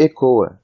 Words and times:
ECOA, 0.00 0.60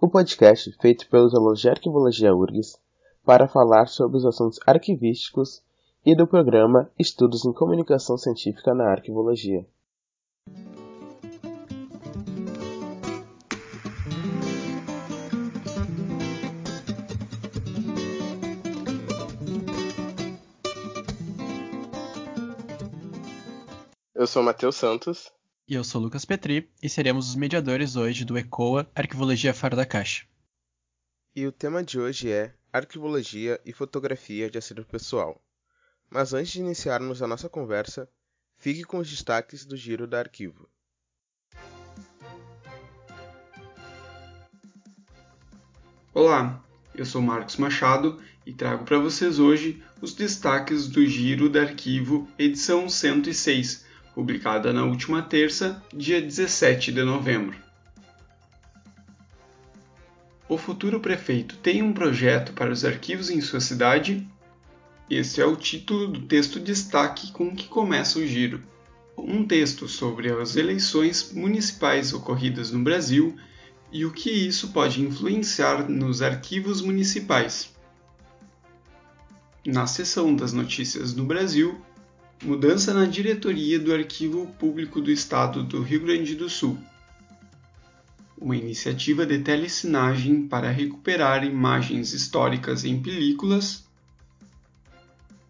o 0.00 0.08
podcast 0.08 0.70
feito 0.80 1.10
pelos 1.10 1.34
alunos 1.34 1.60
de 1.60 1.68
Arquivologia 1.68 2.32
URGS 2.32 2.78
para 3.24 3.48
falar 3.48 3.88
sobre 3.88 4.16
os 4.16 4.24
assuntos 4.24 4.60
arquivísticos 4.64 5.60
e 6.04 6.14
do 6.14 6.24
programa 6.24 6.88
Estudos 6.96 7.44
em 7.44 7.52
Comunicação 7.52 8.16
Científica 8.16 8.72
na 8.72 8.88
Arquivologia. 8.88 9.66
Eu 24.14 24.28
sou 24.28 24.44
Matheus 24.44 24.76
Santos. 24.76 25.35
E 25.68 25.74
eu 25.74 25.82
sou 25.82 26.00
Lucas 26.00 26.24
Petri 26.24 26.70
e 26.80 26.88
seremos 26.88 27.28
os 27.28 27.34
mediadores 27.34 27.96
hoje 27.96 28.24
do 28.24 28.38
ECOA 28.38 28.88
Arquivologia 28.94 29.52
Fora 29.52 29.74
da 29.74 29.84
Caixa. 29.84 30.24
E 31.34 31.44
o 31.44 31.50
tema 31.50 31.82
de 31.82 31.98
hoje 31.98 32.30
é 32.30 32.54
Arquivologia 32.72 33.60
e 33.66 33.72
Fotografia 33.72 34.48
de 34.48 34.58
Acervo 34.58 34.84
Pessoal. 34.84 35.42
Mas 36.08 36.32
antes 36.32 36.52
de 36.52 36.60
iniciarmos 36.60 37.20
a 37.20 37.26
nossa 37.26 37.48
conversa, 37.48 38.08
fique 38.56 38.84
com 38.84 38.98
os 38.98 39.10
destaques 39.10 39.66
do 39.66 39.76
Giro 39.76 40.06
da 40.06 40.20
Arquivo. 40.20 40.68
Olá, 46.14 46.64
eu 46.94 47.04
sou 47.04 47.20
Marcos 47.20 47.56
Machado 47.56 48.22
e 48.46 48.52
trago 48.52 48.84
para 48.84 49.00
vocês 49.00 49.40
hoje 49.40 49.82
os 50.00 50.14
destaques 50.14 50.86
do 50.86 51.04
Giro 51.04 51.50
da 51.50 51.62
Arquivo, 51.62 52.28
edição 52.38 52.88
106 52.88 53.84
publicada 54.16 54.72
na 54.72 54.82
última 54.82 55.20
terça, 55.20 55.82
dia 55.92 56.22
17 56.22 56.90
de 56.90 57.02
novembro. 57.02 57.54
O 60.48 60.56
futuro 60.56 61.00
prefeito 61.00 61.58
tem 61.58 61.82
um 61.82 61.92
projeto 61.92 62.54
para 62.54 62.72
os 62.72 62.82
arquivos 62.82 63.28
em 63.28 63.42
sua 63.42 63.60
cidade? 63.60 64.26
Esse 65.10 65.42
é 65.42 65.44
o 65.44 65.54
título 65.54 66.08
do 66.08 66.22
texto 66.22 66.58
destaque 66.58 67.30
com 67.30 67.54
que 67.54 67.68
começa 67.68 68.18
o 68.18 68.26
giro. 68.26 68.62
Um 69.18 69.46
texto 69.46 69.86
sobre 69.86 70.32
as 70.32 70.56
eleições 70.56 71.30
municipais 71.34 72.14
ocorridas 72.14 72.70
no 72.70 72.82
Brasil 72.82 73.36
e 73.92 74.06
o 74.06 74.12
que 74.12 74.30
isso 74.30 74.68
pode 74.68 75.02
influenciar 75.02 75.90
nos 75.90 76.22
arquivos 76.22 76.80
municipais. 76.80 77.70
Na 79.66 79.86
seção 79.86 80.34
das 80.34 80.54
notícias 80.54 81.14
no 81.14 81.26
Brasil, 81.26 81.84
Mudança 82.42 82.92
na 82.92 83.06
diretoria 83.06 83.78
do 83.78 83.92
Arquivo 83.94 84.46
Público 84.58 85.00
do 85.00 85.10
Estado 85.10 85.62
do 85.62 85.82
Rio 85.82 86.02
Grande 86.02 86.34
do 86.34 86.50
Sul. 86.50 86.78
Uma 88.36 88.54
iniciativa 88.54 89.24
de 89.24 89.38
telecinagem 89.38 90.46
para 90.46 90.70
recuperar 90.70 91.44
imagens 91.44 92.12
históricas 92.12 92.84
em 92.84 93.00
películas. 93.00 93.84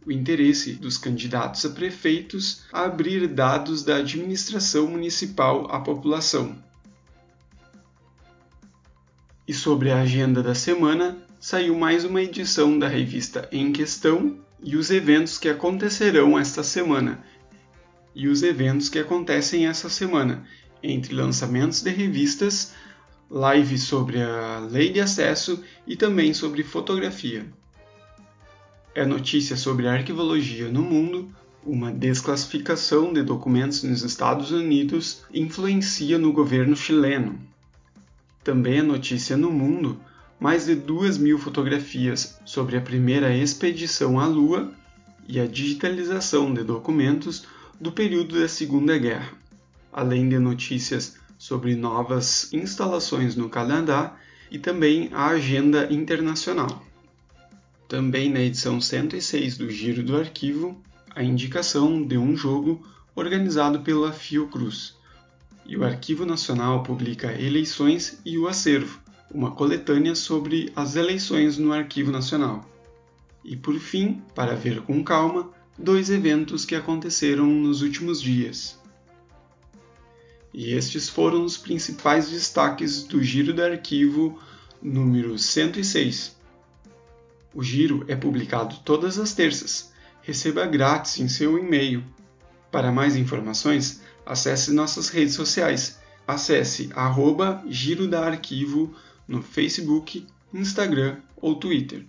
O 0.07 0.13
interesse 0.13 0.75
dos 0.75 0.97
candidatos 0.97 1.65
a 1.65 1.71
prefeitos 1.71 2.63
a 2.73 2.85
abrir 2.85 3.27
dados 3.27 3.83
da 3.83 3.97
administração 3.97 4.87
municipal 4.87 5.67
à 5.71 5.81
população. 5.81 6.57
E 9.47 9.53
sobre 9.53 9.91
a 9.91 10.03
agenda 10.03 10.41
da 10.41 10.55
semana, 10.55 11.19
saiu 11.41 11.77
mais 11.77 12.05
uma 12.05 12.23
edição 12.23 12.79
da 12.79 12.87
revista 12.87 13.49
Em 13.51 13.73
Questão, 13.73 14.46
e 14.63 14.77
os 14.77 14.91
eventos 14.91 15.39
que 15.39 15.49
acontecerão 15.49 16.39
esta 16.39 16.63
semana. 16.63 17.25
E 18.15 18.29
os 18.29 18.43
eventos 18.43 18.89
que 18.89 18.99
acontecem 18.99 19.67
essa 19.67 19.89
semana, 19.89 20.45
entre 20.83 21.15
lançamentos 21.15 21.83
de 21.83 21.91
revistas, 21.91 22.73
live 23.31 23.77
sobre 23.77 24.23
a 24.23 24.61
lei 24.61 24.91
de 24.91 25.01
acesso 25.01 25.63
e 25.87 25.97
também 25.97 26.33
sobre 26.33 26.63
fotografia. 26.63 27.47
É 28.95 29.05
notícia 29.05 29.57
sobre 29.57 29.87
arquivologia 29.87 30.69
no 30.69 30.81
mundo, 30.81 31.31
uma 31.63 31.91
desclassificação 31.91 33.13
de 33.13 33.23
documentos 33.23 33.83
nos 33.83 34.03
Estados 34.03 34.53
Unidos 34.53 35.25
influencia 35.35 36.19
no 36.19 36.33
governo 36.33 36.77
chileno. 36.77 37.39
Também 38.43 38.79
é 38.79 38.83
notícia 38.83 39.37
no 39.37 39.51
mundo 39.51 40.01
mais 40.39 40.67
de 40.67 40.75
duas 40.75 41.17
mil 41.17 41.39
fotografias 41.39 42.39
sobre 42.45 42.77
a 42.77 42.81
primeira 42.81 43.35
expedição 43.35 44.21
à 44.21 44.27
Lua 44.27 44.73
e 45.27 45.41
a 45.41 45.47
digitalização 45.47 46.53
de 46.53 46.63
documentos 46.63 47.45
do 47.81 47.91
período 47.91 48.39
da 48.41 48.49
Segunda 48.49 48.97
Guerra, 48.99 49.33
além 49.93 50.29
de 50.29 50.39
notícias 50.39 51.17
sobre 51.39 51.75
novas 51.75 52.53
instalações 52.53 53.35
no 53.35 53.49
Canadá 53.49 54.17
e 54.51 54.59
também 54.59 55.11
a 55.13 55.27
agenda 55.27 55.93
internacional. 55.93 56.85
Também 57.89 58.31
na 58.31 58.41
edição 58.41 58.81
106 58.81 59.59
do 59.59 59.71
Giro 59.71 60.03
do 60.03 60.17
Arquivo, 60.17 60.81
a 61.15 61.23
indicação 61.23 62.03
de 62.03 62.19
um 62.19 62.37
jogo 62.37 62.87
organizado 63.15 63.81
pela 63.81 64.13
Fiocruz. 64.13 64.95
E 65.65 65.77
o 65.77 65.85
Arquivo 65.85 66.27
Nacional 66.27 66.83
publica 66.83 67.33
Eleições 67.33 68.21
e 68.25 68.39
o 68.39 68.47
Acervo, 68.47 69.01
uma 69.33 69.51
coletânea 69.51 70.15
sobre 70.15 70.73
as 70.75 70.97
eleições 70.97 71.59
no 71.59 71.73
Arquivo 71.73 72.11
Nacional. 72.11 72.65
E 73.45 73.57
por 73.57 73.79
fim, 73.79 74.23
para 74.35 74.55
ver 74.55 74.83
com 74.83 75.03
calma, 75.05 75.51
dois 75.79 76.11
eventos 76.11 76.65
que 76.65 76.75
aconteceram 76.75 77.47
nos 77.47 77.83
últimos 77.83 78.21
dias. 78.21 78.79
E 80.53 80.73
estes 80.73 81.09
foram 81.09 81.45
os 81.45 81.57
principais 81.57 82.31
destaques 82.31 83.03
do 83.03 83.23
Giro 83.23 83.53
do 83.53 83.63
Arquivo 83.63 84.39
número 84.83 85.39
106. 85.39 86.37
O 87.55 87.63
Giro 87.63 88.05
é 88.09 88.17
publicado 88.17 88.77
todas 88.85 89.19
as 89.19 89.33
terças. 89.33 89.93
Receba 90.23 90.67
grátis 90.67 91.19
em 91.21 91.29
seu 91.29 91.59
e-mail. 91.59 92.03
Para 92.71 92.91
mais 92.91 93.17
informações, 93.17 94.01
acesse 94.25 94.73
nossas 94.73 95.09
redes 95.09 95.35
sociais. 95.35 95.99
Acesse 96.27 96.91
arroba 96.95 97.63
Giro 97.69 98.09
da 98.09 98.27
Arquivo 98.27 98.95
no 99.27 99.43
Facebook, 99.43 100.27
Instagram 100.53 101.21
ou 101.37 101.55
Twitter. 101.57 102.07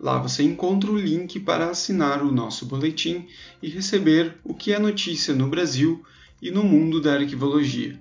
Lá 0.00 0.18
você 0.18 0.42
encontra 0.42 0.90
o 0.90 0.98
link 0.98 1.40
para 1.40 1.70
assinar 1.70 2.22
o 2.22 2.30
nosso 2.30 2.66
boletim 2.66 3.26
e 3.60 3.68
receber 3.68 4.38
o 4.44 4.54
que 4.54 4.72
é 4.72 4.78
notícia 4.78 5.34
no 5.34 5.48
Brasil 5.48 6.04
e 6.40 6.50
no 6.50 6.62
mundo 6.62 7.00
da 7.00 7.14
arquivologia. 7.14 8.00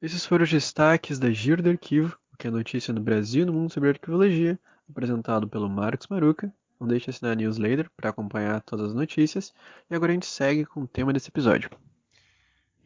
Esses 0.00 0.24
foram 0.24 0.44
os 0.44 0.50
destaques 0.50 1.18
da 1.18 1.30
Giro 1.32 1.62
do 1.62 1.70
Arquivo, 1.70 2.16
o 2.32 2.36
que 2.36 2.46
é 2.46 2.50
notícia 2.50 2.94
no 2.94 3.00
Brasil 3.00 3.42
e 3.42 3.46
no 3.46 3.52
mundo 3.52 3.72
sobre 3.72 3.88
arquivologia, 3.88 4.56
apresentado 4.88 5.48
pelo 5.48 5.68
Marcos 5.68 6.06
Maruca. 6.06 6.52
Não 6.78 6.86
deixe 6.86 7.06
de 7.06 7.10
assinar 7.10 7.32
a 7.32 7.34
newsletter 7.34 7.90
para 7.96 8.10
acompanhar 8.10 8.60
todas 8.60 8.90
as 8.90 8.94
notícias. 8.94 9.52
E 9.90 9.94
agora 9.96 10.12
a 10.12 10.14
gente 10.14 10.26
segue 10.26 10.64
com 10.64 10.82
o 10.82 10.86
tema 10.86 11.12
desse 11.12 11.30
episódio. 11.30 11.70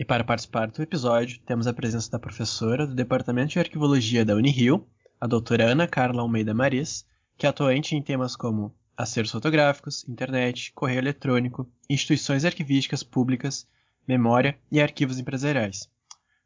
E 0.01 0.05
para 0.05 0.25
participar 0.25 0.71
do 0.71 0.81
episódio, 0.81 1.39
temos 1.41 1.67
a 1.67 1.75
presença 1.75 2.11
da 2.11 2.19
professora 2.19 2.87
do 2.87 2.95
Departamento 2.95 3.53
de 3.53 3.59
Arquivologia 3.59 4.25
da 4.25 4.35
Unirio, 4.35 4.89
a 5.21 5.27
doutora 5.27 5.71
Ana 5.71 5.87
Carla 5.87 6.23
Almeida 6.23 6.55
Maris, 6.55 7.07
que 7.37 7.45
é 7.45 7.51
atuante 7.51 7.95
em 7.95 8.01
temas 8.01 8.35
como 8.35 8.75
acervos 8.97 9.31
fotográficos, 9.31 10.09
internet, 10.09 10.73
correio 10.73 11.01
eletrônico, 11.01 11.71
instituições 11.87 12.47
arquivísticas 12.47 13.03
públicas, 13.03 13.69
memória 14.09 14.59
e 14.73 14.81
arquivos 14.81 15.19
empresariais. 15.19 15.87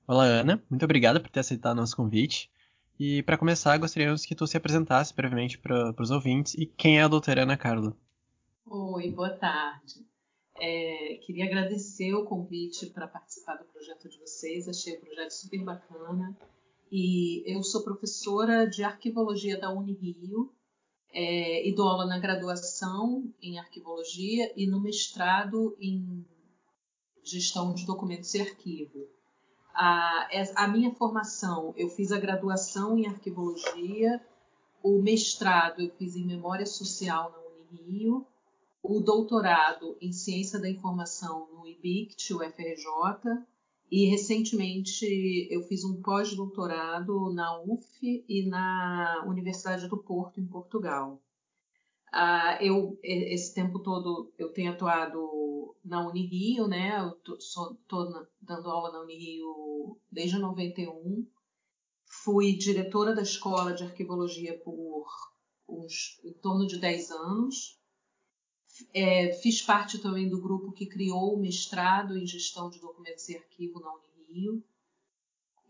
Olá, 0.04 0.24
Ana, 0.24 0.60
muito 0.68 0.84
obrigada 0.84 1.20
por 1.20 1.30
ter 1.30 1.38
aceitado 1.38 1.76
nosso 1.76 1.94
convite. 1.94 2.50
E 2.98 3.22
para 3.22 3.38
começar, 3.38 3.78
gostaríamos 3.78 4.26
que 4.26 4.34
tu 4.34 4.48
se 4.48 4.56
apresentasse 4.56 5.14
brevemente 5.14 5.58
para 5.58 5.94
os 6.02 6.10
ouvintes 6.10 6.54
e 6.54 6.66
quem 6.66 6.98
é 6.98 7.04
a 7.04 7.08
doutora 7.08 7.44
Ana 7.44 7.56
Carla. 7.56 7.96
Oi, 8.66 9.12
boa 9.12 9.30
tarde. 9.30 10.04
É, 10.56 11.18
queria 11.22 11.46
agradecer 11.46 12.14
o 12.14 12.24
convite 12.24 12.86
para 12.86 13.08
participar 13.08 13.56
do 13.56 13.64
projeto 13.64 14.08
de 14.08 14.18
vocês, 14.18 14.68
achei 14.68 14.96
o 14.96 15.00
projeto 15.00 15.30
super 15.30 15.64
bacana. 15.64 16.36
E 16.90 17.42
eu 17.46 17.62
sou 17.62 17.82
professora 17.82 18.66
de 18.66 18.84
arquivologia 18.84 19.58
da 19.58 19.72
Unirio 19.72 20.52
é, 21.12 21.66
e 21.66 21.74
dou 21.74 21.88
aula 21.88 22.06
na 22.06 22.18
graduação 22.18 23.32
em 23.42 23.58
arquivologia 23.58 24.52
e 24.56 24.66
no 24.66 24.80
mestrado 24.80 25.76
em 25.80 26.24
gestão 27.22 27.72
de 27.74 27.86
documentos 27.86 28.32
e 28.34 28.40
arquivo. 28.40 29.08
A, 29.74 30.28
a 30.54 30.68
minha 30.68 30.92
formação, 30.94 31.74
eu 31.76 31.88
fiz 31.88 32.12
a 32.12 32.20
graduação 32.20 32.96
em 32.96 33.06
arquivologia, 33.06 34.24
o 34.82 35.02
mestrado 35.02 35.80
eu 35.80 35.90
fiz 35.90 36.14
em 36.14 36.24
memória 36.24 36.66
social 36.66 37.32
na 37.32 37.38
Unirio, 37.80 38.24
o 38.84 39.00
doutorado 39.00 39.96
em 39.98 40.12
ciência 40.12 40.60
da 40.60 40.68
informação 40.68 41.48
no 41.54 41.66
IBICT, 41.66 42.34
UFRJ, 42.34 43.42
e 43.90 44.04
recentemente 44.10 45.48
eu 45.50 45.62
fiz 45.62 45.84
um 45.84 46.02
pós-doutorado 46.02 47.32
na 47.32 47.62
UF 47.62 48.24
e 48.28 48.46
na 48.46 49.24
Universidade 49.26 49.88
do 49.88 49.96
Porto, 49.96 50.38
em 50.38 50.46
Portugal. 50.46 51.18
Uh, 52.12 52.62
eu, 52.62 52.98
esse 53.02 53.54
tempo 53.54 53.78
todo, 53.78 54.30
eu 54.38 54.52
tenho 54.52 54.72
atuado 54.72 55.74
na 55.82 56.06
Unirio, 56.06 56.68
né? 56.68 57.00
Eu 57.00 57.34
estou 57.38 57.78
dando 58.40 58.70
aula 58.70 58.92
na 58.92 59.00
Unirio 59.00 59.98
desde 60.12 60.38
91. 60.38 61.26
Fui 62.04 62.52
diretora 62.52 63.14
da 63.14 63.22
escola 63.22 63.72
de 63.72 63.82
arquivologia 63.82 64.58
por 64.58 65.06
uns, 65.66 66.20
em 66.22 66.34
torno 66.34 66.66
de 66.66 66.78
10 66.78 67.10
anos. 67.12 67.82
É, 68.92 69.32
fiz 69.34 69.62
parte 69.62 69.98
também 69.98 70.28
do 70.28 70.40
grupo 70.40 70.72
que 70.72 70.86
criou 70.86 71.34
o 71.34 71.40
mestrado 71.40 72.16
em 72.16 72.26
gestão 72.26 72.68
de 72.68 72.80
documentos 72.80 73.28
e 73.28 73.36
arquivo 73.36 73.80
na 73.80 73.92
Unirio. 73.94 74.62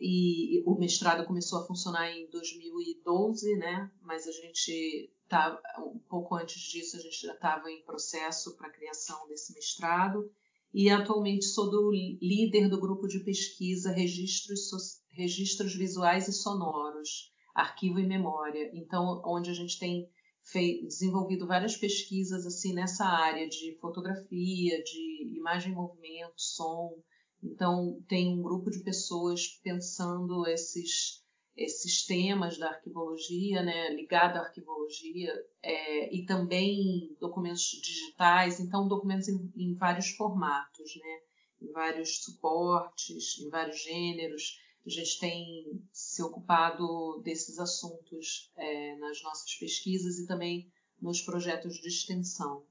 E 0.01 0.63
o 0.67 0.75
mestrado 0.75 1.27
começou 1.27 1.61
a 1.61 1.67
funcionar 1.67 2.11
em 2.11 2.29
2012, 2.31 3.57
né? 3.57 3.91
Mas 4.03 4.27
a 4.27 4.33
gente 4.33 5.13
tá 5.29 5.61
um 5.79 5.99
pouco 5.99 6.35
antes 6.35 6.61
disso 6.61 6.97
a 6.97 7.01
gente 7.01 7.21
já 7.21 7.33
estava 7.33 7.71
em 7.71 7.83
processo 7.85 8.57
para 8.57 8.69
a 8.69 8.73
criação 8.73 9.27
desse 9.29 9.55
mestrado 9.55 10.31
e 10.73 10.91
atualmente 10.91 11.45
sou 11.45 11.71
do 11.71 11.91
líder 11.91 12.69
do 12.69 12.81
grupo 12.81 13.07
de 13.07 13.21
pesquisa 13.21 13.93
registros, 13.93 15.01
registros 15.11 15.75
visuais 15.75 16.27
e 16.27 16.33
sonoros, 16.33 17.33
arquivo 17.55 18.01
e 18.01 18.07
memória. 18.07 18.71
Então, 18.75 19.23
onde 19.25 19.51
a 19.51 19.55
gente 19.55 19.79
tem 19.79 20.11
feito, 20.45 20.87
desenvolvido 20.87 21.47
várias 21.47 21.77
pesquisas 21.77 22.47
assim 22.47 22.75
nessa 22.75 23.05
área 23.05 23.49
de 23.49 23.77
fotografia, 23.81 24.83
de 24.83 25.33
imagem 25.37 25.73
em 25.73 25.75
movimento, 25.75 26.35
som. 26.37 27.03
Então, 27.43 28.01
tem 28.09 28.29
um 28.29 28.43
grupo 28.43 28.71
de 28.71 28.81
pessoas 28.81 29.61
pensando 29.63 30.47
esses 30.47 31.25
esses 31.57 32.05
temas 32.05 32.59
da 32.59 32.69
arquivologia, 32.69 33.63
né, 33.63 33.91
ligado 33.91 34.37
à 34.37 34.41
arquivologia, 34.41 35.33
é, 35.63 36.15
e 36.15 36.27
também 36.27 37.17
documentos 37.21 37.63
digitais, 37.81 38.59
então 38.59 38.89
documentos 38.89 39.29
em, 39.29 39.53
em, 39.57 39.75
vários 39.77 40.11
formatos, 40.11 40.97
né, 40.97 41.19
em 41.63 41.71
vários 41.71 42.25
suportes, 42.25 43.39
em 43.41 43.49
vários 43.49 43.81
gêneros. 43.83 44.59
Gente 44.87 45.19
tem 45.19 45.83
se 45.93 46.23
ocupado 46.23 47.21
desses 47.23 47.59
assuntos 47.59 48.53
é, 48.57 48.97
nas 48.97 49.23
nossas 49.23 49.55
pesquisas 49.55 50.19
e 50.19 50.27
também 50.27 50.71
nos 51.01 51.23
projetos 51.23 51.75
de 51.75 51.89
extensão. 51.89 52.67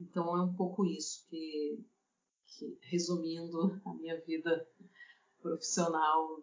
Então 0.00 0.36
é 0.36 0.42
um 0.42 0.54
pouco 0.54 0.86
isso 0.86 1.26
que, 1.28 1.84
que 2.46 2.78
resumindo 2.82 3.80
a 3.84 3.94
minha 3.94 4.18
vida 4.22 4.66
profissional 5.42 6.42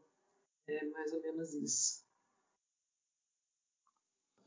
é 0.68 0.86
mais 0.90 1.12
ou 1.14 1.22
menos 1.22 1.54
isso. 1.54 2.06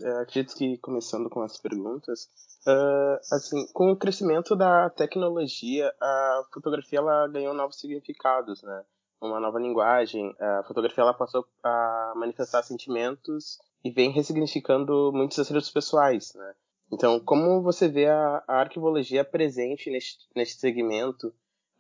É, 0.01 0.11
acredito 0.23 0.55
que 0.55 0.79
começando 0.79 1.29
com 1.29 1.43
as 1.43 1.59
perguntas, 1.59 2.31
uh, 2.67 3.35
assim, 3.35 3.67
com 3.73 3.91
o 3.91 3.97
crescimento 3.97 4.55
da 4.55 4.89
tecnologia, 4.91 5.93
a 6.01 6.45
fotografia 6.53 7.01
ela 7.01 7.27
ganhou 7.27 7.53
novos 7.53 7.81
significados, 7.81 8.63
né? 8.63 8.85
Uma 9.21 9.41
nova 9.41 9.59
linguagem. 9.59 10.35
A 10.39 10.63
fotografia 10.65 11.03
ela 11.03 11.15
passou 11.15 11.47
a 11.63 12.13
manifestar 12.17 12.63
sentimentos 12.63 13.59
e 13.85 13.91
vem 13.91 14.11
ressignificando 14.11 15.13
muitos 15.13 15.39
acertos 15.39 15.71
pessoais, 15.71 16.35
né? 16.35 16.55
Então, 16.91 17.21
como 17.21 17.63
você 17.63 17.89
vê 17.89 18.07
a, 18.07 18.43
a 18.49 18.61
arquivologia 18.61 19.25
presente 19.25 19.91
neste, 19.91 20.19
neste 20.35 20.59
segmento 20.59 21.29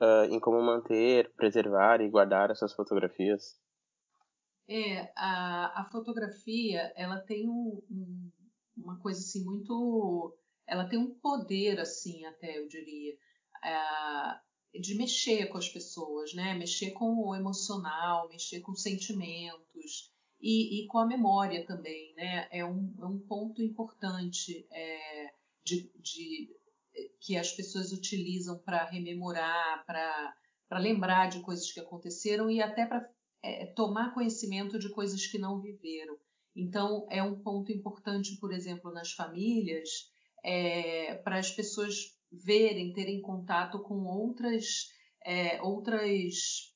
uh, 0.00 0.24
em 0.30 0.38
como 0.38 0.60
manter, 0.62 1.32
preservar 1.34 2.00
e 2.00 2.10
guardar 2.10 2.50
essas 2.50 2.74
fotografias? 2.74 3.58
É, 4.68 5.10
a, 5.16 5.80
a 5.80 5.88
fotografia, 5.90 6.92
ela 6.94 7.18
tem 7.20 7.48
um, 7.48 7.82
um, 7.90 8.30
uma 8.76 8.98
coisa 9.00 9.18
assim 9.18 9.44
muito... 9.44 10.36
Ela 10.66 10.86
tem 10.86 10.98
um 10.98 11.14
poder, 11.14 11.80
assim, 11.80 12.26
até, 12.26 12.58
eu 12.58 12.68
diria, 12.68 13.14
é, 13.64 14.38
de 14.74 14.94
mexer 14.94 15.46
com 15.46 15.58
as 15.58 15.68
pessoas, 15.68 16.34
né? 16.34 16.54
Mexer 16.54 16.92
com 16.92 17.16
o 17.16 17.34
emocional, 17.34 18.28
mexer 18.28 18.60
com 18.60 18.74
sentimentos 18.74 20.12
e, 20.40 20.80
e 20.82 20.86
com 20.86 20.98
a 20.98 21.06
memória 21.06 21.66
também, 21.66 22.14
né? 22.14 22.48
É 22.50 22.64
um, 22.64 22.94
é 23.00 23.06
um 23.06 23.18
ponto 23.18 23.62
importante 23.62 24.66
é, 24.70 25.32
de, 25.64 25.90
de, 25.96 26.56
que 27.20 27.36
as 27.36 27.52
pessoas 27.52 27.92
utilizam 27.92 28.58
para 28.58 28.84
rememorar, 28.84 29.84
para 29.86 30.78
lembrar 30.78 31.28
de 31.28 31.40
coisas 31.40 31.70
que 31.72 31.80
aconteceram 31.80 32.50
e 32.50 32.60
até 32.60 32.86
para 32.86 33.08
é, 33.42 33.66
tomar 33.66 34.14
conhecimento 34.14 34.78
de 34.78 34.90
coisas 34.90 35.26
que 35.26 35.38
não 35.38 35.60
viveram. 35.60 36.16
Então, 36.54 37.06
é 37.10 37.22
um 37.22 37.40
ponto 37.40 37.70
importante, 37.70 38.36
por 38.36 38.52
exemplo, 38.52 38.92
nas 38.92 39.12
famílias, 39.12 39.88
é, 40.44 41.14
para 41.16 41.38
as 41.38 41.50
pessoas 41.50 42.17
verem, 42.30 42.92
terem 42.92 43.20
contato 43.20 43.80
com 43.80 44.04
outras, 44.04 44.90
é, 45.24 45.60
outras, 45.62 46.74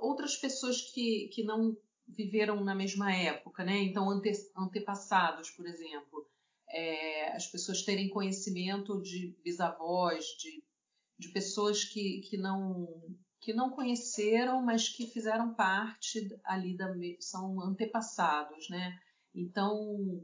outras 0.00 0.36
pessoas 0.36 0.80
que, 0.92 1.28
que 1.32 1.42
não 1.42 1.76
viveram 2.08 2.62
na 2.62 2.74
mesma 2.74 3.14
época, 3.14 3.64
né? 3.64 3.78
Então, 3.82 4.10
ante, 4.10 4.30
antepassados, 4.56 5.50
por 5.50 5.66
exemplo. 5.66 6.26
É, 6.74 7.36
as 7.36 7.46
pessoas 7.46 7.82
terem 7.82 8.08
conhecimento 8.08 9.00
de 9.02 9.36
bisavós, 9.44 10.24
de, 10.38 10.64
de 11.18 11.28
pessoas 11.28 11.84
que, 11.84 12.20
que 12.22 12.38
não 12.38 12.88
que 13.42 13.52
não 13.52 13.70
conheceram, 13.70 14.62
mas 14.62 14.88
que 14.88 15.04
fizeram 15.08 15.52
parte 15.52 16.28
ali 16.44 16.76
da 16.76 16.94
são 17.18 17.60
antepassados, 17.60 18.70
né? 18.70 18.96
Então 19.34 20.22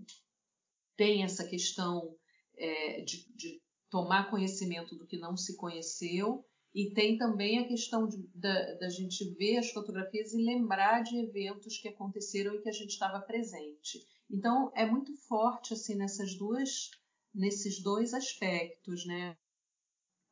tem 0.97 1.25
essa 1.25 1.45
questão 1.45 2.17
é, 2.57 3.01
de, 3.03 3.29
de, 3.35 3.61
tomar 3.91 4.31
conhecimento 4.31 4.95
do 4.97 5.07
que 5.07 5.17
não 5.17 5.37
se 5.37 5.57
conheceu 5.57 6.45
e 6.75 6.91
tem 6.93 7.17
também 7.17 7.59
a 7.59 7.67
questão 7.67 8.07
de, 8.07 8.19
da, 8.35 8.75
da 8.75 8.89
gente 8.89 9.25
ver 9.35 9.59
as 9.59 9.71
fotografias 9.71 10.33
e 10.33 10.45
lembrar 10.45 11.03
de 11.03 11.17
eventos 11.19 11.79
que 11.79 11.89
aconteceram 11.89 12.55
e 12.55 12.61
que 12.61 12.69
a 12.69 12.73
gente 12.73 12.91
estava 12.91 13.21
presente. 13.21 14.07
Então 14.31 14.71
é 14.75 14.85
muito 14.85 15.15
forte 15.27 15.73
assim 15.73 15.95
nessas 15.95 16.35
duas 16.35 16.91
nesses 17.35 17.83
dois 17.83 18.13
aspectos, 18.15 19.07
né? 19.07 19.37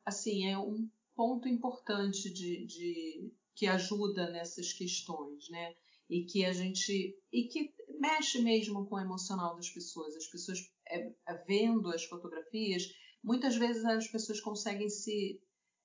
Assim 0.05 0.47
é 0.47 0.57
um 0.57 0.89
ponto 1.15 1.47
importante 1.47 2.31
de, 2.31 2.65
de, 2.65 3.33
que 3.55 3.65
ajuda 3.65 4.29
nessas 4.29 4.73
questões, 4.73 5.49
né? 5.49 5.75
E 6.09 6.23
que 6.23 6.45
a 6.45 6.53
gente 6.53 7.17
e 7.31 7.43
que 7.47 7.73
mexe 7.99 8.41
mesmo 8.41 8.85
com 8.85 8.95
o 8.95 8.99
emocional 8.99 9.55
das 9.55 9.69
pessoas. 9.69 10.15
As 10.15 10.27
pessoas 10.27 10.59
é, 10.89 11.11
vendo 11.45 11.89
as 11.89 12.03
fotografias, 12.05 12.87
muitas 13.23 13.55
vezes 13.55 13.83
as 13.85 14.07
pessoas 14.07 14.39
conseguem 14.39 14.89
se 14.89 15.39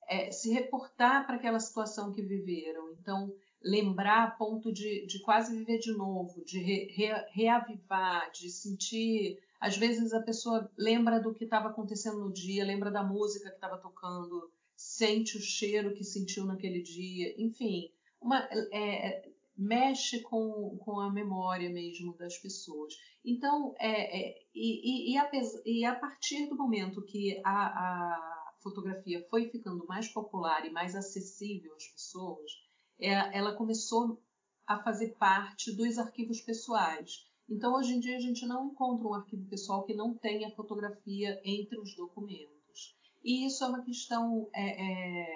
é, 0.08 0.30
se 0.30 0.52
reportar 0.52 1.26
para 1.26 1.36
aquela 1.36 1.60
situação 1.60 2.12
que 2.12 2.22
viveram. 2.22 2.90
Então 2.92 3.32
lembrar 3.64 4.24
a 4.24 4.30
ponto 4.30 4.72
de, 4.72 5.06
de 5.06 5.20
quase 5.20 5.56
viver 5.56 5.78
de 5.78 5.92
novo, 5.92 6.44
de 6.44 6.58
re, 6.58 6.86
re, 6.92 7.12
reavivar, 7.30 8.30
de 8.32 8.50
sentir. 8.50 9.38
Às 9.60 9.76
vezes 9.76 10.12
a 10.12 10.20
pessoa 10.20 10.70
lembra 10.76 11.20
do 11.20 11.32
que 11.32 11.44
estava 11.44 11.68
acontecendo 11.68 12.18
no 12.18 12.32
dia, 12.32 12.64
lembra 12.64 12.90
da 12.90 13.02
música 13.02 13.48
que 13.48 13.54
estava 13.54 13.78
tocando, 13.78 14.50
sente 14.76 15.36
o 15.36 15.40
cheiro 15.40 15.94
que 15.94 16.02
sentiu 16.02 16.44
naquele 16.44 16.82
dia, 16.82 17.34
enfim, 17.38 17.92
uma, 18.20 18.48
é, 18.72 19.28
mexe 19.56 20.20
com, 20.22 20.76
com 20.78 21.00
a 21.00 21.12
memória 21.12 21.70
mesmo 21.70 22.16
das 22.16 22.36
pessoas. 22.38 22.94
Então, 23.24 23.74
é, 23.78 24.30
é 24.30 24.42
e, 24.54 25.12
e, 25.12 25.18
a, 25.18 25.30
e, 25.64 25.84
a, 25.84 25.94
partir 25.94 26.48
do 26.48 26.56
momento 26.56 27.04
que 27.04 27.40
a, 27.44 27.66
a, 27.66 28.52
fotografia 28.62 29.26
foi 29.28 29.48
ficando 29.48 29.86
mais 29.86 30.08
popular 30.08 30.64
e 30.64 30.70
mais 30.70 30.94
acessível 30.94 31.74
às 31.74 31.86
pessoas, 31.88 32.50
é, 32.98 33.36
ela 33.36 33.54
começou 33.54 34.22
a 34.66 34.78
fazer 34.82 35.16
parte 35.18 35.74
dos 35.74 35.98
arquivos 35.98 36.40
pessoais. 36.40 37.26
Então, 37.48 37.74
hoje 37.74 37.92
em 37.92 38.00
dia, 38.00 38.16
a 38.16 38.20
gente 38.20 38.46
não 38.46 38.68
encontra 38.68 39.06
um 39.06 39.14
arquivo 39.14 39.44
pessoal 39.48 39.84
que 39.84 39.94
não 39.94 40.14
tenha 40.14 40.54
fotografia 40.54 41.40
entre 41.44 41.78
os 41.78 41.94
documentos. 41.94 42.96
E 43.22 43.46
isso 43.46 43.64
é 43.64 43.66
uma 43.68 43.84
questão 43.84 44.48
é, 44.54 44.82
é, 44.82 45.26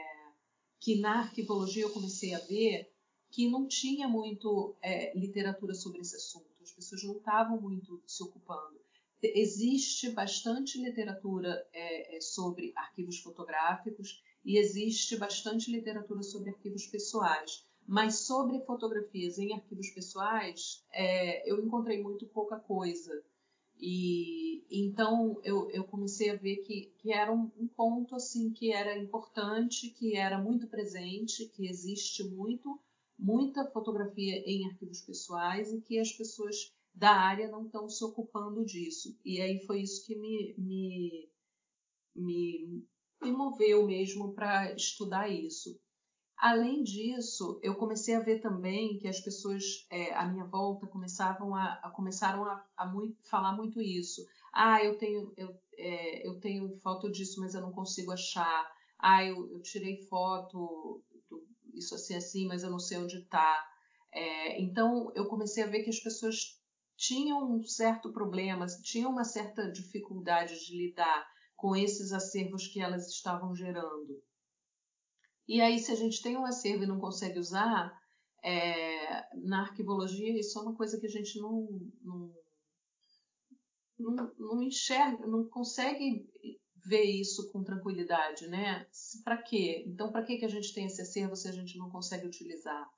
que 0.81 1.01
na 1.01 1.21
arquivologia 1.21 1.83
eu 1.83 1.93
comecei 1.93 2.35
a 2.35 2.39
ver 2.39 2.91
que 3.31 3.49
não 3.49 3.67
tinha 3.67 4.09
muito 4.09 4.75
é, 4.81 5.17
literatura 5.17 5.75
sobre 5.75 6.01
esse 6.01 6.17
assunto, 6.17 6.47
as 6.63 6.73
pessoas 6.73 7.03
não 7.05 7.17
estavam 7.17 7.61
muito 7.61 8.03
se 8.07 8.23
ocupando. 8.23 8.81
Existe 9.23 10.11
bastante 10.11 10.81
literatura 10.81 11.67
é, 11.73 12.17
é, 12.17 12.21
sobre 12.21 12.73
arquivos 12.77 13.19
fotográficos 13.19 14.23
e 14.45 14.59
existe 14.59 15.17
bastante 15.17 15.71
literatura 15.71 16.23
sobre 16.23 16.51
arquivos 16.51 16.87
pessoais, 16.87 17.67
mas 17.87 18.21
sobre 18.21 18.61
fotografias 18.61 19.39
em 19.39 19.55
arquivos 19.55 19.91
pessoais 19.91 20.85
é, 20.93 21.51
eu 21.51 21.65
encontrei 21.65 22.03
muito 22.03 22.27
pouca 22.27 22.59
coisa. 22.59 23.25
E 23.79 24.65
então 24.71 25.39
eu, 25.45 25.71
eu 25.71 25.85
comecei 25.85 26.31
a 26.31 26.37
ver 26.37 26.57
que, 26.59 26.93
que 26.99 27.13
era 27.13 27.33
um, 27.33 27.51
um, 27.59 27.69
ponto 27.69 28.15
assim 28.15 28.51
que 28.51 28.73
era 28.73 28.97
importante, 28.97 29.91
que 29.91 30.17
era 30.17 30.39
muito 30.39 30.67
presente, 30.67 31.47
que 31.49 31.67
existe 31.67 32.25
muito, 32.25 32.81
muita 33.19 33.71
fotografia 33.71 34.43
em 34.47 34.67
arquivos 34.67 35.01
pessoais 35.01 35.73
e 35.73 35.81
que 35.81 35.99
as 35.99 36.13
pessoas 36.13 36.75
da 36.95 37.13
área 37.13 37.49
não 37.49 37.67
estão 37.67 37.89
se 37.89 38.03
ocupando 38.05 38.65
disso. 38.65 39.17
E 39.25 39.41
aí 39.41 39.65
foi 39.67 39.83
isso 39.83 40.05
que 40.07 40.17
me, 40.17 40.55
me, 40.57 41.29
me, 42.15 42.85
me 43.23 43.33
moveu 43.33 43.87
mesmo 43.87 44.33
para 44.33 44.73
estudar 44.75 45.29
isso. 45.29 45.79
Além 46.37 46.83
disso, 46.83 47.59
eu 47.63 47.75
comecei 47.75 48.15
a 48.15 48.21
ver 48.21 48.41
também 48.41 48.99
que 48.99 49.09
as 49.09 49.21
pessoas 49.21 49.87
é, 49.91 50.15
à 50.15 50.27
minha 50.27 50.45
volta 50.45 50.87
começavam 50.87 51.55
a, 51.55 51.75
a 51.83 51.91
começaram 51.91 52.45
a, 52.45 52.65
a 52.77 52.87
muito, 52.87 53.17
falar 53.29 53.57
muito 53.57 53.81
isso. 53.81 54.27
Ah, 54.53 54.83
eu 54.85 54.99
tenho, 54.99 55.33
eu, 55.37 55.59
é, 55.77 56.27
eu 56.27 56.39
tenho 56.39 56.79
foto 56.83 57.11
disso, 57.11 57.41
mas 57.41 57.55
eu 57.55 57.63
não 57.63 57.73
consigo 57.73 58.13
achar. 58.13 58.71
Ah, 58.99 59.25
eu, 59.25 59.51
eu 59.51 59.61
tirei 59.63 60.03
foto, 60.09 61.03
isso 61.77 61.95
assim, 61.95 62.15
assim, 62.15 62.47
mas 62.47 62.63
eu 62.63 62.71
não 62.71 62.79
sei 62.79 62.99
onde 62.99 63.19
está. 63.19 63.65
É, 64.13 64.61
então, 64.61 65.13
eu 65.15 65.27
comecei 65.27 65.63
a 65.63 65.67
ver 65.67 65.83
que 65.83 65.91
as 65.91 66.01
pessoas 66.01 66.59
tinham 66.97 67.53
um 67.53 67.63
certo 67.65 68.13
problema, 68.13 68.67
tinham 68.83 69.11
uma 69.11 69.25
certa 69.25 69.71
dificuldade 69.71 70.65
de 70.65 70.77
lidar 70.77 71.27
com 71.55 71.77
esses 71.77 72.13
acervos 72.13 72.67
que 72.67 72.81
elas 72.81 73.09
estavam 73.09 73.55
gerando. 73.55 74.23
E 75.47 75.61
aí, 75.61 75.79
se 75.79 75.93
a 75.93 75.95
gente 75.95 76.23
tem 76.23 76.37
um 76.37 76.47
acervo 76.47 76.85
e 76.85 76.87
não 76.87 76.99
consegue 76.99 77.39
usar, 77.39 77.93
é, 78.43 79.27
na 79.35 79.63
arquivologia 79.63 80.39
isso 80.39 80.59
é 80.59 80.63
uma 80.63 80.77
coisa 80.77 80.99
que 81.01 81.07
a 81.07 81.11
gente 81.11 81.39
não, 81.41 81.69
não, 82.03 82.35
não, 83.99 84.35
não 84.39 84.63
enxerga, 84.63 85.27
não 85.27 85.49
consegue 85.49 86.29
ver 86.87 87.03
isso 87.03 87.51
com 87.51 87.65
tranquilidade, 87.65 88.47
né? 88.47 88.87
Para 89.25 89.37
quê? 89.39 89.85
Então, 89.87 90.13
para 90.13 90.23
que, 90.23 90.45
a 90.45 90.49
gente 90.49 90.73
tem 90.73 90.87
esse 90.87 91.03
acervo 91.03 91.35
se 91.35 91.49
a 91.49 91.53
gente 91.53 91.77
não 91.77 91.91
consegue 91.91 92.27
utilizar? 92.27 92.89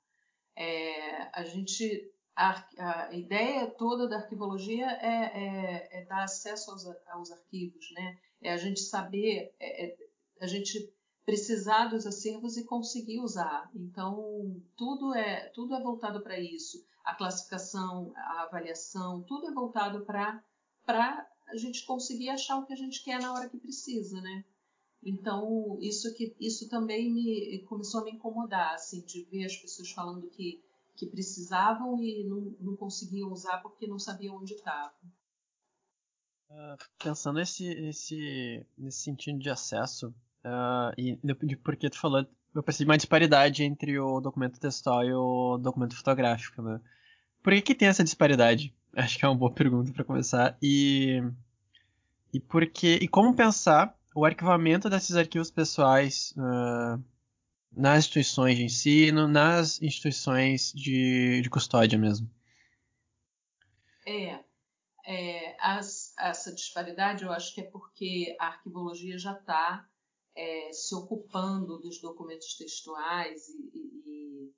É, 0.55 1.29
a 1.33 1.43
gente 1.43 2.11
a, 2.35 2.63
a, 2.77 3.13
ideia 3.13 3.67
toda 3.67 4.07
da 4.07 4.17
arquivologia 4.17 4.85
é, 4.85 5.23
é, 5.23 6.01
é 6.01 6.05
dar 6.05 6.23
acesso 6.23 6.71
aos, 6.71 6.85
aos, 7.07 7.31
arquivos, 7.31 7.91
né? 7.91 8.17
É 8.41 8.53
a 8.53 8.57
gente 8.57 8.79
saber, 8.81 9.53
é, 9.59 9.85
é 9.85 9.97
a 10.39 10.47
gente 10.47 10.93
precisar 11.25 11.87
dos 11.87 12.05
acervos 12.05 12.57
e 12.57 12.63
conseguir 12.63 13.19
usar. 13.19 13.69
Então, 13.73 14.61
tudo 14.77 15.15
é, 15.15 15.49
tudo 15.49 15.73
é 15.75 15.81
voltado 15.81 16.21
para 16.21 16.39
isso. 16.39 16.85
A 17.03 17.15
classificação, 17.15 18.13
a 18.15 18.43
avaliação, 18.43 19.23
tudo 19.23 19.47
é 19.47 19.53
voltado 19.53 20.05
para 20.05 21.27
a 21.49 21.57
gente 21.57 21.85
conseguir 21.85 22.29
achar 22.29 22.57
o 22.57 22.65
que 22.65 22.73
a 22.73 22.77
gente 22.77 23.03
quer 23.03 23.21
na 23.21 23.33
hora 23.33 23.49
que 23.49 23.57
precisa, 23.57 24.21
né? 24.21 24.43
Então, 25.01 25.77
isso, 25.81 26.13
que, 26.15 26.35
isso 26.39 26.69
também 26.69 27.11
me 27.11 27.59
começou 27.67 28.01
a 28.01 28.03
me 28.03 28.11
incomodar, 28.11 28.73
assim, 28.73 29.01
de 29.01 29.23
ver 29.25 29.45
as 29.45 29.55
pessoas 29.55 29.89
falando 29.91 30.29
que, 30.29 30.61
que 30.95 31.05
precisavam 31.05 32.03
e 32.03 32.25
não, 32.25 32.55
não 32.59 32.75
conseguiam 32.75 33.31
usar 33.31 33.59
porque 33.59 33.87
não 33.87 33.97
sabiam 33.97 34.35
onde 34.35 34.53
estavam. 34.53 34.99
Uh, 36.49 36.77
pensando 37.01 37.37
nesse, 37.37 37.75
nesse, 37.75 38.65
nesse 38.77 38.99
sentido 38.99 39.39
de 39.39 39.49
acesso, 39.49 40.13
Uh, 40.43 40.93
e 40.97 41.19
de, 41.21 41.57
porque 41.57 41.89
tu 41.89 41.99
falou, 41.99 42.25
eu 42.55 42.63
percebi 42.63 42.89
uma 42.89 42.97
disparidade 42.97 43.63
entre 43.63 43.99
o 43.99 44.21
documento 44.21 44.59
textual 44.59 45.03
e 45.03 45.13
o 45.13 45.57
documento 45.57 45.95
fotográfico, 45.95 46.61
né? 46.61 46.79
Por 47.43 47.53
que, 47.53 47.61
que 47.61 47.75
tem 47.75 47.87
essa 47.87 48.03
disparidade? 48.03 48.73
Acho 48.95 49.17
que 49.17 49.25
é 49.25 49.27
uma 49.27 49.37
boa 49.37 49.51
pergunta 49.51 49.91
para 49.91 50.03
começar. 50.03 50.57
E 50.61 51.21
e 52.33 52.39
porque 52.39 52.99
e 53.01 53.07
como 53.07 53.35
pensar 53.35 53.97
o 54.15 54.25
arquivamento 54.25 54.89
desses 54.89 55.15
arquivos 55.15 55.49
pessoais 55.49 56.33
uh, 56.37 57.03
nas 57.71 57.99
instituições 57.99 58.57
de 58.57 58.63
ensino, 58.63 59.27
nas 59.27 59.81
instituições 59.81 60.73
de, 60.73 61.41
de 61.41 61.49
custódia 61.49 61.97
mesmo? 61.97 62.29
É, 64.05 64.39
é 65.05 65.55
as, 65.59 66.13
essa 66.19 66.53
disparidade 66.53 67.23
eu 67.23 67.31
acho 67.31 67.53
que 67.53 67.61
é 67.61 67.63
porque 67.63 68.35
a 68.39 68.47
arquivologia 68.47 69.17
já 69.17 69.33
está 69.33 69.87
é, 70.35 70.71
se 70.71 70.95
ocupando 70.95 71.79
dos 71.79 71.99
documentos 71.99 72.55
textuais 72.55 73.49
e, 73.49 73.71
e, 73.73 74.53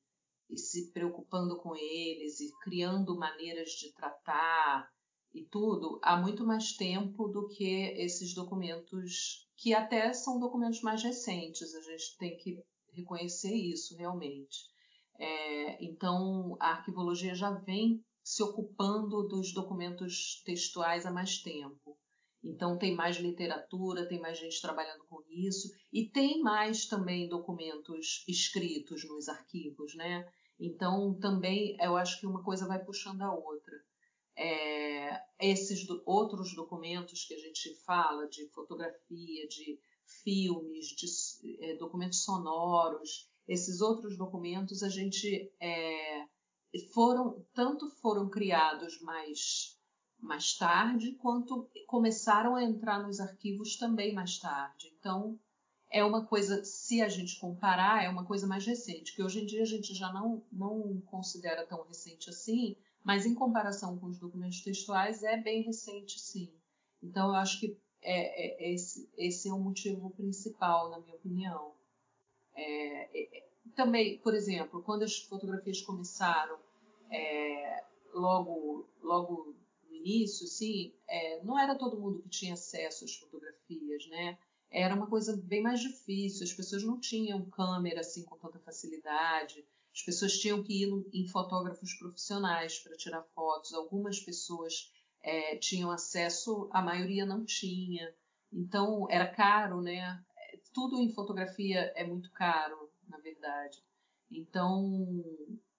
e, 0.51 0.57
se 0.57 0.91
preocupando 0.91 1.57
com 1.57 1.75
eles 1.75 2.39
e 2.39 2.51
criando 2.59 3.17
maneiras 3.17 3.71
de 3.71 3.93
tratar 3.93 4.89
e 5.33 5.45
tudo 5.45 5.99
há 6.03 6.17
muito 6.17 6.45
mais 6.45 6.73
tempo 6.73 7.27
do 7.27 7.47
que 7.47 7.93
esses 7.97 8.33
documentos 8.33 9.47
que 9.55 9.73
até 9.73 10.11
são 10.11 10.39
documentos 10.39 10.81
mais 10.81 11.01
recentes. 11.03 11.73
A 11.73 11.81
gente 11.81 12.17
tem 12.17 12.37
que 12.37 12.61
reconhecer 12.91 13.53
isso 13.53 13.95
realmente. 13.95 14.69
É, 15.17 15.83
então 15.83 16.57
a 16.59 16.71
arquivologia 16.71 17.33
já 17.33 17.51
vem 17.51 18.03
se 18.23 18.43
ocupando 18.43 19.27
dos 19.27 19.53
documentos 19.53 20.41
textuais 20.45 21.05
há 21.05 21.11
mais 21.11 21.41
tempo. 21.41 21.97
Então 22.43 22.77
tem 22.77 22.95
mais 22.95 23.17
literatura, 23.17 24.07
tem 24.07 24.19
mais 24.19 24.39
gente 24.39 24.59
trabalhando 24.59 25.05
com 25.07 25.21
isso 25.29 25.69
e 25.93 26.09
tem 26.09 26.41
mais 26.41 26.87
também 26.87 27.29
documentos 27.29 28.23
escritos 28.27 29.07
nos 29.07 29.29
arquivos, 29.29 29.95
né? 29.95 30.27
Então 30.61 31.15
também 31.15 31.75
eu 31.81 31.97
acho 31.97 32.19
que 32.19 32.27
uma 32.27 32.43
coisa 32.43 32.67
vai 32.67 32.83
puxando 32.83 33.23
a 33.23 33.33
outra. 33.33 33.73
É, 34.37 35.21
esses 35.39 35.85
do, 35.87 36.01
outros 36.05 36.55
documentos 36.55 37.25
que 37.25 37.33
a 37.33 37.39
gente 37.39 37.75
fala 37.83 38.27
de 38.29 38.47
fotografia, 38.49 39.47
de 39.47 39.79
filmes, 40.23 40.87
de 40.87 41.07
é, 41.65 41.75
documentos 41.77 42.23
sonoros, 42.23 43.27
esses 43.47 43.81
outros 43.81 44.17
documentos 44.17 44.83
a 44.83 44.89
gente 44.89 45.51
é, 45.59 46.25
foram 46.93 47.43
tanto 47.53 47.89
foram 48.01 48.29
criados 48.29 49.01
mais 49.01 49.77
mais 50.21 50.55
tarde, 50.55 51.13
quanto 51.13 51.67
começaram 51.87 52.55
a 52.55 52.63
entrar 52.63 53.01
nos 53.01 53.19
arquivos 53.19 53.75
também 53.75 54.13
mais 54.13 54.37
tarde. 54.37 54.93
Então, 54.99 55.39
é 55.91 56.03
uma 56.03 56.25
coisa, 56.25 56.63
se 56.63 57.01
a 57.01 57.09
gente 57.09 57.37
comparar, 57.37 58.03
é 58.03 58.09
uma 58.09 58.23
coisa 58.23 58.47
mais 58.47 58.65
recente, 58.65 59.13
que 59.13 59.21
hoje 59.21 59.41
em 59.41 59.45
dia 59.45 59.61
a 59.61 59.65
gente 59.65 59.93
já 59.93 60.11
não, 60.13 60.41
não 60.51 61.01
considera 61.01 61.65
tão 61.65 61.83
recente 61.83 62.29
assim, 62.29 62.77
mas 63.03 63.25
em 63.25 63.35
comparação 63.35 63.97
com 63.97 64.07
os 64.07 64.17
documentos 64.17 64.61
textuais 64.61 65.21
é 65.21 65.35
bem 65.35 65.63
recente, 65.63 66.17
sim. 66.19 66.49
Então, 67.03 67.29
eu 67.29 67.35
acho 67.35 67.59
que 67.59 67.77
é, 68.01 68.69
é, 68.69 68.73
esse, 68.73 69.09
esse 69.17 69.49
é 69.49 69.53
o 69.53 69.59
motivo 69.59 70.09
principal, 70.11 70.89
na 70.89 70.99
minha 70.99 71.15
opinião. 71.15 71.73
É, 72.55 73.19
é, 73.19 73.37
é 73.39 73.43
também, 73.75 74.17
por 74.19 74.33
exemplo, 74.33 74.81
quando 74.83 75.03
as 75.03 75.17
fotografias 75.17 75.81
começaram, 75.81 76.57
é, 77.09 77.83
logo, 78.13 78.87
logo 79.01 79.55
início, 79.89 80.45
assim, 80.45 80.93
é, 81.07 81.43
não 81.43 81.59
era 81.59 81.75
todo 81.75 81.99
mundo 81.99 82.21
que 82.21 82.29
tinha 82.29 82.53
acesso 82.53 83.03
às 83.03 83.15
fotografias, 83.15 84.07
né? 84.07 84.37
Era 84.71 84.95
uma 84.95 85.07
coisa 85.07 85.35
bem 85.35 85.61
mais 85.61 85.81
difícil, 85.81 86.45
as 86.45 86.53
pessoas 86.53 86.83
não 86.83 86.99
tinham 86.99 87.49
câmera 87.49 87.99
assim 87.99 88.23
com 88.23 88.37
tanta 88.37 88.57
facilidade, 88.59 89.65
as 89.93 90.01
pessoas 90.01 90.39
tinham 90.39 90.63
que 90.63 90.83
ir 90.83 91.05
em 91.13 91.27
fotógrafos 91.27 91.93
profissionais 91.95 92.79
para 92.79 92.95
tirar 92.95 93.21
fotos, 93.35 93.73
algumas 93.73 94.19
pessoas 94.21 94.91
é, 95.21 95.57
tinham 95.57 95.91
acesso, 95.91 96.69
a 96.71 96.81
maioria 96.81 97.25
não 97.25 97.43
tinha, 97.43 98.13
então 98.51 99.07
era 99.09 99.27
caro, 99.27 99.81
né? 99.81 100.23
Tudo 100.73 101.01
em 101.01 101.09
fotografia 101.09 101.91
é 101.95 102.05
muito 102.05 102.31
caro, 102.31 102.89
na 103.07 103.17
verdade. 103.17 103.83
Então, 104.31 105.21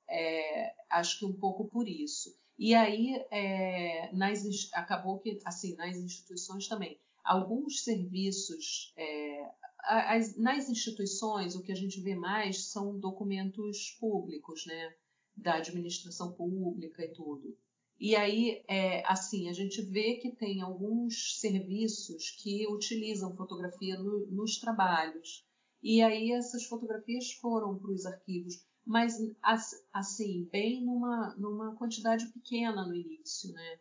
é, 0.07 0.75
acho 0.91 1.19
que 1.19 1.25
um 1.25 1.33
pouco 1.33 1.67
por 1.67 1.89
isso. 1.89 2.37
E 2.59 2.75
aí, 2.75 3.25
é, 3.31 4.11
nas, 4.13 4.43
acabou 4.75 5.19
que, 5.19 5.41
assim, 5.45 5.75
nas 5.77 5.97
instituições 5.97 6.69
também, 6.69 7.01
alguns 7.25 7.83
serviços, 7.85 8.93
é, 8.97 9.51
as, 9.85 10.37
nas 10.37 10.69
instituições, 10.69 11.55
o 11.55 11.63
que 11.63 11.73
a 11.73 11.77
gente 11.77 12.01
vê 12.01 12.15
mais 12.15 12.71
são 12.71 12.99
documentos 12.99 13.97
públicos, 14.01 14.67
né? 14.67 14.95
Da 15.37 15.55
administração 15.55 16.33
pública 16.33 17.05
e 17.05 17.13
tudo. 17.13 17.57
E 17.99 18.17
aí, 18.17 18.63
é, 18.69 19.03
assim, 19.07 19.49
a 19.49 19.53
gente 19.53 19.81
vê 19.83 20.17
que 20.17 20.33
tem 20.33 20.61
alguns 20.61 21.39
serviços 21.41 22.31
que 22.43 22.67
utilizam 22.67 23.37
fotografia 23.37 23.97
no, 23.99 24.27
nos 24.27 24.59
trabalhos. 24.59 25.47
E 25.83 26.03
aí 26.03 26.33
essas 26.33 26.65
fotografias 26.65 27.33
foram 27.33 27.79
para 27.79 27.91
os 27.91 28.05
arquivos 28.05 28.65
mas 28.85 29.17
assim, 29.93 30.49
bem 30.51 30.85
numa, 30.85 31.35
numa 31.37 31.75
quantidade 31.77 32.27
pequena 32.33 32.87
no 32.87 32.95
início, 32.95 33.53
né? 33.53 33.79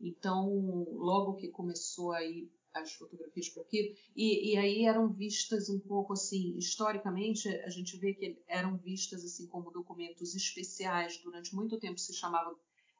Então, 0.00 0.48
logo 0.92 1.36
que 1.36 1.48
começou 1.48 2.12
aí 2.12 2.50
as 2.74 2.92
fotografias 2.92 3.48
por 3.48 3.62
aqui, 3.62 3.96
e, 4.16 4.52
e 4.52 4.56
aí 4.56 4.84
eram 4.84 5.12
vistas 5.12 5.68
um 5.68 5.78
pouco 5.78 6.12
assim, 6.12 6.56
historicamente, 6.56 7.48
a 7.48 7.68
gente 7.68 7.96
vê 7.96 8.14
que 8.14 8.42
eram 8.48 8.76
vistas 8.76 9.24
assim 9.24 9.46
como 9.46 9.70
documentos 9.70 10.34
especiais, 10.34 11.18
durante 11.18 11.54
muito 11.54 11.78
tempo 11.78 11.98
se 11.98 12.12
chamavam, 12.12 12.56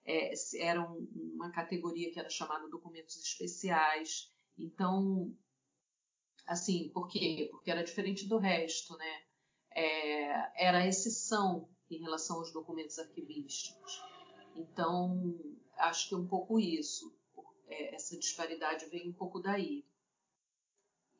é, 0.07 0.33
eram 0.59 1.07
uma 1.13 1.51
categoria 1.51 2.11
que 2.13 2.19
era 2.19 2.31
chamada 2.31 2.69
documentos 2.69 3.17
especiais, 3.17 4.31
então, 4.57 5.35
assim, 6.47 6.91
por 6.91 7.09
quê? 7.09 7.49
Porque 7.51 7.71
era 7.71 7.83
diferente 7.83 8.29
do 8.29 8.39
resto, 8.39 8.97
né? 8.97 9.23
é, 9.75 10.67
era 10.67 10.87
exceção 10.87 11.69
em 11.91 11.99
relação 11.99 12.39
aos 12.39 12.53
documentos 12.53 12.99
arquivísticos. 12.99 14.03
Então, 14.57 15.35
acho 15.77 16.09
que 16.09 16.15
é 16.15 16.19
um 16.19 16.27
pouco 16.27 16.59
isso. 16.61 17.13
É, 17.69 17.95
essa 17.95 18.17
disparidade 18.19 18.87
vem 18.87 19.09
um 19.09 19.13
pouco 19.13 19.41
daí. 19.41 19.85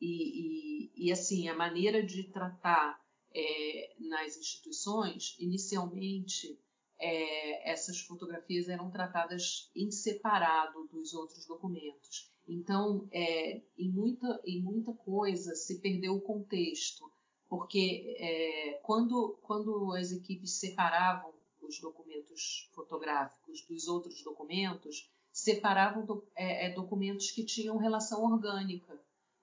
E, 0.01 0.91
e, 0.97 1.07
e 1.07 1.13
assim, 1.13 1.49
a 1.49 1.55
maneira 1.55 2.03
de 2.03 2.25
tratar 2.25 3.03
é, 3.35 3.95
nas 3.99 4.37
instituições, 4.37 5.37
inicialmente, 5.39 6.59
é, 6.99 7.71
essas 7.71 8.01
fotografias 8.01 8.69
eram 8.69 8.91
tratadas 8.91 9.71
em 9.75 9.91
separado 9.91 10.87
dos 10.89 11.15
outros 11.15 11.47
documentos. 11.47 12.31
Então, 12.47 13.09
é, 13.11 13.63
em, 13.79 13.91
muita, 13.91 14.41
em 14.45 14.63
muita 14.63 14.93
coisa 14.93 15.55
se 15.55 15.81
perdeu 15.81 16.15
o 16.15 16.21
contexto, 16.21 17.11
porque 17.49 18.17
é, 18.19 18.81
quando, 18.83 19.39
quando 19.43 19.93
as 19.93 20.13
equipes 20.13 20.53
separavam 20.53 21.33
os 21.63 21.81
documentos 21.81 22.69
fotográficos 22.75 23.63
dos 23.63 23.89
outros 23.89 24.23
documentos, 24.23 25.11
separavam 25.35 26.07
do, 26.07 26.25
é, 26.37 26.67
é, 26.67 26.71
documentos 26.71 27.33
que 27.33 27.45
tinham 27.45 27.77
relação 27.77 28.23
orgânica. 28.23 28.97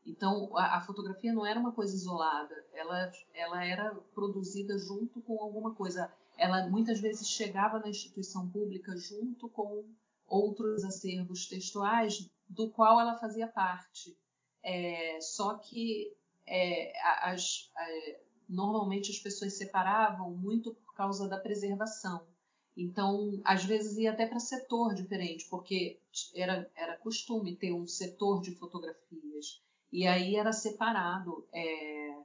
Então, 0.06 0.58
a, 0.58 0.78
a, 0.78 0.82
fotografia 0.82 1.34
não 1.34 1.46
era 1.46 1.60
uma 1.60 1.74
coisa 1.74 1.94
isolada, 1.94 2.56
ela, 2.74 3.12
ela 3.34 3.66
era 3.66 3.94
produzida 4.16 4.78
junto 4.80 5.22
com 5.22 5.38
alguma 5.42 5.76
coisa. 5.76 6.10
Ela 6.38 6.68
muitas 6.70 7.02
vezes 7.02 7.28
chegava 7.28 7.78
na 7.78 7.90
instituição 7.90 8.50
pública 8.50 8.96
junto 8.96 9.50
com 9.50 9.84
outros 10.26 10.86
acervos 10.86 11.46
textuais 11.46 12.26
do 12.48 12.70
qual 12.70 13.00
ela 13.00 13.20
fazia 13.20 13.48
parte. 13.48 14.18
É, 14.64 15.20
só 15.20 15.56
que 15.56 16.16
é, 16.48 16.94
as, 17.22 17.70
é, 17.78 18.22
normalmente 18.48 19.12
as 19.12 19.20
pessoas 19.20 19.58
separavam 19.58 20.32
muito 20.32 20.74
por 20.74 20.96
causa 20.96 21.28
da 21.28 21.38
preservação. 21.38 22.26
Então, 22.76 23.42
às 23.44 23.64
vezes 23.66 23.98
ia 23.98 24.12
até 24.12 24.26
para 24.26 24.40
setor 24.40 24.94
diferente, 24.94 25.48
porque 25.50 26.00
era, 26.34 26.70
era 26.76 26.98
costume 26.98 27.56
ter 27.56 27.74
um 27.74 27.86
setor 27.86 28.42
de 28.42 28.56
fotografias. 28.56 29.62
E 29.92 30.08
aí 30.08 30.36
era 30.36 30.54
separado. 30.54 31.46
É... 31.54 32.16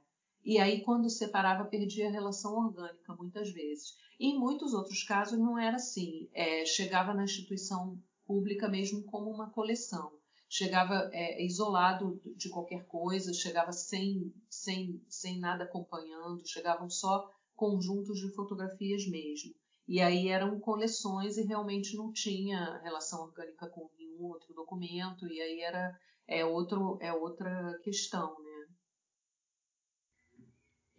E 0.43 0.57
aí, 0.57 0.81
quando 0.81 1.09
separava, 1.09 1.65
perdia 1.65 2.07
a 2.07 2.11
relação 2.11 2.55
orgânica, 2.55 3.13
muitas 3.15 3.49
vezes. 3.49 3.97
E 4.19 4.29
em 4.29 4.39
muitos 4.39 4.73
outros 4.73 5.03
casos 5.03 5.37
não 5.37 5.57
era 5.59 5.75
assim. 5.75 6.29
É, 6.33 6.65
chegava 6.65 7.13
na 7.13 7.25
instituição 7.25 8.01
pública 8.25 8.69
mesmo 8.69 9.03
como 9.03 9.29
uma 9.29 9.49
coleção. 9.49 10.11
Chegava 10.49 11.09
é, 11.11 11.43
isolado 11.43 12.21
de 12.37 12.49
qualquer 12.49 12.85
coisa, 12.85 13.33
chegava 13.33 13.73
sem, 13.73 14.33
sem, 14.49 15.01
sem 15.09 15.39
nada 15.39 15.65
acompanhando, 15.65 16.47
chegavam 16.47 16.89
só 16.89 17.29
conjuntos 17.53 18.17
de 18.19 18.33
fotografias 18.33 19.05
mesmo. 19.07 19.53
E 19.87 20.01
aí 20.01 20.27
eram 20.27 20.59
coleções 20.59 21.37
e 21.37 21.43
realmente 21.43 21.95
não 21.95 22.11
tinha 22.11 22.79
relação 22.83 23.21
orgânica 23.21 23.67
com 23.69 23.89
nenhum 23.97 24.23
outro 24.25 24.53
documento, 24.53 25.25
e 25.27 25.41
aí 25.41 25.61
era 25.61 25.97
é, 26.27 26.43
outro, 26.43 26.97
é 27.01 27.13
outra 27.13 27.79
questão, 27.83 28.35
né? 28.43 28.65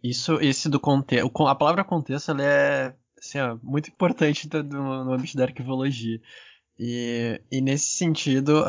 Isso, 0.01 0.39
esse 0.41 0.69
do 0.69 0.79
contexto, 0.79 1.47
a 1.47 1.55
palavra 1.55 1.83
contexto 1.83 2.31
ela 2.31 2.43
é 2.43 2.95
assim, 3.19 3.37
muito 3.61 3.89
importante 3.89 4.49
no, 4.63 5.13
âmbito 5.13 5.37
da 5.37 5.43
arquivologia. 5.43 6.19
E, 6.77 7.41
e 7.51 7.61
nesse 7.61 7.91
sentido, 7.91 8.63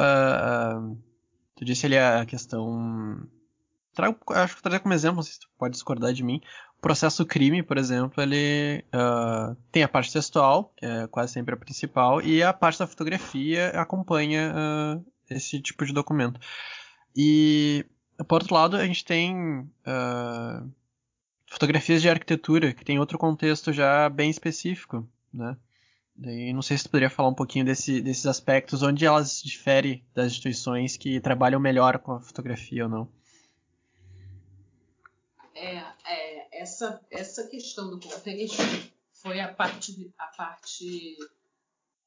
tu 1.55 1.65
disse 1.65 1.87
ali 1.87 1.97
a 1.97 2.27
questão. 2.27 3.27
Trago, 3.95 4.19
acho 4.31 4.57
que 4.57 4.63
trazer 4.63 4.81
como 4.81 4.95
exemplo, 4.95 5.23
se 5.23 5.39
tu 5.39 5.49
pode 5.57 5.75
discordar 5.75 6.13
de 6.13 6.23
mim, 6.23 6.41
processo 6.81 7.25
crime, 7.27 7.63
por 7.63 7.77
exemplo, 7.77 8.23
ele 8.23 8.85
uh, 8.95 9.55
tem 9.71 9.83
a 9.83 9.89
parte 9.89 10.13
textual, 10.13 10.73
que 10.77 10.87
é 10.87 11.07
quase 11.07 11.33
sempre 11.33 11.55
a 11.55 11.59
principal, 11.59 12.23
e 12.23 12.43
a 12.43 12.53
parte 12.53 12.79
da 12.79 12.87
fotografia 12.87 13.69
acompanha 13.71 14.53
uh, 14.53 15.05
esse 15.29 15.61
tipo 15.61 15.85
de 15.85 15.93
documento. 15.93 16.41
E, 17.15 17.85
por 18.27 18.41
outro 18.41 18.55
lado, 18.55 18.77
a 18.77 18.87
gente 18.87 19.05
tem 19.05 19.61
uh, 19.61 20.71
fotografias 21.47 22.01
de 22.01 22.09
arquitetura, 22.09 22.73
que 22.73 22.85
tem 22.85 22.99
outro 22.99 23.19
contexto 23.19 23.73
já 23.73 24.09
bem 24.09 24.31
específico, 24.31 25.07
né? 25.33 25.57
Daí, 26.17 26.53
não 26.53 26.61
sei 26.61 26.77
se 26.77 26.85
tu 26.85 26.91
poderia 26.91 27.09
falar 27.09 27.31
um 27.31 27.35
pouquinho 27.35 27.65
desse, 27.65 28.03
desses 28.03 28.27
aspectos, 28.27 28.83
onde 28.83 29.07
elas 29.07 29.43
diferem 29.43 30.05
das 30.15 30.33
instituições 30.33 30.97
que 30.97 31.19
trabalham 31.19 31.59
melhor 31.59 31.99
com 31.99 32.13
a 32.13 32.21
fotografia 32.21 32.85
ou 32.85 32.91
não. 32.91 33.09
É, 35.55 35.83
essa, 36.61 37.01
essa 37.11 37.47
questão 37.49 37.89
do 37.91 37.99
contexto 37.99 38.63
foi 39.15 39.41
a 39.41 39.53
parte, 39.53 40.13
a 40.19 40.27
parte, 40.27 41.17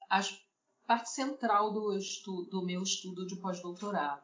a 0.07 0.21
parte 0.85 1.09
central 1.09 1.73
do, 1.73 1.97
estudo, 1.97 2.49
do 2.49 2.65
meu 2.65 2.83
estudo 2.83 3.25
de 3.25 3.35
pós-doutorado, 3.35 4.21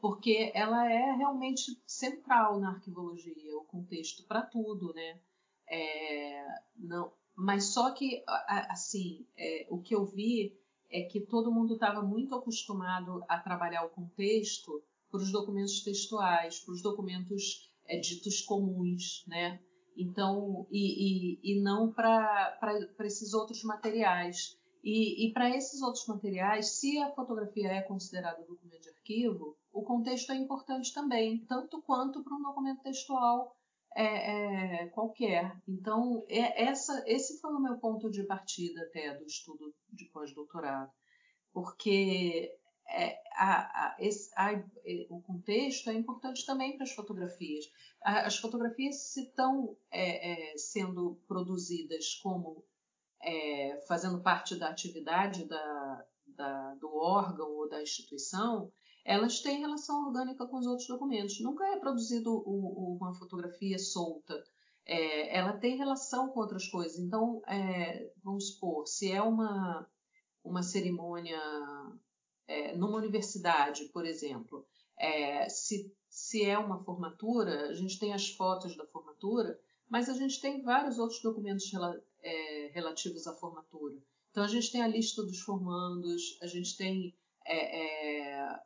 porque 0.00 0.52
ela 0.54 0.88
é 0.88 1.12
realmente 1.16 1.76
central 1.84 2.60
na 2.60 2.70
arquivologia, 2.70 3.58
o 3.58 3.64
contexto 3.64 4.22
para 4.24 4.42
tudo, 4.42 4.94
né? 4.94 5.20
É, 5.68 6.46
não, 6.76 7.12
mas 7.34 7.64
só 7.64 7.90
que, 7.90 8.22
assim, 8.68 9.26
é, 9.36 9.66
o 9.70 9.82
que 9.82 9.94
eu 9.94 10.04
vi 10.04 10.56
é 10.88 11.02
que 11.02 11.20
todo 11.20 11.50
mundo 11.50 11.74
estava 11.74 12.00
muito 12.00 12.32
acostumado 12.32 13.24
a 13.28 13.40
trabalhar 13.40 13.84
o 13.84 13.90
contexto 13.90 14.84
para 15.10 15.20
os 15.20 15.32
documentos 15.32 15.80
textuais, 15.80 16.60
para 16.60 16.74
os 16.74 16.82
documentos 16.82 17.73
é, 17.86 17.98
ditos 17.98 18.40
comuns, 18.40 19.24
né? 19.26 19.60
Então, 19.96 20.66
e, 20.70 21.38
e, 21.38 21.52
e 21.52 21.60
não 21.62 21.92
para 21.92 22.58
esses 23.00 23.32
outros 23.32 23.62
materiais. 23.62 24.58
E, 24.82 25.26
e 25.26 25.32
para 25.32 25.48
esses 25.48 25.80
outros 25.80 26.06
materiais, 26.06 26.78
se 26.78 26.98
a 26.98 27.10
fotografia 27.12 27.68
é 27.68 27.80
considerada 27.80 28.44
documento 28.44 28.82
de 28.82 28.90
arquivo, 28.90 29.56
o 29.72 29.82
contexto 29.82 30.30
é 30.30 30.36
importante 30.36 30.92
também, 30.92 31.38
tanto 31.46 31.80
quanto 31.82 32.22
para 32.22 32.36
um 32.36 32.42
documento 32.42 32.82
textual 32.82 33.56
é, 33.96 34.82
é, 34.82 34.86
qualquer. 34.88 35.56
Então, 35.66 36.24
é, 36.28 36.64
essa, 36.64 37.02
esse 37.06 37.40
foi 37.40 37.54
o 37.54 37.60
meu 37.60 37.78
ponto 37.78 38.10
de 38.10 38.24
partida 38.24 38.82
até 38.82 39.14
do 39.14 39.24
estudo 39.24 39.74
de 39.90 40.04
pós-doutorado, 40.06 40.92
porque 41.52 42.54
é, 42.88 43.18
a, 43.36 43.86
a, 43.86 43.96
esse, 43.98 44.30
a, 44.36 44.52
o 45.10 45.20
contexto 45.22 45.90
é 45.90 45.94
importante 45.94 46.44
também 46.44 46.76
para 46.76 46.84
as 46.84 46.92
fotografias. 46.92 47.64
As 48.02 48.36
fotografias, 48.36 48.96
se 48.96 49.24
estão 49.24 49.76
é, 49.90 50.52
é, 50.52 50.58
sendo 50.58 51.18
produzidas 51.26 52.14
como 52.22 52.64
é, 53.22 53.80
fazendo 53.88 54.20
parte 54.20 54.54
da 54.56 54.68
atividade 54.68 55.46
da, 55.46 56.04
da, 56.26 56.74
do 56.74 56.94
órgão 56.94 57.50
ou 57.50 57.68
da 57.68 57.82
instituição, 57.82 58.70
elas 59.04 59.40
têm 59.40 59.60
relação 59.60 60.06
orgânica 60.06 60.46
com 60.46 60.58
os 60.58 60.66
outros 60.66 60.86
documentos. 60.86 61.40
Nunca 61.40 61.66
é 61.66 61.78
produzido 61.78 62.32
o, 62.32 62.96
uma 62.96 63.14
fotografia 63.14 63.78
solta. 63.78 64.42
É, 64.86 65.36
ela 65.36 65.54
tem 65.54 65.76
relação 65.76 66.28
com 66.28 66.40
outras 66.40 66.68
coisas. 66.68 66.98
Então, 66.98 67.42
é, 67.46 68.10
vamos 68.22 68.52
supor, 68.52 68.86
se 68.86 69.10
é 69.10 69.22
uma, 69.22 69.86
uma 70.42 70.62
cerimônia 70.62 71.40
é, 72.46 72.76
numa 72.76 72.98
universidade, 72.98 73.84
por 73.86 74.04
exemplo, 74.04 74.66
é, 74.98 75.48
se, 75.48 75.92
se 76.08 76.44
é 76.44 76.58
uma 76.58 76.82
formatura, 76.84 77.68
a 77.68 77.74
gente 77.74 77.98
tem 77.98 78.12
as 78.12 78.28
fotos 78.30 78.76
da 78.76 78.86
formatura, 78.86 79.58
mas 79.88 80.08
a 80.08 80.14
gente 80.14 80.40
tem 80.40 80.62
vários 80.62 80.98
outros 80.98 81.20
documentos 81.22 81.70
rela, 81.72 82.00
é, 82.22 82.70
relativos 82.72 83.26
à 83.26 83.34
formatura. 83.34 83.96
Então, 84.30 84.42
a 84.42 84.48
gente 84.48 84.72
tem 84.72 84.82
a 84.82 84.88
lista 84.88 85.22
dos 85.22 85.40
formandos, 85.40 86.38
a 86.42 86.46
gente 86.46 86.76
tem 86.76 87.14
é, 87.46 87.80
é, 87.80 88.60